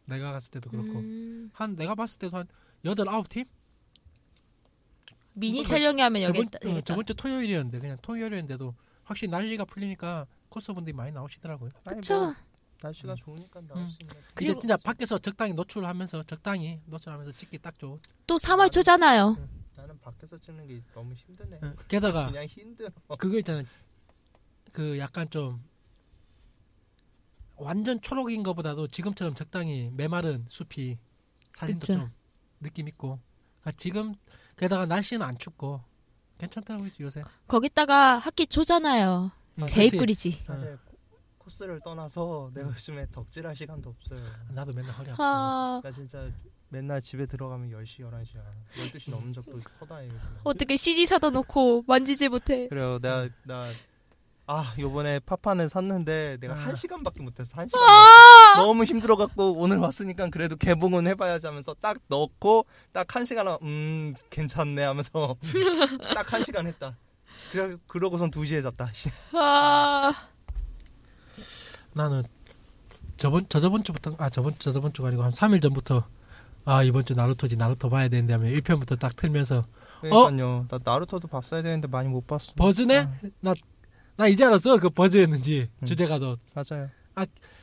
내가 0.06 0.32
갔을 0.32 0.50
때도 0.52 0.70
그렇고 0.70 0.98
음, 0.98 1.50
한 1.54 1.76
내가 1.76 1.94
봤을 1.94 2.18
때도 2.18 2.36
한 2.36 2.46
여덟 2.84 3.08
아홉 3.08 3.28
팀? 3.28 3.44
미니 5.32 5.62
저번- 5.64 5.78
촬영이 5.78 6.00
하면 6.02 6.22
여기 6.22 6.38
저번, 6.38 6.46
있다. 6.46 6.56
어, 6.58 6.60
되겠다. 6.60 6.84
저번 6.84 7.06
주 7.06 7.14
토요일이었는데 7.14 7.78
그냥 7.80 7.98
토요일이었는데도 8.02 8.74
확실히 9.04 9.30
날씨가 9.30 9.64
풀리니까 9.64 10.26
코스 10.48 10.72
분들이 10.72 10.94
많이 10.94 11.12
나오시더라고요. 11.12 11.70
그쵸. 11.84 12.34
날씨가 12.80 13.14
좋으니까 13.16 13.60
나올 13.62 13.82
음. 13.82 13.90
수 13.90 13.98
있는. 14.02 14.14
이제 14.14 14.22
그리고- 14.34 14.60
진짜 14.60 14.76
밖에서 14.76 15.18
적당히 15.18 15.52
노출하면서 15.54 16.22
적당히 16.24 16.80
노출하면서 16.86 17.32
찍기 17.32 17.58
딱 17.58 17.78
좋은. 17.78 17.98
또 18.26 18.36
3월 18.36 18.70
초잖아요. 18.70 19.36
나는 19.76 19.98
밖에서 20.00 20.38
찍는 20.38 20.68
게 20.68 20.80
너무 20.94 21.14
힘드네. 21.14 21.58
어, 21.62 21.74
게다가 21.88 22.26
그냥 22.32 22.44
힘들어. 22.46 22.90
그거 23.18 23.38
있잖아. 23.38 23.62
그 24.72 24.98
약간 24.98 25.28
좀 25.30 25.60
완전 27.56 28.00
초록인 28.00 28.42
것보다도 28.42 28.86
지금처럼 28.88 29.34
적당히 29.34 29.90
메마른 29.94 30.44
숲이 30.48 30.98
사진도 31.54 31.80
그쵸. 31.80 31.92
좀 31.94 32.12
느낌 32.64 32.88
있고. 32.88 33.20
그러니까 33.60 33.78
지금 33.80 34.14
게다가 34.56 34.86
날씨는 34.86 35.24
안 35.24 35.38
춥고 35.38 35.80
괜찮더라고요 36.38 36.90
요새. 37.00 37.22
거기다가 37.46 38.18
학기 38.18 38.46
초잖아요. 38.46 39.30
어, 39.60 39.66
제일 39.66 39.86
그치? 39.90 39.98
꿀이지. 39.98 40.42
사실 40.46 40.76
코- 40.84 40.98
코스를 41.38 41.80
떠나서 41.84 42.50
내가 42.54 42.70
요즘에 42.70 43.06
덕질할 43.12 43.54
시간도 43.54 43.90
없어요. 43.90 44.20
나도 44.50 44.72
맨날 44.72 44.92
허리 44.94 45.10
아프고. 45.10 45.22
아, 45.22 45.80
나 45.84 45.92
진짜 45.92 46.28
맨날 46.70 47.00
집에 47.00 47.26
들어가면 47.26 47.70
10시, 47.70 48.00
11시야. 48.00 48.42
12시 48.92 49.10
넘은 49.10 49.32
적도 49.32 49.60
허다해. 49.80 50.06
요즘에. 50.06 50.20
어떻게 50.42 50.76
CD 50.76 51.06
사다 51.06 51.30
놓고 51.30 51.84
만지지 51.86 52.28
못해. 52.28 52.66
그래요. 52.68 52.98
내가 52.98 53.28
나 53.44 53.66
아, 54.46 54.74
요번에 54.78 55.20
파판을 55.20 55.68
샀는데 55.70 56.36
내가 56.40 56.54
아. 56.54 56.56
한 56.58 56.76
시간밖에 56.76 57.22
못했어. 57.22 57.56
한 57.56 57.66
시간. 57.66 57.82
아! 57.82 58.54
너무 58.58 58.84
힘들어 58.84 59.16
갖고 59.16 59.52
오늘 59.58 59.78
왔으니까 59.78 60.28
그래도 60.28 60.56
개봉은 60.56 61.06
해봐야지 61.06 61.46
하면서 61.46 61.74
딱 61.80 61.96
넣고 62.08 62.66
딱 62.92 63.06
한 63.16 63.24
시간 63.24 63.48
하- 63.48 63.58
음 63.62 64.14
괜찮네 64.30 64.82
하면서 64.84 65.36
딱 66.14 66.32
한 66.32 66.44
시간 66.44 66.66
했다. 66.66 66.96
그래 67.52 67.76
그러고선 67.86 68.30
2 68.30 68.44
시에 68.44 68.60
잤다. 68.60 68.90
씨. 68.92 69.10
아, 69.34 70.12
나는 71.94 72.22
저번 73.16 73.46
저 73.48 73.60
저번 73.60 73.82
주부터 73.84 74.14
아 74.18 74.28
저번 74.28 74.54
저 74.58 74.72
저번 74.72 74.92
주가 74.92 75.08
아니고 75.08 75.22
한 75.22 75.32
3일 75.32 75.62
전부터 75.62 76.04
아 76.66 76.82
이번 76.82 77.04
주 77.04 77.14
나루토지 77.14 77.56
나루토 77.56 77.88
봐야 77.88 78.08
되는데 78.08 78.32
하면 78.34 78.52
1편부터 78.52 78.98
딱 78.98 79.14
틀면서 79.16 79.64
그러니까요. 80.00 80.66
나 80.68 80.78
나루토도 80.82 81.28
봤어야 81.28 81.62
되는데 81.62 81.88
많이 81.88 82.08
못 82.08 82.26
봤어. 82.26 82.52
버즈네? 82.56 82.98
아, 82.98 83.12
나 83.40 83.54
나 84.16 84.28
이제 84.28 84.44
알았어 84.44 84.78
그 84.78 84.90
버즈였는지 84.90 85.68
음. 85.82 85.86
주제가도 85.86 86.36
맞아요. 86.54 86.88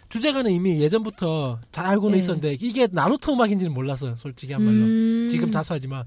주제가는 0.09 0.51
이미 0.51 0.81
예전부터 0.81 1.61
잘 1.71 1.85
알고는 1.85 2.13
네. 2.17 2.19
있었는데 2.19 2.57
이게 2.59 2.87
나루토 2.91 3.33
음악인지는 3.33 3.73
몰랐어 3.73 4.15
솔직히 4.17 4.51
한 4.51 4.61
말로 4.61 4.75
음. 4.77 5.27
지금 5.31 5.51
자수하지만 5.51 6.05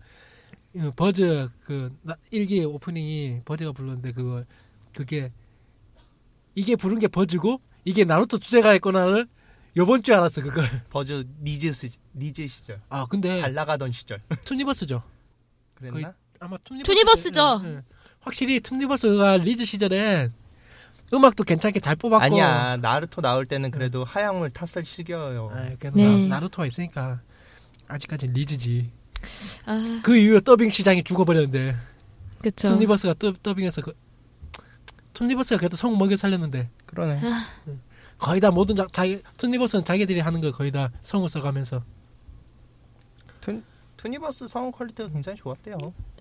어, 0.77 0.93
버즈 0.95 1.49
그 1.65 1.91
나- 2.03 2.17
일기 2.31 2.63
오프닝이 2.65 3.41
버즈가 3.47 3.73
불렀는데 3.73 4.13
그거 4.13 4.45
그게 4.95 5.33
이게 6.55 6.77
부른 6.77 6.99
게 6.99 7.09
버즈고 7.09 7.61
이게 7.87 8.05
나루토 8.05 8.39
주제가였구나를 8.39 9.27
요번 9.79 10.03
주에 10.03 10.15
알았어 10.15 10.43
그걸 10.43 10.65
버즈 10.91 11.27
리즈 11.43 11.73
시, 11.73 11.91
리즈 12.15 12.47
시절 12.49 12.81
아 12.91 13.07
근데 13.09 13.41
잘 13.41 13.55
나가던 13.55 13.93
시절 13.93 14.21
투니버스죠 14.45 15.03
그랬나? 15.77 16.13
아마 16.41 16.59
투니버스 16.59 16.85
투니버스죠? 16.93 17.63
예, 17.65 17.69
예. 17.77 17.83
확실히 18.25 18.61
투니버스가 18.61 19.39
리즈 19.39 19.65
시절에 19.65 20.31
음악도 21.13 21.45
괜찮게 21.45 21.81
잘 21.81 21.95
뽑았고. 21.97 22.25
아니야. 22.25 22.77
나루토 22.79 23.21
나올 23.21 23.45
때는 23.47 23.71
그래도 23.71 24.03
하향을 24.03 24.51
탔을 24.51 24.85
시기여요. 24.85 25.51
아, 25.55 25.71
그래도 25.79 25.97
네. 25.97 26.23
나, 26.29 26.37
나루토가 26.37 26.67
있으니까 26.67 27.21
아직까지 27.87 28.29
리즈지. 28.29 28.91
아, 29.67 30.01
그 30.03 30.17
이후에 30.17 30.41
더빙 30.41 30.71
시장이 30.71 31.03
죽어버렸는데. 31.03 31.77
그쵸. 32.41 32.69
투니버스가 32.71 33.15
더, 33.15 33.33
더빙해서 33.43 33.83
그, 33.83 33.93
투니버스가 35.13 35.59
그래도 35.59 35.77
성우 35.77 35.97
먹여 35.97 36.17
살렸는데. 36.17 36.71
그러네. 36.87 37.21
거의 38.19 38.41
다 38.41 38.51
모든 38.51 38.75
자, 38.75 38.87
자기 38.91 39.23
투니버스는 39.37 39.85
자기들이 39.85 40.21
하는 40.21 40.41
거 40.41 40.51
거의 40.51 40.71
다 40.73 40.91
성우 41.03 41.29
써가면서 41.29 41.85
투니버스 44.09 44.47
성우 44.49 44.71
퀄리티가 44.73 45.09
굉장히 45.09 45.39
좋았대요. 45.39 45.79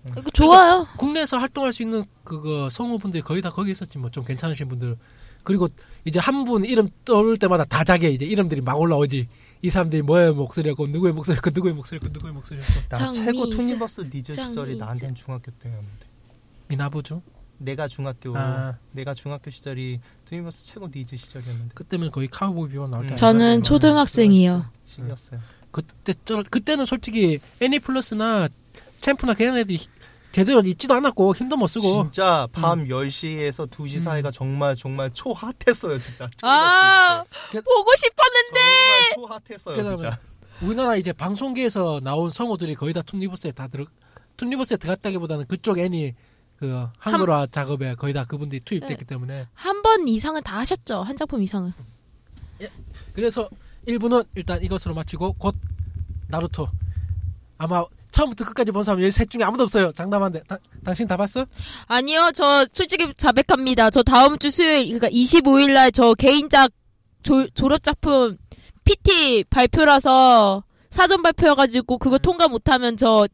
이거 0.08 0.22
좋아요. 0.32 0.86
국내에서 0.96 1.36
활동할 1.36 1.70
수 1.74 1.82
있는 1.82 2.04
그거 2.24 2.70
성우분들이 2.70 3.22
거의 3.22 3.42
다 3.42 3.50
거기 3.50 3.70
있었지 3.72 3.98
뭐 3.98 4.08
좀 4.10 4.24
괜찮으신 4.24 4.68
분들 4.68 4.96
그리고 5.42 5.68
이제 6.06 6.18
한 6.18 6.44
분 6.44 6.64
이름 6.64 6.88
떠올 7.04 7.36
때마다 7.36 7.64
다 7.64 7.84
자게 7.84 8.08
이제 8.10 8.24
이름들이 8.24 8.62
막 8.62 8.80
올라오지 8.80 9.28
이 9.60 9.70
사람들이 9.70 10.00
뭐의 10.02 10.32
목소리였고 10.32 10.86
누구의 10.86 11.12
목소리였고 11.12 11.50
누구의 11.50 11.74
목소리였고 11.74 12.08
누구의 12.10 12.32
목소리였고 12.32 12.72
나 12.88 13.10
최고 13.10 13.50
투니버스 13.50 14.08
리즈 14.12 14.32
시절이 14.32 14.76
나한테는 14.78 15.14
중학교 15.14 15.50
때였는데. 15.52 16.06
이나부주 16.72 17.20
내가 17.58 17.86
중학교 17.86 18.34
아 18.36 18.78
내가 18.92 19.12
중학교 19.12 19.50
시절이 19.50 20.00
투니버스 20.24 20.66
최고 20.68 20.88
리즈 20.94 21.16
시절이었는데. 21.16 21.74
그때면 21.74 22.10
거의 22.10 22.28
카우보이 22.28 22.70
비밥 22.70 22.88
나올 22.88 23.06
때 23.08 23.12
음. 23.12 23.16
저는 23.16 23.46
아닌가? 23.46 23.68
초등학생이요. 23.68 24.64
시기였어요. 24.86 25.40
그때 25.74 26.14
저 26.24 26.42
그때는 26.50 26.86
솔직히 26.86 27.40
애니 27.60 27.80
플러스나 27.80 28.48
챔프나 29.00 29.34
걔네들이 29.34 29.78
제대로 30.32 30.60
있지도 30.64 30.94
않았고 30.94 31.34
힘도 31.34 31.56
못 31.56 31.66
쓰고. 31.68 32.04
진짜 32.04 32.46
밤 32.52 32.86
10시에서 32.86 33.68
2시 33.70 33.94
음. 33.96 33.98
사이가 34.00 34.30
정말 34.30 34.74
정말 34.76 35.10
초핫했어요 35.12 36.00
진짜. 36.00 36.28
아 36.42 37.22
보고 37.52 37.90
싶었는데! 37.96 38.60
정말 39.14 39.40
초핫했어요 39.48 39.96
진짜. 39.96 40.18
우리나라 40.62 40.96
이제 40.96 41.12
방송계에서 41.12 42.00
나온 42.02 42.30
성우들이 42.30 42.74
거의 42.76 42.94
다 42.94 43.02
툰리버스에 43.02 43.52
다 43.52 43.66
들어 43.68 43.84
툰리버스에 44.36 44.76
들어갔다기보다는 44.76 45.46
그쪽 45.46 45.78
애니 45.78 46.14
그 46.56 46.86
한글화 46.98 47.48
작업에 47.50 47.94
거의 47.96 48.14
다 48.14 48.24
그분들이 48.24 48.60
투입됐기 48.64 49.04
때문에. 49.04 49.48
한 49.54 49.82
번 49.82 50.06
이상은 50.08 50.40
다 50.42 50.58
하셨죠 50.58 51.02
한 51.02 51.16
작품 51.16 51.42
이상은. 51.42 51.72
그래서 53.12 53.48
1부는 53.86 54.26
일단 54.34 54.62
이것으로 54.62 54.94
마치고 54.94 55.34
곧 55.34 55.54
나루토 56.28 56.68
아마 57.58 57.84
처음부터 58.10 58.44
끝까지 58.46 58.70
본 58.72 58.82
사람 58.84 59.00
13 59.00 59.26
중에 59.28 59.42
아무도 59.42 59.64
없어요 59.64 59.92
장담한데 59.92 60.42
다- 60.48 60.58
당신 60.84 61.06
다 61.08 61.16
봤어? 61.16 61.44
아니요, 61.86 62.30
저 62.34 62.64
솔직히 62.72 63.12
자백합니다. 63.16 63.90
저 63.90 64.02
다음 64.02 64.38
주 64.38 64.50
수요일, 64.50 64.84
그러니까 64.86 65.08
25일 65.08 65.72
날 65.72 65.90
저 65.90 66.14
개인작 66.14 66.70
조- 67.22 67.48
졸업 67.50 67.82
작품 67.82 68.36
PT 68.84 69.44
발표라서 69.50 70.62
사전 70.90 71.22
발표여 71.22 71.54
가지고 71.56 71.98
그거 71.98 72.18
통과 72.18 72.46
못 72.48 72.68
하면 72.68 72.96
저 72.96 73.26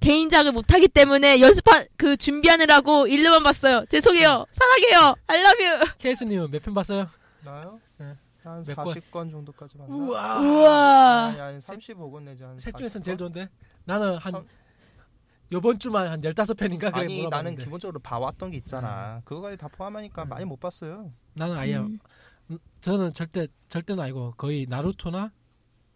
개인작을 0.00 0.52
못 0.52 0.72
하기 0.72 0.88
때문에 0.88 1.40
연습한 1.40 1.84
그 1.98 2.16
준비하느라고 2.16 3.06
일로만 3.06 3.42
봤어요. 3.42 3.84
죄송해요. 3.90 4.46
사랑해요. 4.50 5.14
I 5.26 5.40
love 5.40 5.66
you. 5.66 5.80
케이스님은 5.98 6.50
몇편 6.50 6.72
봤어요? 6.74 7.06
나요? 7.44 7.78
네. 8.42 8.48
한몇 8.48 8.76
권? 8.76 8.86
40건 8.86 9.30
정도까지 9.30 9.76
봤나? 9.78 9.94
우와 9.94 10.38
우와. 10.40 11.24
아니, 11.26 11.40
아니 11.40 11.58
35권 11.58 12.22
내지 12.22 12.42
한셋 12.42 12.76
중에선 12.76 13.02
40권? 13.02 13.04
제일 13.04 13.18
좋은데 13.18 13.48
나는 13.84 14.16
한 14.16 14.32
참- 14.32 14.46
요번 15.52 15.78
주만 15.78 16.06
한 16.08 16.20
15편인가 16.20 16.92
그래 16.92 17.02
아니 17.02 17.26
나는. 17.28 17.56
기본적으로 17.56 17.98
봐왔던 18.00 18.50
게 18.52 18.56
있잖아 18.58 19.20
그거까지 19.24 19.56
다 19.56 19.68
포함하니까 19.68 20.22
음. 20.24 20.28
많이 20.28 20.44
못 20.44 20.58
봤어요 20.60 21.12
나는 21.34 21.56
아예 21.56 21.76
음. 21.76 21.98
음, 22.50 22.58
저는 22.80 23.12
절대 23.12 23.46
절대는 23.68 24.02
아니고 24.04 24.34
거의 24.36 24.66
나루토나 24.68 25.32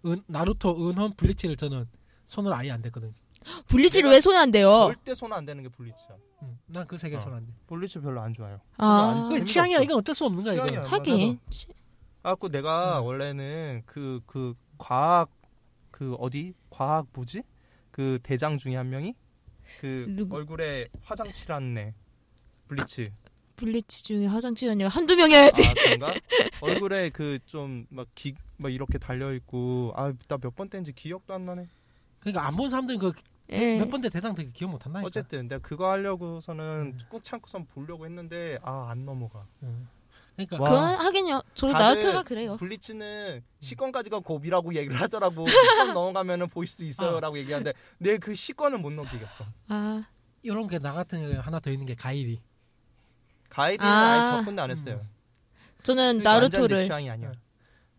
은, 0.07 0.22
나루토 0.26 0.90
은혼 0.90 1.14
블리치를 1.14 1.57
저는 1.57 1.88
손을 2.26 2.53
아예 2.53 2.70
안 2.70 2.82
댔거든. 2.82 3.14
블리치를 3.68 4.11
왜 4.11 4.20
손에 4.20 4.38
안 4.38 4.51
대요? 4.51 4.68
절대 4.92 5.14
손 5.14 5.32
안 5.32 5.45
대는 5.45 5.62
게 5.62 5.68
블리치야 5.68 6.16
음, 6.42 6.59
난그 6.66 6.99
세계 6.99 7.16
어. 7.16 7.20
손안 7.20 7.47
대. 7.47 7.53
블리치 7.66 8.01
별로 8.01 8.20
안 8.20 8.32
좋아요 8.34 8.61
아, 8.76 9.24
안 9.32 9.47
취향이야 9.47 9.76
없어. 9.78 9.84
이건 9.84 9.99
어쩔 9.99 10.14
수 10.14 10.24
없는 10.26 10.42
거야 10.45 10.55
이거. 10.55 10.66
취향이야. 10.66 10.90
하긴. 10.90 11.38
아그 12.25 12.51
내가 12.51 13.01
음. 13.01 13.05
원래는 13.07 13.83
그그 13.87 14.55
과학 14.79 15.31
그 15.91 16.14
어디 16.14 16.55
과학 16.70 17.07
뭐지 17.12 17.43
그 17.91 18.18
대장 18.22 18.59
중에 18.59 18.77
한 18.77 18.89
명이 18.91 19.14
그 19.81 20.07
누구? 20.09 20.37
얼굴에 20.37 20.89
화장 21.03 21.31
칠한 21.31 21.77
애 21.79 21.95
블리치 22.66 23.12
블리치 23.57 24.03
중에 24.03 24.27
화장실 24.27 24.68
언니가 24.70 24.89
한두 24.89 25.14
명이어야지. 25.14 25.62
아 25.68 25.75
그런가 25.75 26.14
얼굴에 26.61 27.11
그 27.11 27.39
좀 27.47 27.87
막 27.91 28.09
기막 28.14 28.72
이렇게 28.72 28.99
달려 28.99 29.33
있고 29.35 29.93
아 29.95 30.12
나 30.27 30.39
몇번 30.43 30.68
뗀지 30.70 30.93
기억도 30.95 31.35
안 31.35 31.45
나네 31.47 31.68
그러니까 32.20 32.47
안 32.47 32.57
본 32.57 32.68
사람들은 32.70 32.99
그몇 32.99 33.14
예. 33.53 33.87
번째 33.89 34.09
대당 34.09 34.35
되게 34.35 34.51
기억 34.51 34.70
못 34.70 34.85
한다니까. 34.87 35.07
어쨌든 35.07 35.47
내가 35.47 35.61
그거 35.61 35.91
하려고서는 35.91 36.64
음. 36.95 36.99
꾹 37.11 37.22
참고선 37.22 37.66
보려고 37.66 38.07
했는데 38.07 38.59
아 38.62 38.89
안 38.91 39.05
넘어가 39.05 39.47
음. 39.62 39.87
그러니까 40.37 40.57
와. 40.61 40.68
그건 40.68 41.07
하긴요. 41.07 41.43
저 41.55 41.68
나루토가 41.72 42.22
그래요. 42.24 42.57
블리츠는 42.57 43.43
시권까지가 43.61 44.20
고비라고 44.20 44.74
얘기를 44.74 45.01
하더라고. 45.01 45.47
시권 45.47 45.95
넘어가면은 45.95 46.49
보일 46.49 46.66
수도 46.66 46.85
있어요라고 46.85 47.39
얘기하는데 47.39 47.72
내 47.99 48.18
그 48.18 48.35
시권을 48.35 48.78
못 48.78 48.93
넘기겠어. 48.93 49.45
아, 49.68 50.05
이런 50.43 50.66
게 50.66 50.78
나 50.78 50.93
같은 50.93 51.28
게 51.28 51.37
하나 51.37 51.61
더 51.61 51.70
있는 51.70 51.87
게 51.87 51.95
가일이. 51.95 52.41
가이드는 53.49 53.89
아. 53.89 53.95
아. 53.95 54.22
예 54.22 54.39
접근도 54.39 54.62
안 54.62 54.70
했어요. 54.70 55.01
저는 55.85 56.18
그러니까 56.20 56.30
나루토를 56.32 56.78
취향이 56.78 57.11
아니야. 57.11 57.32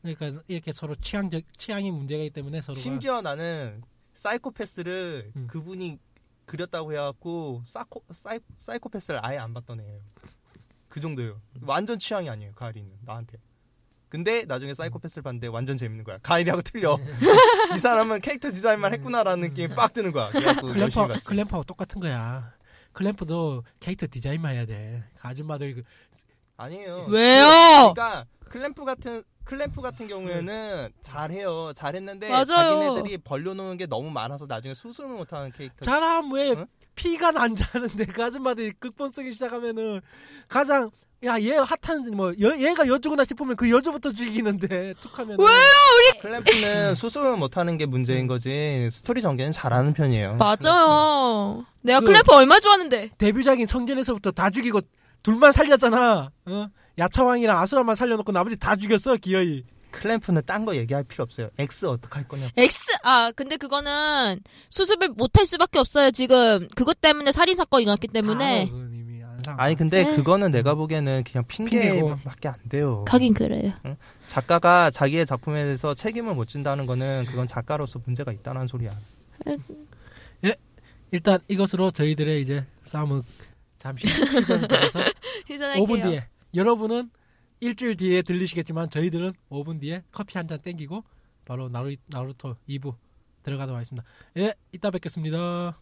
그러니까 0.02 0.44
이렇게 0.48 0.74
서로 0.74 0.96
취향적 0.96 1.42
취향이 1.54 1.90
문제가 1.92 2.22
있기 2.24 2.34
때문에 2.34 2.62
서로가 2.62 2.82
심지어 2.82 3.22
나는 3.22 3.82
사이코패스를 4.16 5.32
음. 5.36 5.48
그분이 5.48 6.00
그렸다고 6.46 6.92
해갖고 6.94 7.64
사코 7.66 8.04
사이 8.12 8.40
사이코패스를 8.60 9.26
아예 9.26 9.38
안 9.38 9.54
봤던 9.54 9.80
애예요. 9.80 10.00
그 10.96 11.02
정도예요. 11.02 11.42
완전 11.64 12.00
취향이 12.00 12.30
아니에요. 12.30 12.54
가이리는 12.54 12.90
나한테. 13.04 13.38
근데 14.08 14.46
나중에 14.46 14.74
사이코패스를 14.74 15.24
봤는데 15.24 15.48
완전 15.48 15.76
재밌는 15.76 16.06
거야. 16.06 16.20
가이리하고 16.24 16.62
틀려. 16.62 16.98
이 17.76 17.80
사람은 17.80 18.22
캐릭터 18.22 18.50
디자인만 18.50 18.94
했구나라는 18.94 19.50
느낌이 19.50 19.76
빡 19.76 19.94
드는 19.94 20.14
거야. 20.14 20.30
그래갖고 20.30 20.68
열심히 20.70 20.90
클램프 20.94 21.08
봤지. 21.16 21.28
클램프하고 21.28 21.64
똑같은 21.66 22.00
거야. 22.00 22.54
클램프도 22.94 23.66
캐릭터 23.82 24.08
디자인만 24.10 24.56
해야 24.56 24.66
돼. 24.66 25.04
그 25.16 25.28
아줌마들 25.28 25.76
그 25.76 25.84
아니에요. 26.56 27.08
왜요? 27.10 27.44
그러니까 27.94 28.26
클램프 28.50 28.84
같은 28.86 29.24
클램프 29.44 29.82
같은 29.82 30.08
경우에는 30.08 30.90
잘해요. 31.02 31.72
잘했는데 31.76 32.30
맞아요. 32.30 32.46
자기네들이 32.46 33.18
벌려놓은 33.20 33.78
게 33.78 33.86
너무 33.86 34.10
많아서 34.10 34.46
나중에 34.48 34.74
수습을 34.74 35.12
못하는 35.12 35.52
캐릭터. 35.52 35.86
잘하면 35.86 36.32
왜 36.34 36.52
응? 36.52 36.66
피가 36.96 37.32
난지 37.32 37.64
아는데 37.74 38.06
그 38.06 38.24
아줌마들이 38.24 38.72
극본 38.80 39.12
쓰기 39.12 39.32
시작하면은 39.32 40.02
가장 40.48 40.90
야 41.24 41.40
얘 41.40 41.56
핫한 41.56 42.12
뭐 42.14 42.34
여, 42.42 42.58
얘가 42.60 42.86
여주구나 42.88 43.24
싶으면 43.24 43.56
그 43.56 43.70
여주부터 43.70 44.12
죽이는데 44.12 44.94
툭하면 45.02 45.38
클램프는 46.22 46.96
수습을 46.96 47.38
못하는 47.38 47.78
게 47.78 47.86
문제인 47.86 48.28
거지 48.28 48.90
스토리 48.92 49.22
전개는 49.22 49.52
잘하는 49.52 49.94
편이에요. 49.94 50.36
맞아요. 50.38 51.66
내가 51.82 52.00
그- 52.00 52.08
클램프 52.08 52.32
얼마 52.34 52.60
좋아하는데. 52.60 53.12
데뷔작인 53.18 53.66
성전에서부터 53.66 54.32
다 54.32 54.50
죽이고 54.50 54.82
둘만 55.24 55.52
살렸잖아. 55.52 56.32
어? 56.48 56.68
야차왕이랑 56.98 57.58
아수라만 57.60 57.96
살려놓고 57.96 58.32
나머지 58.32 58.58
다 58.58 58.76
죽였어 58.76 59.18
기어이. 59.18 59.64
클램프는 59.92 60.42
딴 60.46 60.66
거 60.66 60.76
얘기할 60.76 61.04
필요 61.06 61.24
없어요. 61.24 61.50
X 61.58 61.86
어떡할 61.86 62.28
거냐. 62.28 62.50
X 62.58 62.80
아 63.04 63.32
근데 63.34 63.56
그거는 63.56 64.40
수습을 64.70 65.10
못 65.10 65.38
할 65.38 65.46
수밖에 65.46 65.80
없어요. 65.80 66.12
지금 66.12 66.68
그것 66.76 67.00
때문에 67.00 67.32
살인 67.32 67.56
사건이 67.56 67.84
일어났기 67.84 68.10
때문에 68.10 68.70
아. 69.48 69.56
아니 69.58 69.76
근데 69.76 70.04
네. 70.04 70.16
그거는 70.16 70.52
내가 70.52 70.74
보기에는 70.76 71.24
그냥 71.24 71.46
핑계고. 71.48 72.08
핑계밖에 72.10 72.48
안 72.50 72.56
돼요. 72.68 73.06
가긴 73.08 73.34
그래요. 73.34 73.72
작가가 74.28 74.90
자기의 74.92 75.26
작품에 75.26 75.64
대해서 75.64 75.94
책임을 75.94 76.34
못 76.36 76.48
진다는 76.50 76.86
거는 76.88 77.26
그건 77.28 77.48
작가로서 77.48 78.00
문제가 78.06 78.32
있다는 78.34 78.68
소리야. 78.68 78.92
일단 81.12 81.40
이것으로 81.48 81.92
저희들의 81.92 82.42
이제 82.42 82.66
싸움은 82.84 83.22
잠시 83.80 84.08
희전할게요. 85.48 85.86
5분 85.86 86.04
뒤에 86.04 86.28
여러분은 86.56 87.10
일주일 87.60 87.98
뒤에 87.98 88.22
들리시겠지만 88.22 88.90
저희들은 88.90 89.34
5분 89.50 89.80
뒤에 89.82 90.04
커피 90.12 90.38
한 90.38 90.48
잔 90.48 90.62
땡기고 90.62 91.04
바로 91.46 91.70
나루, 91.70 91.96
나루토 92.08 92.56
2부 92.68 92.96
들어가도록 93.44 93.76
하겠습니다. 93.78 94.06
예, 94.38 94.54
이따 94.72 94.90
뵙겠습니다. 94.92 95.80